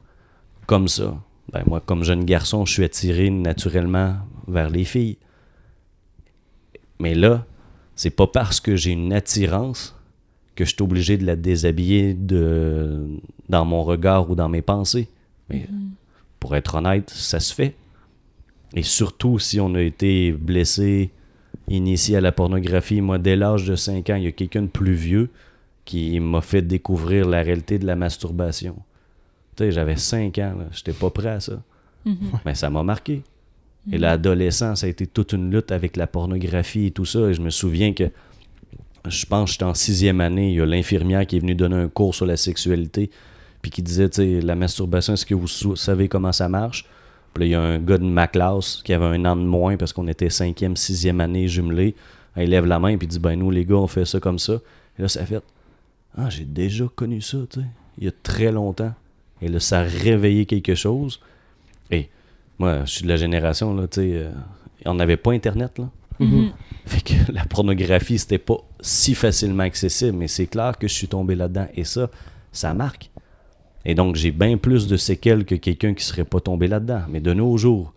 comme 0.67 0.89
ça. 0.89 1.19
Ben, 1.53 1.65
moi, 1.67 1.81
comme 1.81 2.05
jeune 2.05 2.25
garçon, 2.25 2.65
je 2.65 2.73
suis 2.73 2.85
attiré 2.85 3.29
naturellement 3.29 4.17
vers 4.47 4.71
les 4.71 4.85
filles. 4.85 5.19
Mais 7.01 7.15
là, 7.15 7.45
c'est 7.97 8.11
pas 8.11 8.29
parce 8.29 8.61
que 8.61 8.77
j'ai 8.77 8.93
une 8.93 9.13
attirance 9.13 9.97
que 10.55 10.65
je 10.65 10.75
suis 10.75 10.83
obligé 10.83 11.17
de 11.17 11.27
la 11.27 11.35
déshabiller 11.35 12.15
de, 12.15 13.07
dans 13.49 13.65
mon 13.65 13.83
regard 13.83 14.31
ou 14.31 14.35
dans 14.35 14.49
mes 14.49 14.63
pensées. 14.63 15.09
Mais 15.49 15.67
pour 16.41 16.57
être 16.57 16.74
honnête, 16.74 17.11
ça 17.11 17.38
se 17.38 17.55
fait. 17.55 17.76
Et 18.74 18.82
surtout 18.82 19.38
si 19.38 19.61
on 19.61 19.74
a 19.74 19.82
été 19.82 20.32
blessé, 20.32 21.11
initié 21.68 22.16
à 22.16 22.20
la 22.20 22.32
pornographie. 22.32 23.01
Moi, 23.01 23.18
dès 23.18 23.36
l'âge 23.36 23.64
de 23.64 23.76
5 23.76 24.11
ans, 24.11 24.16
il 24.16 24.24
y 24.24 24.26
a 24.26 24.32
quelqu'un 24.32 24.62
de 24.62 24.66
plus 24.66 24.93
vieux 24.93 25.30
qui 25.84 26.18
m'a 26.20 26.41
fait 26.41 26.62
découvrir 26.62 27.28
la 27.28 27.43
réalité 27.43 27.78
de 27.78 27.86
la 27.86 27.97
masturbation. 27.97 28.76
Tu 29.57 29.64
sais, 29.64 29.72
j'avais 29.72 29.97
5 29.97 30.36
ans, 30.38 30.55
j'étais 30.72 30.93
pas 30.93 31.11
prêt 31.11 31.30
à 31.30 31.41
ça. 31.41 31.62
Mhm. 32.05 32.16
Mais 32.45 32.55
ça 32.55 32.70
m'a 32.70 32.82
marqué. 32.82 33.22
Et 33.91 33.99
l'adolescence, 33.99 34.80
ça 34.80 34.86
a 34.86 34.88
été 34.91 35.07
toute 35.07 35.32
une 35.32 35.51
lutte 35.51 35.72
avec 35.72 35.97
la 35.97 36.07
pornographie 36.07 36.86
et 36.86 36.91
tout 36.91 37.07
ça. 37.07 37.30
Et 37.30 37.34
je 37.34 37.41
me 37.41 37.51
souviens 37.51 37.95
que, 37.95 38.05
je 39.09 39.24
pense 39.26 39.47
que 39.47 39.53
j'étais 39.53 39.64
en 39.64 39.74
sixième 39.74 40.20
année, 40.20 40.51
il 40.51 40.57
y 40.57 40.61
a 40.61 40.66
l'infirmière 40.66 41.26
qui 41.26 41.36
est 41.36 41.41
venue 41.41 41.55
donner 41.55 41.76
un 41.76 41.88
cours 41.88 42.14
sur 42.14 42.26
la 42.26 42.36
sexualité, 42.36 43.11
puis 43.63 43.71
qui 43.71 43.83
disait, 43.83 44.09
tu 44.09 44.17
sais, 44.17 44.41
la 44.41 44.55
masturbation, 44.55 45.15
est-ce 45.15 45.27
que 45.27 45.35
vous 45.35 45.77
savez 45.77 46.09
comment 46.09 46.33
ça 46.33 46.49
marche? 46.49 46.87
Puis 47.35 47.43
là, 47.43 47.47
il 47.47 47.53
y 47.53 47.55
a 47.55 47.61
un 47.61 47.79
gars 47.79 47.99
de 47.99 48.05
ma 48.05 48.27
classe 48.27 48.83
qui 48.83 48.93
avait 48.93 49.05
un 49.05 49.25
an 49.25 49.37
de 49.37 49.43
moins 49.43 49.77
parce 49.77 49.93
qu'on 49.93 50.09
était 50.09 50.31
cinquième, 50.31 50.77
sixième 50.77 51.21
année 51.21 51.47
jumelés. 51.47 51.95
Il 52.37 52.51
lève 52.51 52.67
la 52.67 52.79
main 52.79 52.89
et 52.89 52.97
puis 52.97 53.07
dit, 53.07 53.19
ben 53.19 53.37
nous, 53.37 53.51
les 53.51 53.65
gars, 53.65 53.77
on 53.77 53.87
fait 53.87 54.05
ça 54.05 54.21
comme 54.21 54.39
ça. 54.39 54.55
Et 54.99 55.03
là, 55.03 55.09
ça 55.09 55.25
fait, 55.25 55.43
ah, 56.17 56.31
j'ai 56.31 56.45
déjà 56.45 56.87
connu 56.95 57.21
ça, 57.21 57.39
tu 57.51 57.61
sais, 57.61 57.67
il 57.99 58.05
y 58.05 58.09
a 58.09 58.13
très 58.23 58.51
longtemps. 58.51 58.93
Et 59.43 59.49
là, 59.49 59.61
ça 59.61 59.81
a 59.81 59.83
réveillé 59.83 60.47
quelque 60.47 60.75
chose. 60.75 61.21
Et 61.91 62.09
moi, 62.59 62.85
je 62.85 62.91
suis 62.91 63.03
de 63.03 63.09
la 63.09 63.17
génération, 63.17 63.75
là, 63.75 63.87
tu 63.87 64.01
sais, 64.01 64.11
euh, 64.15 64.31
on 64.85 64.95
n'avait 64.95 65.17
pas 65.17 65.33
Internet, 65.33 65.79
là. 65.79 65.89
Mhm. 66.19 66.53
Fait 66.85 67.01
que 67.01 67.33
la 67.33 67.45
pornographie, 67.47 68.19
c'était 68.19 68.39
pas 68.39 68.59
si 68.81 69.15
facilement 69.15 69.63
accessible, 69.63 70.19
mais 70.19 70.29
c'est 70.29 70.47
clair 70.47 70.77
que 70.79 70.87
je 70.87 70.93
suis 70.93 71.09
tombé 71.09 71.35
là-dedans. 71.35 71.69
Et 71.75 71.85
ça, 71.85 72.11
ça 72.53 72.75
marque. 72.75 73.11
Et 73.85 73.95
donc, 73.95 74.16
j'ai 74.16 74.31
bien 74.31 74.57
plus 74.59 74.87
de 74.87 74.97
séquelles 74.97 75.45
que 75.45 75.55
quelqu'un 75.55 75.95
qui 75.95 76.05
serait 76.05 76.24
pas 76.24 76.41
tombé 76.41 76.66
là-dedans. 76.68 77.03
Mais 77.09 77.20
de 77.20 77.33
nos 77.33 77.57
jours, 77.57 77.93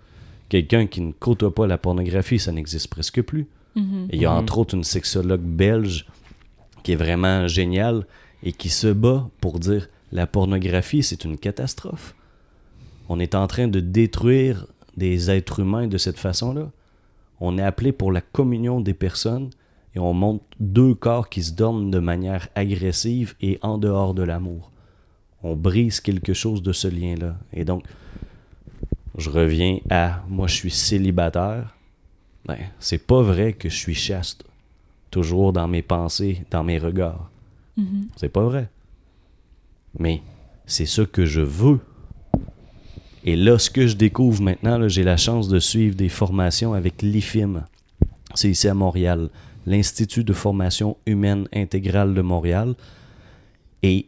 quelqu'un 0.49 0.87
qui 0.87 1.01
ne 1.01 1.11
côtoie 1.11 1.53
pas 1.53 1.67
la 1.67 1.77
pornographie, 1.77 2.39
ça 2.39 2.51
n'existe 2.51 2.87
presque 2.87 3.21
plus. 3.21 3.47
Mhm. 3.75 4.07
Et 4.11 4.15
il 4.17 4.21
y 4.21 4.25
a 4.25 4.31
Mhm. 4.31 4.37
entre 4.37 4.57
autres 4.59 4.75
une 4.75 4.83
sexologue 4.83 5.41
belge 5.41 6.05
qui 6.83 6.91
est 6.93 6.95
vraiment 6.97 7.47
géniale 7.47 8.05
et 8.43 8.51
qui 8.53 8.69
se 8.69 8.87
bat 8.87 9.27
pour 9.41 9.59
dire 9.59 9.89
la 10.11 10.27
pornographie, 10.27 11.01
c'est 11.03 11.25
une 11.25 11.37
catastrophe. 11.37 12.13
On 13.09 13.19
est 13.19 13.35
en 13.35 13.47
train 13.47 13.67
de 13.67 13.79
détruire 13.79 14.67
des 14.95 15.31
êtres 15.31 15.59
humains 15.59 15.87
de 15.87 15.97
cette 15.97 16.19
façon-là. 16.19 16.69
On 17.39 17.57
est 17.57 17.63
appelé 17.63 17.91
pour 17.91 18.11
la 18.11 18.21
communion 18.21 18.79
des 18.79 18.93
personnes 18.93 19.49
et 19.95 19.99
on 19.99 20.13
montre 20.13 20.43
deux 20.59 20.93
corps 20.93 21.29
qui 21.29 21.43
se 21.43 21.51
dorment 21.53 21.89
de 21.91 21.99
manière 21.99 22.47
agressive 22.55 23.33
et 23.41 23.59
en 23.63 23.77
dehors 23.77 24.13
de 24.13 24.23
l'amour. 24.23 24.71
On 25.43 25.55
brise 25.55 25.99
quelque 25.99 26.33
chose 26.33 26.63
de 26.63 26.71
ce 26.71 26.87
lien-là. 26.87 27.35
Et 27.51 27.65
donc, 27.65 27.83
je 29.17 29.29
reviens 29.29 29.79
à 29.89 30.23
moi, 30.27 30.47
je 30.47 30.55
suis 30.55 30.71
célibataire. 30.71 31.75
Ben, 32.45 32.57
c'est 32.79 33.05
pas 33.05 33.21
vrai 33.21 33.53
que 33.53 33.69
je 33.69 33.75
suis 33.75 33.95
chaste. 33.95 34.43
Toujours 35.11 35.53
dans 35.53 35.67
mes 35.67 35.81
pensées, 35.81 36.43
dans 36.49 36.63
mes 36.63 36.77
regards. 36.77 37.29
Mhm. 37.77 38.07
C'est 38.15 38.29
pas 38.29 38.43
vrai. 38.43 38.69
Mais 39.99 40.21
c'est 40.65 40.85
ça 40.85 41.05
que 41.05 41.25
je 41.25 41.41
veux. 41.41 41.79
Et 43.25 43.35
là, 43.35 43.57
ce 43.57 43.69
que 43.69 43.87
je 43.87 43.95
découvre 43.95 44.41
maintenant, 44.41 44.87
j'ai 44.87 45.03
la 45.03 45.17
chance 45.17 45.47
de 45.47 45.59
suivre 45.59 45.95
des 45.95 46.09
formations 46.09 46.73
avec 46.73 47.01
l'IFIM. 47.01 47.65
C'est 48.33 48.49
ici 48.49 48.67
à 48.67 48.73
Montréal, 48.73 49.29
l'Institut 49.65 50.23
de 50.23 50.33
formation 50.33 50.97
humaine 51.05 51.47
intégrale 51.53 52.13
de 52.13 52.21
Montréal. 52.21 52.75
Et 53.81 54.07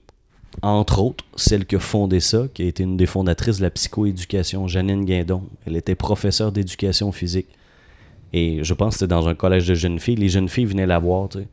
entre 0.62 1.00
autres, 1.02 1.24
celle 1.36 1.66
qui 1.66 1.76
a 1.76 1.80
fondé 1.80 2.20
ça, 2.20 2.48
qui 2.54 2.64
a 2.64 2.66
été 2.66 2.84
une 2.84 2.98
des 2.98 3.06
fondatrices 3.06 3.58
de 3.58 3.64
la 3.64 3.70
psychoéducation, 3.72 4.68
Janine 4.68 5.06
Guindon. 5.06 5.44
Elle 5.66 5.76
était 5.76 5.96
professeure 5.96 6.52
d'éducation 6.52 7.12
physique. 7.12 7.48
Et 8.34 8.64
je 8.64 8.74
pense 8.74 8.96
que 8.96 9.00
c'était 9.00 9.10
dans 9.10 9.28
un 9.28 9.36
collège 9.36 9.68
de 9.68 9.76
jeunes 9.76 10.00
filles. 10.00 10.16
Les 10.16 10.30
jeunes 10.30 10.50
filles 10.50 10.66
venaient 10.66 10.86
la 10.88 11.00
voir, 11.00 11.30
tu 11.30 11.40
sais. 11.40 11.48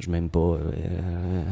Je 0.00 0.10
m'aime 0.10 0.28
pas. 0.28 0.40
euh, 0.40 1.42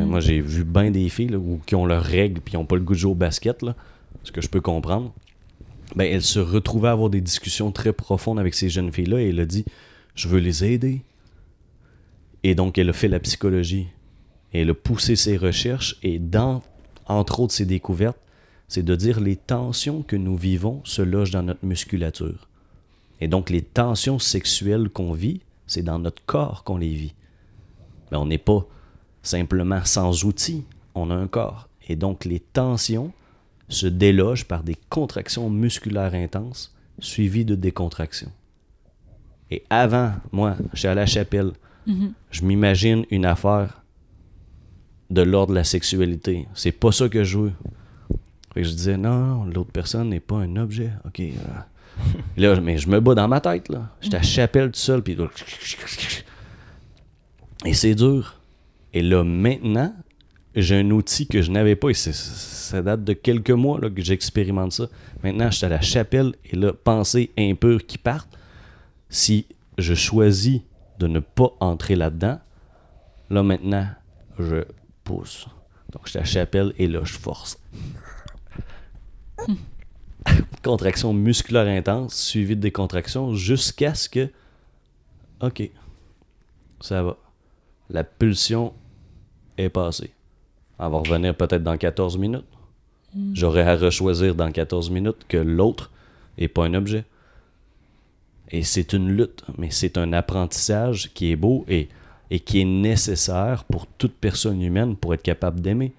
Mhm. 0.00 0.04
Moi, 0.04 0.20
j'ai 0.20 0.40
vu 0.40 0.62
bien 0.64 0.90
des 0.90 1.08
filles 1.08 1.28
là, 1.30 1.38
où- 1.38 1.60
qui 1.66 1.74
ont 1.74 1.84
leurs 1.84 2.02
règles 2.04 2.40
puis 2.40 2.52
qui 2.52 2.56
n'ont 2.56 2.64
pas 2.64 2.76
le 2.76 2.82
goût 2.82 2.94
de 2.94 2.98
jouer 2.98 3.10
au 3.12 3.16
basket, 3.16 3.62
là, 3.62 3.74
ce 4.22 4.30
que 4.32 4.40
je 4.40 4.48
peux 4.48 4.60
comprendre. 4.60 5.12
Ben, 5.96 6.04
elle 6.04 6.22
se 6.22 6.38
retrouvait 6.38 6.88
à 6.88 6.92
avoir 6.92 7.10
des 7.10 7.20
discussions 7.20 7.72
très 7.72 7.92
profondes 7.92 8.38
avec 8.38 8.54
ces 8.54 8.68
jeunes 8.68 8.92
filles-là 8.92 9.20
et 9.20 9.30
elle 9.30 9.40
a 9.40 9.46
dit 9.46 9.64
Je 10.14 10.28
veux 10.28 10.38
les 10.38 10.64
aider. 10.64 11.02
Et 12.44 12.54
donc, 12.54 12.78
elle 12.78 12.88
a 12.88 12.92
fait 12.92 13.08
la 13.08 13.18
psychologie. 13.18 13.88
Et 14.52 14.60
elle 14.62 14.70
a 14.70 14.74
poussé 14.74 15.16
ses 15.16 15.36
recherches 15.36 15.96
et 16.02 16.18
dans, 16.18 16.62
entre 17.06 17.40
autres, 17.40 17.52
ses 17.52 17.66
découvertes, 17.66 18.18
c'est 18.68 18.82
de 18.82 18.96
dire 18.96 19.20
les 19.20 19.36
tensions 19.36 20.02
que 20.02 20.16
nous 20.16 20.36
vivons 20.36 20.80
se 20.84 21.02
logent 21.02 21.30
dans 21.30 21.42
notre 21.42 21.64
musculature. 21.64 22.48
Et 23.20 23.28
donc, 23.28 23.50
les 23.50 23.62
tensions 23.62 24.18
sexuelles 24.18 24.88
qu'on 24.88 25.12
vit, 25.12 25.40
c'est 25.66 25.82
dans 25.82 25.98
notre 25.98 26.24
corps 26.26 26.64
qu'on 26.64 26.76
les 26.76 26.92
vit. 26.92 27.14
Mais 28.10 28.18
on 28.18 28.26
n'est 28.26 28.38
pas 28.38 28.66
simplement 29.22 29.84
sans 29.84 30.24
outils, 30.24 30.64
on 30.94 31.10
a 31.10 31.14
un 31.14 31.26
corps. 31.26 31.68
Et 31.88 31.96
donc, 31.96 32.24
les 32.24 32.40
tensions 32.40 33.12
se 33.68 33.86
délogent 33.86 34.44
par 34.44 34.62
des 34.62 34.76
contractions 34.90 35.50
musculaires 35.50 36.14
intenses 36.14 36.74
suivies 36.98 37.44
de 37.44 37.54
décontractions. 37.54 38.32
Et 39.50 39.64
avant, 39.70 40.12
moi, 40.32 40.56
je 40.72 40.80
suis 40.80 40.88
à 40.88 40.94
la 40.94 41.06
chapelle, 41.06 41.52
Mhm. 41.86 42.12
je 42.30 42.42
m'imagine 42.42 43.06
une 43.10 43.24
affaire 43.24 43.84
de 45.10 45.22
l'ordre 45.22 45.52
de 45.52 45.58
la 45.58 45.64
sexualité. 45.64 46.46
C'est 46.54 46.72
pas 46.72 46.92
ça 46.92 47.08
que 47.08 47.24
je 47.24 47.38
veux. 47.38 47.52
Fait 48.54 48.62
que 48.62 48.68
je 48.68 48.72
disais, 48.72 48.96
non, 48.96 49.18
non, 49.18 49.44
l'autre 49.44 49.70
personne 49.72 50.08
n'est 50.08 50.20
pas 50.20 50.36
un 50.36 50.56
objet. 50.56 50.90
OK. 51.04 51.20
euh. 51.20 51.32
là, 52.36 52.60
mais 52.60 52.78
je 52.78 52.88
me 52.88 53.00
bats 53.00 53.14
dans 53.14 53.28
ma 53.28 53.40
tête, 53.40 53.68
là. 53.68 53.90
J'étais 54.00 54.16
à 54.16 54.22
chapelle 54.22 54.70
tout 54.70 54.78
seul, 54.78 55.02
puis 55.02 55.16
Et 57.64 57.74
c'est 57.74 57.94
dur. 57.94 58.40
Et 58.92 59.02
là, 59.02 59.24
maintenant, 59.24 59.94
j'ai 60.54 60.76
un 60.78 60.90
outil 60.90 61.26
que 61.26 61.42
je 61.42 61.50
n'avais 61.50 61.76
pas 61.76 61.90
et 61.90 61.94
ça 61.94 62.80
date 62.80 63.04
de 63.04 63.12
quelques 63.12 63.50
mois 63.50 63.78
là, 63.78 63.90
que 63.90 64.00
j'expérimente 64.00 64.72
ça. 64.72 64.88
Maintenant, 65.22 65.50
je 65.50 65.58
suis 65.58 65.66
à 65.66 65.68
la 65.68 65.82
chapelle 65.82 66.34
et 66.46 66.56
là, 66.56 66.72
pensée 66.72 67.30
impure 67.38 67.84
qui 67.86 67.98
partent. 67.98 68.36
Si 69.10 69.46
je 69.76 69.94
choisis 69.94 70.62
de 70.98 71.06
ne 71.06 71.20
pas 71.20 71.52
entrer 71.60 71.94
là-dedans, 71.94 72.40
là 73.28 73.42
maintenant, 73.42 73.86
je 74.38 74.64
Donc, 75.08 76.02
je 76.04 76.10
suis 76.10 76.18
à 76.18 76.22
la 76.22 76.26
chapelle 76.26 76.72
et 76.78 76.86
là, 76.86 77.00
je 77.04 77.12
force. 77.12 77.58
Contraction 80.62 81.12
musculaire 81.12 81.66
intense, 81.66 82.14
suivie 82.14 82.56
de 82.56 82.60
des 82.60 82.72
contractions 82.72 83.34
jusqu'à 83.34 83.94
ce 83.94 84.08
que. 84.08 84.28
Ok, 85.40 85.70
ça 86.80 87.02
va. 87.02 87.16
La 87.90 88.02
pulsion 88.02 88.72
est 89.58 89.68
passée. 89.68 90.10
Elle 90.78 90.90
va 90.90 90.98
revenir 90.98 91.36
peut-être 91.36 91.62
dans 91.62 91.76
14 91.76 92.18
minutes. 92.18 92.44
J'aurai 93.32 93.62
à 93.62 93.76
rechoisir 93.76 94.34
dans 94.34 94.50
14 94.50 94.90
minutes 94.90 95.24
que 95.28 95.38
l'autre 95.38 95.90
n'est 96.36 96.48
pas 96.48 96.66
un 96.66 96.74
objet. 96.74 97.04
Et 98.50 98.62
c'est 98.62 98.92
une 98.92 99.08
lutte, 99.08 99.42
mais 99.56 99.70
c'est 99.70 99.96
un 99.96 100.12
apprentissage 100.12 101.12
qui 101.14 101.32
est 101.32 101.36
beau 101.36 101.64
et, 101.68 101.88
et 102.30 102.40
qui 102.40 102.60
est 102.60 102.64
nécessaire 102.64 103.64
pour 103.64 103.86
toute 103.86 104.14
personne 104.14 104.60
humaine 104.62 104.96
pour 104.96 105.14
être 105.14 105.22
capable 105.22 105.60
d'aimer. 105.60 105.92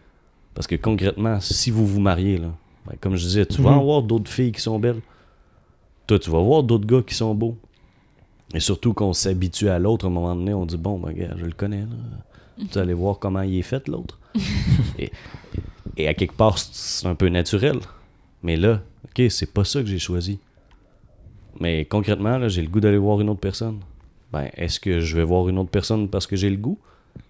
Parce 0.54 0.68
que 0.68 0.76
concrètement, 0.76 1.40
si 1.40 1.72
vous 1.72 1.86
vous 1.88 2.00
mariez, 2.00 2.38
là, 2.38 2.50
ben, 2.86 2.96
comme 3.00 3.16
je 3.16 3.24
disais, 3.26 3.46
tu 3.46 3.62
vas 3.62 3.72
Mhm. 3.72 3.80
avoir 3.80 4.02
d'autres 4.04 4.30
filles 4.32 4.52
qui 4.52 4.62
sont 4.62 4.80
belles. 4.80 5.02
Toi, 6.08 6.20
tu 6.20 6.30
vas 6.30 6.40
voir 6.42 6.64
d'autres 6.64 6.86
gars 6.88 7.02
qui 7.06 7.14
sont 7.16 7.34
beaux. 7.36 7.58
Et 8.54 8.60
surtout 8.60 8.94
qu'on 8.94 9.14
s'habitue 9.14 9.70
à 9.70 9.78
l'autre, 9.78 10.06
à 10.06 10.08
un 10.08 10.12
moment 10.12 10.36
donné, 10.36 10.54
on 10.54 10.66
dit 10.66 10.78
Bon, 10.78 10.98
ben, 11.00 11.12
gars, 11.14 11.34
je 11.38 11.46
le 11.46 11.52
connais. 11.52 11.82
Là. 11.82 11.88
Tu 12.58 12.66
vas 12.76 12.82
aller 12.82 12.94
voir 12.94 13.20
comment 13.20 13.42
il 13.42 13.58
est 13.60 13.62
fait, 13.62 13.88
l'autre. 13.88 14.20
et, 15.00 15.12
et 15.98 16.08
à 16.08 16.14
quelque 16.14 16.34
part, 16.36 16.58
c'est- 16.58 17.06
un 17.06 17.16
peu 17.16 17.30
naturel. 17.30 17.80
Mais 18.44 18.56
là, 18.56 18.82
ok, 19.06 19.30
c'est 19.30 19.52
pas 19.54 19.64
ça 19.64 19.82
que 19.82 19.88
j'ai 19.88 20.00
choisi. 20.00 20.40
Mais 21.60 21.86
concrètement, 21.86 22.48
j'ai 22.50 22.62
le 22.62 22.68
goût 22.70 22.80
d'aller 22.80 22.98
voir 22.98 23.20
une 23.22 23.30
autre 23.30 23.40
personne. 23.40 23.80
Ben, 24.34 24.50
est-ce 24.56 24.80
que 24.80 25.00
je 25.00 25.16
vais 25.16 25.24
voir 25.24 25.48
une 25.50 25.58
autre 25.58 25.70
personne 25.70 26.10
parce 26.10 26.28
que 26.28 26.36
j'ai 26.36 26.50
le 26.50 26.58
goût? 26.58 26.78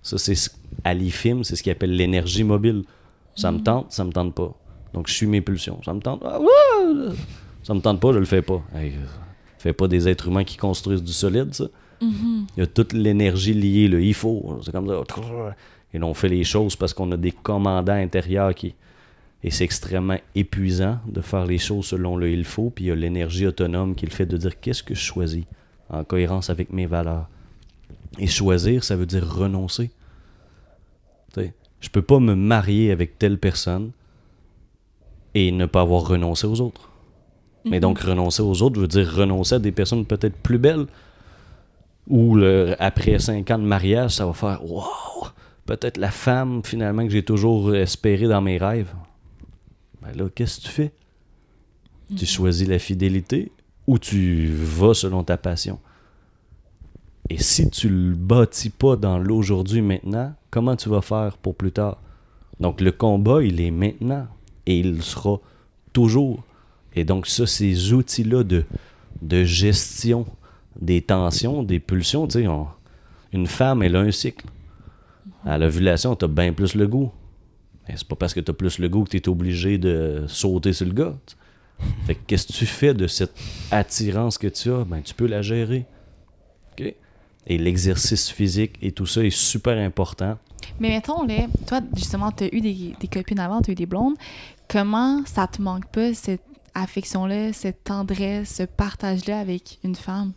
Ça, 0.02 0.18
c'est 0.18 0.36
ce- 0.36 0.50
à 0.84 0.94
l'IFIM, 0.94 1.44
c'est 1.44 1.56
ce 1.56 1.64
qu'ils 1.64 1.72
appelle 1.72 1.96
l'énergie 1.96 2.44
mobile. 2.44 2.84
Ça 3.36 3.52
me 3.52 3.60
tente, 3.60 3.92
ça 3.92 4.04
me 4.04 4.12
tente 4.12 4.34
pas. 4.34 4.54
Donc, 4.94 5.08
je 5.08 5.14
suis 5.14 5.28
mes 5.28 5.42
pulsions. 5.42 5.80
Ça 5.84 5.94
me 5.94 6.00
tente. 6.00 6.22
Ah! 6.26 6.40
Ça 7.64 7.74
me 7.74 7.82
tente 7.82 8.00
pas, 8.00 8.14
je 8.14 8.20
le 8.20 8.26
fais 8.26 8.42
pas. 8.42 8.62
Hey, 8.76 8.94
fais 9.60 9.74
pas 9.74 9.88
des 9.88 10.08
êtres 10.08 10.28
humains 10.28 10.44
qui 10.44 10.58
construisent 10.58 11.04
du 11.04 11.12
solide, 11.14 11.54
ça. 11.54 11.66
Il 12.02 12.60
y 12.60 12.62
a 12.62 12.68
toute 12.68 12.94
l'énergie 12.94 13.54
liée, 13.54 13.88
le 13.88 14.02
il 14.04 14.14
faut. 14.14 14.60
C'est 14.64 14.72
comme 14.72 14.88
ça. 14.88 15.04
Et 15.94 16.00
là, 16.00 16.06
on 16.06 16.14
fait 16.14 16.30
les 16.30 16.44
choses 16.44 16.76
parce 16.76 16.94
qu'on 16.94 17.12
a 17.12 17.18
des 17.18 17.32
commandants 17.32 17.94
intérieurs 17.94 18.54
qui. 18.56 18.74
Et 19.44 19.52
c'est 19.52 19.64
extrêmement 19.64 20.18
épuisant 20.36 21.00
de 21.08 21.22
faire 21.22 21.46
les 21.46 21.58
choses 21.60 21.86
selon 21.88 22.18
le 22.18 22.30
il 22.32 22.44
faut. 22.44 22.70
Puis 22.70 22.86
il 22.86 22.88
y 22.88 22.92
a 22.92 22.96
l'énergie 22.96 23.46
autonome 23.48 23.94
qui 23.96 24.06
le 24.06 24.12
fait 24.12 24.26
de 24.26 24.36
dire 24.38 24.60
qu'est-ce 24.60 24.82
que 24.84 24.96
je 24.96 25.00
choisis? 25.02 25.44
En 25.90 26.04
cohérence 26.04 26.50
avec 26.50 26.72
mes 26.72 26.86
valeurs. 26.86 27.28
Et 28.20 28.28
choisir, 28.28 28.84
ça 28.84 28.96
veut 28.96 29.06
dire 29.06 29.28
renoncer. 29.28 29.92
Tu 31.34 31.42
sais, 31.42 31.54
je 31.80 31.90
peux 31.90 32.02
pas 32.02 32.20
me 32.20 32.36
marier 32.36 32.92
avec 32.92 33.20
telle 33.20 33.38
personne 33.38 33.92
et 35.34 35.52
ne 35.52 35.66
pas 35.66 35.82
avoir 35.82 36.08
renoncé 36.08 36.48
aux 36.48 36.62
autres. 36.62 36.90
Mais 37.66 37.80
donc 37.80 38.00
renoncer 38.00 38.42
aux 38.42 38.62
autres 38.62 38.80
veut 38.80 38.88
dire 38.88 39.14
renoncer 39.14 39.56
à 39.56 39.60
des 39.60 39.72
personnes 39.72 40.06
peut-être 40.06 40.38
plus 40.38 40.58
belles. 40.58 40.88
Ou 42.08 42.40
après 42.80 43.20
cinq 43.20 43.52
ans 43.52 43.60
de 43.60 43.66
mariage, 43.66 44.12
ça 44.12 44.26
va 44.26 44.34
faire 44.34 44.64
Wow! 44.66 45.28
Peut-être 45.66 45.98
la 45.98 46.12
femme 46.12 46.62
finalement 46.64 47.04
que 47.04 47.10
j'ai 47.10 47.24
toujours 47.24 47.76
espéré 47.76 48.28
dans 48.28 48.42
mes 48.42 48.58
rêves. 48.58 48.94
Ben 50.02 50.16
là, 50.16 50.30
qu'est-ce 50.34 50.62
que 50.62 50.66
tu 50.66 50.72
fais? 50.72 50.92
Tu 52.16 52.26
choisis 52.26 52.66
la 52.66 52.80
fidélité 52.80 53.52
ou 53.88 53.98
tu 53.98 54.52
vas 54.54 54.94
selon 54.94 55.24
ta 55.24 55.38
passion? 55.38 55.80
Et 57.30 57.40
si 57.40 57.70
tu 57.70 57.90
le 57.90 58.14
bâtis 58.14 58.70
pas 58.70 58.96
dans 58.96 59.18
l'aujourd'hui 59.18 59.82
maintenant, 59.82 60.34
comment 60.50 60.76
tu 60.76 60.90
vas 60.90 61.02
faire 61.02 61.38
pour 61.38 61.56
plus 61.56 61.72
tard? 61.72 61.98
Donc 62.60 62.82
le 62.82 62.92
combat, 62.92 63.44
il 63.44 63.60
est 63.60 63.72
maintenant 63.72 64.28
et 64.66 64.80
il 64.80 65.02
sera 65.02 65.40
toujours. 65.94 66.44
Et 66.96 67.04
donc 67.04 67.28
ça, 67.28 67.46
ces 67.46 67.94
outils-là 67.94 68.44
de, 68.44 68.64
de 69.22 69.44
gestion 69.44 70.26
des 70.80 71.02
tensions, 71.02 71.64
des 71.64 71.80
pulsions, 71.80 72.28
tu 72.28 72.44
sais, 72.44 72.50
une 73.34 73.48
femme, 73.48 73.84
elle 73.84 73.96
a 73.96 74.02
un 74.02 74.12
cycle. 74.12 74.46
À 75.46 75.58
l'ovulation, 75.58 76.16
tu 76.16 76.26
as 76.26 76.28
bien 76.28 76.54
plus 76.54 76.76
le 76.76 76.88
goût. 76.88 77.12
Mais 77.88 77.96
c'est 77.98 78.08
pas 78.08 78.16
parce 78.16 78.34
que 78.34 78.40
tu 78.40 78.52
as 78.52 78.54
plus 78.54 78.80
le 78.80 78.90
goût 78.90 79.04
que 79.04 79.10
tu 79.10 79.18
es 79.18 79.30
obligé 79.30 79.78
de 79.78 80.26
sauter 80.28 80.74
sur 80.74 80.86
le 80.86 80.94
gars. 80.94 81.16
Fait 82.06 82.16
que 82.16 82.22
qu'est-ce 82.26 82.48
que 82.48 82.54
tu 82.54 82.66
fais 82.66 82.94
de 82.94 83.08
cette 83.08 83.34
attirance 83.72 84.38
que 84.38 84.48
tu 84.48 84.72
as? 84.72 84.84
Ben, 84.84 85.02
tu 85.02 85.14
peux 85.14 85.28
la 85.28 85.42
gérer. 85.42 85.86
OK? 86.72 86.94
Et 87.50 87.58
l'exercice 87.58 88.30
physique 88.30 88.78
et 88.82 88.92
tout 88.92 89.06
ça 89.06 89.24
est 89.24 89.30
super 89.30 89.78
important. 89.78 90.38
Mais 90.80 90.90
mettons, 90.90 91.26
là, 91.26 91.48
toi, 91.66 91.82
justement, 91.96 92.32
tu 92.32 92.46
as 92.46 92.56
eu 92.56 92.62
des, 92.62 92.96
des 93.00 93.08
copines 93.08 93.40
avant, 93.40 93.62
tu 93.62 93.72
as 93.72 93.74
eu 93.74 93.76
des 93.76 93.86
blondes. 93.86 94.16
Comment 94.68 95.24
ça 95.26 95.48
te 95.48 95.62
manque 95.62 95.88
pas, 95.88 96.14
cette 96.14 96.42
affection-là, 96.74 97.54
cette 97.54 97.84
tendresse, 97.84 98.56
ce 98.56 98.64
partage-là 98.64 99.40
avec 99.40 99.80
une 99.84 99.96
femme? 99.96 100.34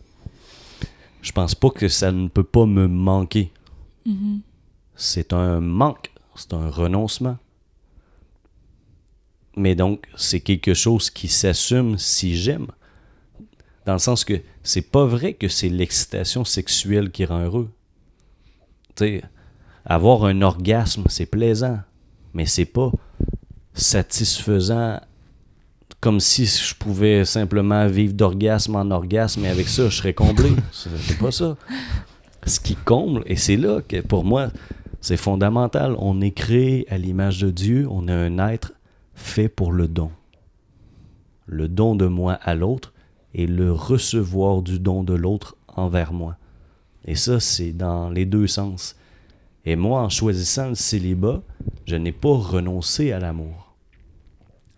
Je 1.22 1.32
pense 1.32 1.54
pas 1.54 1.70
que 1.70 1.88
ça 1.88 2.12
ne 2.12 2.28
peut 2.28 2.44
pas 2.44 2.66
me 2.66 2.86
manquer. 2.88 3.52
Mhm. 4.06 4.40
c'est 4.96 5.34
un 5.34 5.60
manque, 5.60 6.10
c'est 6.34 6.54
un 6.54 6.70
renoncement. 6.70 7.36
Mais 9.60 9.74
donc, 9.74 10.06
c'est 10.16 10.40
quelque 10.40 10.72
chose 10.72 11.10
qui 11.10 11.28
s'assume 11.28 11.98
si 11.98 12.34
j'aime. 12.34 12.68
Dans 13.84 13.92
le 13.92 13.98
sens 13.98 14.24
que 14.24 14.40
c'est 14.62 14.90
pas 14.90 15.04
vrai 15.04 15.34
que 15.34 15.48
c'est 15.48 15.68
l'excitation 15.68 16.46
sexuelle 16.46 17.10
qui 17.10 17.26
rend 17.26 17.44
heureux. 17.44 17.70
Avoir 19.84 20.24
un 20.24 20.40
orgasme, 20.40 21.04
c'est 21.08 21.26
plaisant, 21.26 21.78
mais 22.32 22.46
c'est 22.46 22.64
pas 22.64 22.90
satisfaisant 23.74 25.00
comme 26.00 26.20
si 26.20 26.46
je 26.46 26.74
pouvais 26.74 27.26
simplement 27.26 27.86
vivre 27.86 28.14
d'orgasme 28.14 28.76
en 28.76 28.90
orgasme 28.90 29.44
et 29.44 29.48
avec 29.48 29.68
ça, 29.68 29.90
je 29.90 29.96
serais 29.96 30.14
comblé. 30.14 30.50
C'est 30.72 31.18
pas 31.18 31.30
ça. 31.30 31.56
Ce 32.46 32.58
qui 32.58 32.74
comble, 32.74 33.22
et 33.26 33.36
c'est 33.36 33.58
là 33.58 33.82
que 33.86 34.00
pour 34.00 34.24
moi, 34.24 34.48
c'est 35.02 35.18
fondamental. 35.18 35.94
On 35.98 36.22
est 36.22 36.30
créé 36.30 36.86
à 36.88 36.96
l'image 36.96 37.38
de 37.40 37.50
Dieu. 37.50 37.86
On 37.90 38.08
est 38.08 38.12
un 38.12 38.38
être 38.48 38.72
fait 39.20 39.48
pour 39.48 39.72
le 39.72 39.86
don. 39.86 40.10
Le 41.46 41.68
don 41.68 41.94
de 41.94 42.06
moi 42.06 42.34
à 42.34 42.54
l'autre 42.54 42.92
et 43.34 43.46
le 43.46 43.72
recevoir 43.72 44.62
du 44.62 44.78
don 44.78 45.02
de 45.04 45.14
l'autre 45.14 45.56
envers 45.68 46.12
moi. 46.12 46.36
Et 47.04 47.14
ça, 47.14 47.40
c'est 47.40 47.72
dans 47.72 48.10
les 48.10 48.26
deux 48.26 48.46
sens. 48.46 48.96
Et 49.64 49.76
moi, 49.76 50.02
en 50.02 50.08
choisissant 50.08 50.70
le 50.70 50.74
célibat, 50.74 51.42
je 51.86 51.96
n'ai 51.96 52.12
pas 52.12 52.34
renoncé 52.36 53.12
à 53.12 53.18
l'amour. 53.18 53.74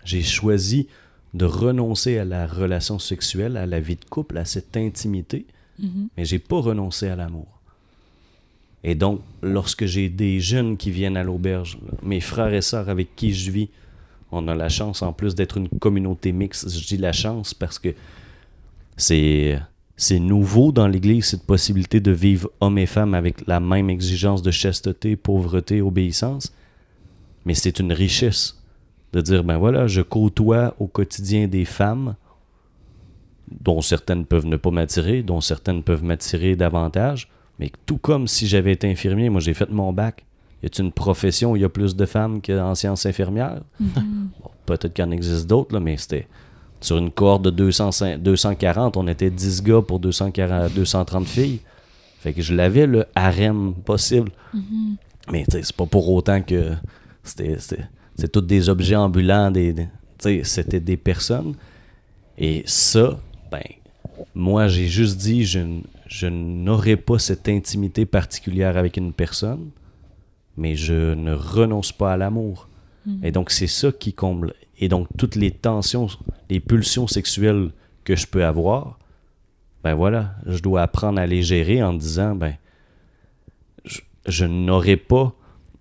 J'ai 0.05 0.23
choisi 0.23 0.89
de 1.35 1.45
renoncer 1.45 2.19
à 2.19 2.25
la 2.25 2.47
relation 2.47 2.99
sexuelle, 2.99 3.57
à 3.57 3.67
la 3.67 3.81
vie 3.81 3.97
de 3.97 4.05
couple, 4.05 4.37
à 4.39 4.45
cette 4.45 4.77
intimité, 4.77 5.47
Mhm. 5.79 6.09
mais 6.17 6.25
j'ai 6.25 6.39
pas 6.39 6.61
renoncé 6.61 7.09
à 7.09 7.17
l'amour. 7.17 7.47
Et 8.85 8.95
donc, 8.95 9.21
lorsque 9.43 9.87
j'ai 9.87 10.09
des 10.09 10.41
jeunes 10.41 10.77
qui 10.77 10.91
viennent 10.91 11.17
à 11.17 11.23
l'auberge, 11.23 11.79
mes 12.03 12.21
frères 12.21 12.53
et 12.53 12.61
sœurs 12.63 12.89
avec 12.89 13.15
qui 13.17 13.33
je 13.33 13.51
vis, 13.51 13.71
on 14.33 14.49
a 14.49 14.55
la 14.55 14.69
chance 14.69 15.03
en 15.03 15.13
plus 15.13 15.35
d'être 15.35 15.59
une 15.59 15.69
communauté 15.69 16.33
mixte. 16.33 16.69
Je 16.69 16.87
dis 16.87 16.97
la 16.97 17.13
chance 17.13 17.55
parce 17.55 17.79
que 17.79 17.95
c'est 18.97 19.61
nouveau 20.19 20.73
dans 20.73 20.89
l'Église 20.89 21.27
cette 21.27 21.45
possibilité 21.45 22.01
de 22.01 22.11
vivre 22.11 22.51
hommes 22.61 22.79
et 22.79 22.87
femmes 22.87 23.15
avec 23.15 23.47
la 23.47 23.61
même 23.61 23.91
exigence 23.91 24.43
de 24.43 24.51
chasteté, 24.51 25.17
pauvreté, 25.17 25.83
obéissance. 25.83 26.53
Mais 27.45 27.55
c'est 27.55 27.79
une 27.79 27.93
richesse 27.93 28.59
de 29.13 29.21
dire 29.21 29.45
ben 29.45 29.59
voilà, 29.59 29.87
je 29.87 30.01
côtoie 30.01 30.75
au 30.79 30.87
quotidien 30.87 31.47
des 31.47 31.67
femmes 31.67 32.17
dont 33.61 33.83
certaines 33.83 34.25
peuvent 34.25 34.47
ne 34.47 34.57
pas 34.57 34.71
m'attirer, 34.71 35.23
dont 35.23 35.43
certaines 35.43 35.83
peuvent 35.83 36.05
m'attirer 36.05 36.57
davantage. 36.57 37.29
Mais 37.59 37.71
tout 37.85 37.99
comme 37.99 38.27
si 38.27 38.47
j'avais 38.47 38.73
été 38.73 38.91
infirmier, 38.91 39.29
moi 39.29 39.41
j'ai 39.43 39.53
fait 39.53 39.69
mon 39.69 39.93
bac. 39.93 40.25
Y 40.63 40.67
a-t-il 40.67 40.85
une 40.85 40.93
profession 40.93 41.53
où 41.53 41.57
il 41.57 41.63
y 41.63 41.65
a 41.65 41.69
plus 41.69 41.97
de 41.97 42.07
femmes 42.07 42.41
qu'en 42.41 42.75
sciences 42.75 43.05
infirmières? 43.07 43.63
Mhm. 43.81 44.31
Bon, 44.41 44.51
Peut-être 44.67 44.93
qu'il 44.95 45.05
en 45.05 45.11
existe 45.11 45.47
d'autres, 45.49 45.79
mais 45.81 45.97
c'était 45.97 46.29
sur 46.81 46.99
une 46.99 47.11
cohorte 47.11 47.43
de 47.43 47.51
200 47.51 48.19
240, 48.19 48.97
on 48.97 49.07
était 49.09 49.31
10 49.31 49.63
gars 49.63 49.83
pour 49.83 49.99
240, 49.99 50.73
230 50.73 51.27
filles. 51.27 51.61
Fait 52.21 52.33
que 52.33 52.43
je 52.43 52.55
l'avais 52.55 52.87
le 52.87 53.05
harem 53.15 53.75
possible. 53.75 54.31
Mhm. 54.55 54.97
Mais 55.31 55.45
tu 55.45 55.53
sais, 55.53 55.63
c'est 55.63 55.77
pas 55.77 55.87
pour 55.87 56.09
autant 56.11 56.41
que 56.43 56.73
c'était 57.23 57.57
c'est 58.17 58.31
tous 58.31 58.41
des 58.41 58.69
objets 58.69 58.97
ambulants, 58.97 59.51
des, 59.51 59.75
c'était 60.45 60.81
des 60.81 60.97
personnes. 60.97 61.55
Et 62.39 62.63
ça, 62.67 63.19
ben, 63.51 63.63
moi 64.35 64.69
j'ai 64.69 64.87
juste 64.87 65.19
dit 65.19 65.45
je, 65.45 65.61
je 66.07 66.27
n'aurais 66.27 66.97
pas 66.97 67.19
cette 67.19 67.49
intimité 67.49 68.07
particulière 68.07 68.77
avec 68.77 68.97
une 68.97 69.13
personne 69.13 69.71
mais 70.57 70.77
je 70.77 71.15
ne 71.15 71.33
renonce 71.33 71.93
pas 71.93 72.13
à 72.13 72.17
l'amour. 72.17 72.69
Mhm. 73.07 73.25
Et 73.25 73.33
donc, 73.33 73.51
c'est 73.51 73.67
ça 73.67 73.93
qui 73.93 74.13
comble. 74.13 74.55
Et 74.79 74.89
donc, 74.89 75.09
toutes 75.17 75.37
les 75.37 75.51
tensions, 75.51 76.09
les 76.51 76.61
pulsions 76.61 77.07
sexuelles 77.07 77.71
que 78.05 78.17
je 78.17 78.27
peux 78.27 78.45
avoir, 78.45 78.99
ben 79.85 79.95
voilà, 79.95 80.35
je 80.47 80.61
dois 80.61 80.83
apprendre 80.83 81.21
à 81.21 81.27
les 81.27 81.43
gérer 81.43 81.83
en 81.83 81.93
disant, 81.93 82.35
ben, 82.35 82.55
je, 83.85 84.01
je 84.27 84.45
n'aurai 84.45 84.97
pas 84.97 85.35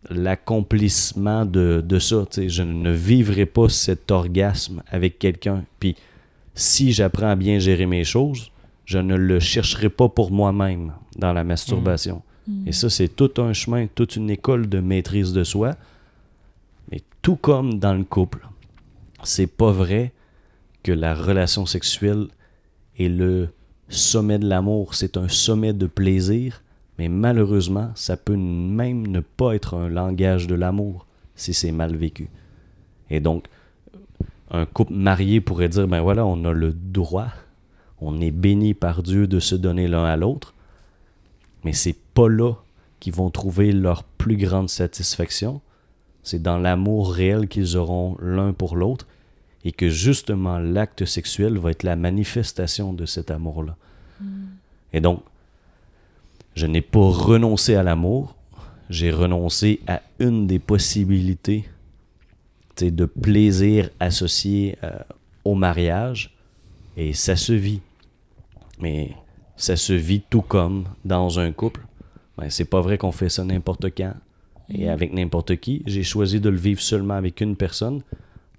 l'accomplissement 0.09 1.45
de, 1.45 1.83
de 1.85 1.99
ça. 1.99 2.25
Je 2.35 2.63
ne 2.63 2.91
vivrai 2.91 3.45
pas 3.45 3.69
cet 3.69 4.11
orgasme 4.11 4.81
avec 4.89 5.19
quelqu'un. 5.19 5.63
Puis, 5.79 5.95
si 6.55 6.91
j'apprends 6.91 7.29
à 7.29 7.35
bien 7.35 7.59
gérer 7.59 7.85
mes 7.85 8.03
choses, 8.03 8.51
je 8.85 8.97
ne 8.97 9.15
le 9.15 9.39
chercherai 9.39 9.89
pas 9.89 10.09
pour 10.09 10.31
moi-même 10.31 10.93
dans 11.17 11.33
la 11.33 11.43
masturbation. 11.43 12.21
Mhm. 12.47 12.67
Et 12.67 12.71
ça, 12.71 12.89
c'est 12.89 13.09
tout 13.09 13.31
un 13.37 13.53
chemin, 13.53 13.87
toute 13.87 14.15
une 14.15 14.29
école 14.29 14.67
de 14.67 14.79
maîtrise 14.79 15.33
de 15.33 15.43
soi. 15.43 15.75
Mais 16.91 17.01
tout 17.21 17.35
comme 17.35 17.79
dans 17.79 17.93
le 17.93 18.03
couple, 18.03 18.47
c'est 19.23 19.47
pas 19.47 19.71
vrai 19.71 20.11
que 20.83 20.91
la 20.91 21.13
relation 21.13 21.65
sexuelle 21.65 22.27
est 22.97 23.09
le 23.09 23.49
sommet 23.89 24.39
de 24.39 24.47
l'amour, 24.47 24.95
c'est 24.95 25.17
un 25.17 25.27
sommet 25.27 25.73
de 25.73 25.85
plaisir, 25.85 26.63
mais 26.97 27.09
malheureusement, 27.09 27.91
ça 27.95 28.17
peut 28.17 28.37
même 28.37 29.07
ne 29.07 29.19
pas 29.19 29.53
être 29.53 29.75
un 29.75 29.89
langage 29.89 30.47
de 30.47 30.55
l'amour 30.55 31.05
si 31.35 31.53
c'est 31.53 31.71
mal 31.71 31.95
vécu. 31.95 32.29
Et 33.09 33.19
donc, 33.19 33.47
un 34.49 34.65
couple 34.65 34.93
marié 34.93 35.41
pourrait 35.41 35.69
dire, 35.69 35.87
ben 35.87 36.01
voilà, 36.01 36.25
on 36.25 36.45
a 36.45 36.51
le 36.51 36.73
droit, 36.73 37.27
on 37.99 38.19
est 38.21 38.31
béni 38.31 38.73
par 38.73 39.03
Dieu 39.03 39.27
de 39.27 39.39
se 39.39 39.55
donner 39.55 39.87
l'un 39.87 40.03
à 40.05 40.15
l'autre, 40.15 40.53
mais 41.63 41.73
c'est 41.73 41.97
pas 42.13 42.29
là 42.29 42.53
qu'ils 42.99 43.13
vont 43.13 43.29
trouver 43.29 43.71
leur 43.71 44.03
plus 44.03 44.37
grande 44.37 44.69
satisfaction. 44.69 45.61
C'est 46.23 46.41
dans 46.41 46.57
l'amour 46.57 47.11
réel 47.11 47.47
qu'ils 47.47 47.77
auront 47.77 48.17
l'un 48.21 48.53
pour 48.53 48.75
l'autre 48.75 49.07
et 49.63 49.71
que 49.71 49.89
justement 49.89 50.59
l'acte 50.59 51.05
sexuel 51.05 51.57
va 51.57 51.71
être 51.71 51.83
la 51.83 51.95
manifestation 51.95 52.93
de 52.93 53.05
cet 53.05 53.31
amour-là. 53.31 53.75
Et 54.93 55.01
donc, 55.01 55.23
je 56.55 56.67
n'ai 56.67 56.81
pas 56.81 56.99
renoncé 56.99 57.75
à 57.75 57.83
l'amour, 57.83 58.35
j'ai 58.89 59.11
renoncé 59.11 59.79
à 59.87 60.01
une 60.19 60.47
des 60.47 60.59
possibilités 60.59 61.65
de 62.79 63.05
plaisir 63.05 63.89
associé 63.99 64.77
euh, 64.83 64.91
au 65.45 65.55
mariage 65.55 66.35
et 66.97 67.13
ça 67.13 67.35
se 67.35 67.53
vit. 67.53 67.81
Mais 68.79 69.11
ça 69.61 69.75
se 69.75 69.93
vit 69.93 70.21
tout 70.27 70.41
comme 70.41 70.85
dans 71.05 71.39
un 71.39 71.51
couple. 71.51 71.85
Ben, 72.37 72.49
c'est 72.49 72.65
pas 72.65 72.81
vrai 72.81 72.97
qu'on 72.97 73.11
fait 73.11 73.29
ça 73.29 73.43
n'importe 73.43 73.85
quand 73.95 74.13
et 74.69 74.89
avec 74.89 75.13
n'importe 75.13 75.57
qui. 75.57 75.83
J'ai 75.85 76.01
choisi 76.03 76.39
de 76.39 76.49
le 76.49 76.57
vivre 76.57 76.81
seulement 76.81 77.13
avec 77.13 77.41
une 77.41 77.55
personne. 77.55 78.01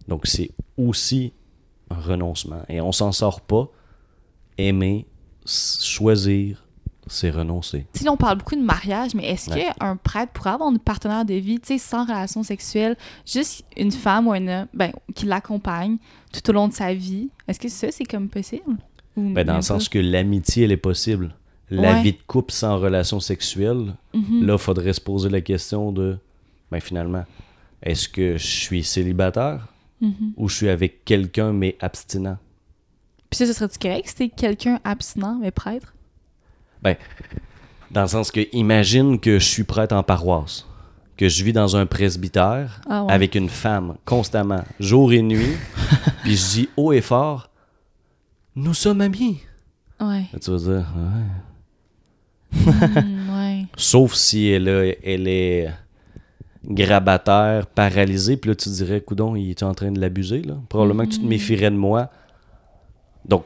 Donc 0.07 0.26
c'est 0.26 0.50
aussi 0.76 1.32
un 1.90 1.96
renoncement. 2.00 2.62
Et 2.68 2.80
on 2.80 2.92
s'en 2.92 3.11
sort 3.11 3.40
pas. 3.40 3.68
Aimer, 4.59 5.07
choisir, 5.44 6.64
c'est 7.07 7.30
renoncer. 7.30 7.86
Là, 8.05 8.12
on 8.12 8.16
parle 8.16 8.38
beaucoup 8.38 8.55
de 8.55 8.61
mariage, 8.62 9.14
mais 9.14 9.24
est-ce 9.28 9.50
Ouais. 9.50 9.66
qu'un 9.80 9.96
prêtre 9.96 10.32
pourrait 10.32 10.50
avoir 10.50 10.70
une 10.70 10.78
partenaire 10.78 11.24
de 11.24 11.34
vie, 11.34 11.59
sans 11.78 12.05
relation 12.05 12.42
sexuelle, 12.42 12.96
juste 13.26 13.64
une 13.76 13.90
femme 13.90 14.28
ou 14.28 14.32
un 14.32 14.46
homme, 14.46 14.66
ben, 14.74 14.92
qui 15.14 15.26
l'accompagne 15.26 15.96
tout 16.32 16.48
au 16.50 16.53
long 16.53 16.68
de 16.68 16.74
sa 16.74 16.94
vie? 16.94 17.30
Est-ce 17.48 17.59
que 17.59 17.68
ça, 17.68 17.88
c'est 17.90 18.05
comme 18.05 18.28
possible? 18.28 18.76
Ou 19.17 19.33
Ben, 19.35 19.47
dans 19.47 19.57
le 19.57 19.63
sens 19.63 19.89
que 19.89 19.99
l'amitié, 19.99 20.65
elle 20.65 20.73
est 20.73 20.77
possible. 20.77 21.35
La 21.71 21.95
Ouais. 21.95 22.03
vie 22.03 22.13
de 22.13 22.19
couple 22.27 22.53
sans 22.53 22.79
relation 22.79 23.21
sexuelle, 23.21 23.95
Mhm. 24.15 24.47
là, 24.47 24.55
il 24.55 24.59
faudrait 24.59 24.93
se 24.93 25.01
poser 25.01 25.29
la 25.31 25.41
question 25.41 25.93
de, 25.93 26.19
ben 26.71 26.81
finalement, 26.81 27.25
est-ce 27.83 28.09
que 28.09 28.37
je 28.37 28.47
suis 28.47 28.85
célibataire 28.85 29.69
Mhm. 30.01 30.33
ou 30.37 30.49
je 30.49 30.57
suis 30.57 30.69
avec 30.69 31.05
quelqu'un 31.05 31.53
mais 31.53 31.77
abstinent? 31.81 32.39
Puis 33.31 33.39
ça, 33.39 33.47
ce 33.47 33.53
serait-tu 33.55 33.79
correct 33.79 34.07
si 34.07 34.15
c'était 34.17 34.29
quelqu'un 34.35 34.81
abstinent, 34.85 35.39
mais 35.41 35.51
prêtre? 35.51 35.95
Dans 37.91 38.03
le 38.03 38.09
sens 38.09 38.31
que, 38.31 38.41
imagine 38.53 39.21
que 39.21 39.39
je 39.39 39.45
suis 39.45 39.65
prêtre 39.65 39.95
en 39.95 40.03
paroisse, 40.03 40.67
que 41.17 41.29
je 41.29 41.45
vis 41.45 41.53
dans 41.53 41.77
un 41.77 41.85
presbytère 41.87 42.81
Ah 42.89 43.05
ouais. 43.05 43.13
avec 43.13 43.35
une 43.35 43.49
femme 43.51 43.97
constamment, 44.05 44.65
jour 44.81 45.13
et 45.13 45.21
nuit, 45.23 45.57
puis 46.25 46.37
je 46.37 46.51
dis 46.53 46.69
haut 46.77 46.93
et 46.93 47.03
fort, 47.03 47.51
nous 48.57 48.74
sommes 48.74 49.00
amis. 49.00 49.40
Ouais. 50.00 50.24
Là, 50.32 50.38
tu 50.40 50.50
vas 50.50 50.57
dire, 50.59 50.86
ouais. 50.96 52.62
Mm, 53.03 53.30
ouais. 53.30 53.66
Sauf 53.76 54.14
si 54.14 54.48
elle, 54.48 54.68
a- 54.68 54.94
elle 55.05 55.28
est 55.28 55.70
grabataire, 56.64 57.66
paralysée, 57.66 58.36
puis 58.36 58.50
là 58.50 58.55
tu 58.55 58.68
te 58.68 58.74
dirais, 58.74 59.00
coudon, 59.00 59.34
il 59.36 59.50
est 59.50 59.62
en 59.62 59.74
train 59.74 59.90
de 59.90 60.00
l'abuser, 60.00 60.42
là? 60.42 60.57
Probablement 60.68 61.05
que 61.05 61.11
tu 61.12 61.20
te 61.20 61.26
méfierais 61.26 61.70
de 61.70 61.76
moi. 61.76 62.11
Donc, 63.24 63.44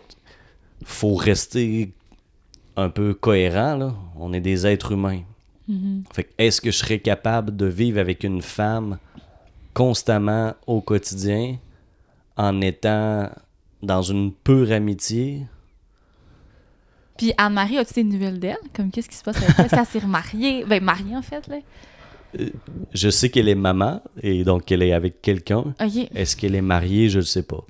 faut 0.85 1.15
rester 1.15 1.93
un 2.77 2.91
peu 2.91 3.15
cohérent, 3.15 3.77
là. 3.77 3.95
On 4.17 4.33
est 4.33 4.41
des 4.41 4.67
êtres 4.67 4.93
humains. 4.93 5.21
Mhm. 5.69 6.05
Fait 6.13 6.25
que 6.25 6.31
est-ce 6.39 6.61
que 6.61 6.71
je 6.71 6.77
serais 6.77 6.99
capable 6.99 7.57
de 7.57 7.67
vivre 7.67 7.99
avec 8.01 8.23
une 8.23 8.43
femme 8.43 8.99
constamment 9.75 10.55
au 10.67 10.81
quotidien 10.81 11.57
en 12.37 12.61
étant 12.61 13.31
dans 13.83 14.03
une 14.03 14.33
pure 14.33 14.73
amitié? 14.73 15.43
Puis 17.17 17.33
Anne-Marie, 17.39 17.79
as-tu 17.79 17.95
des 17.95 18.05
nouvelles 18.05 18.39
d'elle? 18.39 18.59
Comme 18.75 18.91
qu'est-ce 18.91 19.09
qui 19.09 19.17
se 19.17 19.23
passe 19.25 19.37
avec 19.39 19.51
elle? 19.59 19.65
Est-ce 19.67 19.75
qu'elle 19.75 19.87
s'est 19.87 19.99
remariée? 20.01 20.65
Ben, 20.69 20.83
mariée, 20.83 21.17
en 21.17 21.23
fait, 21.23 21.47
là. 21.49 21.57
Je 22.93 23.09
sais 23.09 23.31
qu'elle 23.31 23.49
est 23.49 23.55
maman 23.55 24.03
et 24.23 24.45
donc 24.45 24.67
qu'elle 24.67 24.83
est 24.83 24.93
avec 24.93 25.23
quelqu'un. 25.23 25.75
OK. 25.81 26.09
Est-ce 26.15 26.37
qu'elle 26.37 26.55
est 26.55 26.61
mariée? 26.61 27.09
Je 27.09 27.19
ne 27.21 27.25
sais 27.25 27.43
pas. 27.43 27.65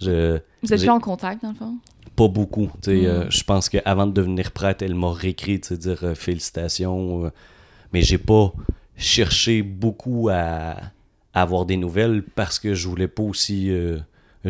Je, 0.00 0.38
Vous 0.62 0.72
êtes 0.72 0.80
plus 0.80 0.88
en 0.90 1.00
contact, 1.00 1.42
dans 1.42 1.48
le 1.50 1.54
fond? 1.56 1.74
Pas 2.14 2.28
beaucoup. 2.28 2.70
sais, 2.84 2.94
Mm. 2.94 3.04
euh, 3.06 3.30
je 3.30 3.42
pense 3.42 3.68
qu'avant 3.68 4.06
de 4.06 4.12
devenir 4.12 4.52
prêtre, 4.52 4.84
elle 4.84 4.94
m'a 4.94 5.12
réécrit, 5.12 5.58
dire 5.58 5.98
euh, 6.04 6.14
félicitations. 6.14 7.24
euh, 7.24 7.30
mais 7.92 8.02
j'ai 8.02 8.18
pas 8.18 8.52
cherché 8.96 9.62
beaucoup 9.62 10.28
à, 10.30 10.76
à 11.34 11.42
avoir 11.42 11.66
des 11.66 11.76
nouvelles 11.76 12.22
parce 12.22 12.58
que 12.60 12.74
je 12.74 12.86
voulais 12.88 13.08
pas 13.08 13.22
aussi 13.24 13.70
euh, 13.70 13.98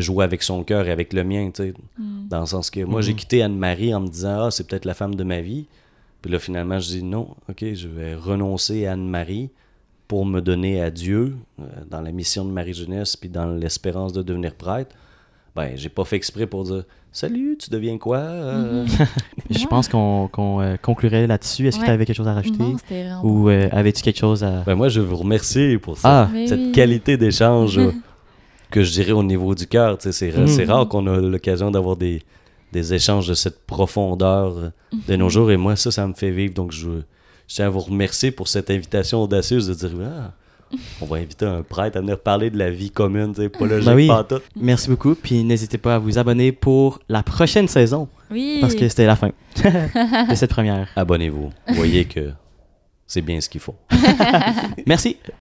jouer 0.01 0.23
avec 0.23 0.43
son 0.43 0.63
cœur 0.63 0.87
et 0.87 0.91
avec 0.91 1.13
le 1.13 1.23
mien. 1.23 1.49
tu 1.53 1.63
sais. 1.63 1.73
Mm. 1.97 2.27
Dans 2.29 2.39
le 2.41 2.45
sens 2.45 2.69
que 2.69 2.81
moi, 2.83 3.01
j'ai 3.01 3.13
quitté 3.13 3.41
Anne-Marie 3.43 3.93
en 3.93 4.01
me 4.01 4.07
disant 4.07 4.45
Ah, 4.45 4.51
c'est 4.51 4.67
peut-être 4.67 4.85
la 4.85 4.93
femme 4.93 5.15
de 5.15 5.23
ma 5.23 5.41
vie. 5.41 5.65
Puis 6.21 6.31
là, 6.31 6.39
finalement, 6.39 6.79
je 6.79 6.87
dis 6.89 7.03
non, 7.03 7.29
ok, 7.49 7.63
je 7.73 7.87
vais 7.87 8.15
renoncer 8.15 8.85
à 8.87 8.93
Anne-Marie 8.93 9.49
pour 10.07 10.25
me 10.25 10.39
donner 10.41 10.81
à 10.81 10.89
Dieu 10.89 11.35
euh, 11.59 11.63
dans 11.89 12.01
la 12.01 12.11
mission 12.11 12.43
de 12.45 12.49
Marie-Jeunesse 12.51 13.15
puis 13.17 13.29
dans 13.29 13.45
l'espérance 13.47 14.13
de 14.13 14.21
devenir 14.23 14.53
prêtre. 14.55 14.95
Ben, 15.55 15.71
j'ai 15.75 15.89
pas 15.89 16.05
fait 16.05 16.15
exprès 16.15 16.45
pour 16.47 16.63
dire 16.63 16.83
Salut, 17.11 17.57
tu 17.59 17.69
deviens 17.69 17.97
quoi 17.97 18.17
Euh, 18.19 18.85
Je 19.49 19.59
Ouais. 19.59 19.65
pense 19.69 19.87
qu'on 19.87 20.27
qu'on, 20.31 20.61
euh, 20.61 20.75
conclurait 20.77 21.25
là-dessus. 21.27 21.67
Est-ce 21.67 21.79
que 21.79 21.85
tu 21.85 21.89
avais 21.91 22.05
quelque 22.05 22.15
chose 22.17 22.27
à 22.27 22.33
rajouter? 22.33 22.61
Non, 22.61 22.77
c'était 22.77 23.03
vraiment... 23.05 23.21
Ou 23.23 23.49
euh, 23.49 23.67
avais-tu 23.71 24.01
quelque 24.03 24.19
chose 24.19 24.43
à... 24.43 24.61
Ben, 24.65 24.75
moi, 24.75 24.89
je 24.89 24.99
veux 24.99 25.07
vous 25.07 25.15
remercier 25.17 25.77
pour 25.79 25.97
ça. 25.97 26.23
Ah, 26.23 26.29
Cette 26.47 26.59
oui. 26.59 26.71
qualité 26.73 27.17
d'échange 27.17 27.79
que 28.71 28.83
je 28.83 28.91
dirais 28.91 29.11
au 29.11 29.23
niveau 29.23 29.55
du 29.55 29.67
cœur. 29.67 29.97
C'est 29.99 30.11
c'est 30.11 30.65
rare 30.65 30.87
qu'on 30.87 31.07
a 31.07 31.17
l'occasion 31.19 31.71
d'avoir 31.71 31.95
des, 31.95 32.21
des 32.73 32.93
échanges 32.93 33.27
de 33.27 33.33
cette 33.33 33.65
profondeur 33.65 34.57
euh, 34.57 34.69
de 35.07 35.15
nos 35.15 35.29
jours. 35.29 35.51
Et 35.51 35.57
moi, 35.57 35.75
ça, 35.75 35.91
ça 35.91 36.05
me 36.07 36.13
fait 36.13 36.31
vivre. 36.31 36.53
Donc, 36.53 36.71
je, 36.71 36.87
je 37.47 37.55
tiens 37.55 37.67
à 37.67 37.69
vous 37.69 37.79
remercier 37.79 38.31
pour 38.31 38.47
cette 38.47 38.69
invitation 38.69 39.23
audacieuse 39.23 39.67
de 39.67 39.73
dire 39.73 39.91
Ah, 40.05 40.33
on 41.01 41.05
va 41.05 41.17
inviter 41.17 41.45
un 41.45 41.63
prêtre 41.63 41.95
à 41.97 42.01
venir 42.01 42.19
parler 42.19 42.49
de 42.49 42.57
la 42.57 42.69
vie 42.69 42.91
commune, 42.91 43.33
pas 43.33 43.65
logique, 43.65 43.85
Ben 43.85 43.95
oui. 43.95 44.07
pas 44.07 44.23
tout. 44.25 44.41
merci 44.59 44.89
beaucoup. 44.89 45.15
Puis 45.15 45.43
n'hésitez 45.45 45.77
pas 45.77 45.95
à 45.95 45.99
vous 45.99 46.17
abonner 46.17 46.51
pour 46.51 46.99
la 47.07 47.23
prochaine 47.23 47.69
saison. 47.69 48.09
Oui. 48.29 48.57
Parce 48.59 48.75
que 48.75 48.87
c'était 48.89 49.05
la 49.05 49.15
fin 49.15 49.29
de 50.29 50.35
cette 50.35 50.49
première. 50.49 50.89
Abonnez-vous. 50.97 51.51
Vous 51.69 51.73
voyez 51.75 52.03
que 52.03 52.31
c'est 53.05 53.21
bien 53.21 53.39
ce 53.39 53.47
qu'il 53.47 53.61
faut. 53.61 53.75
Merci. 54.85 55.15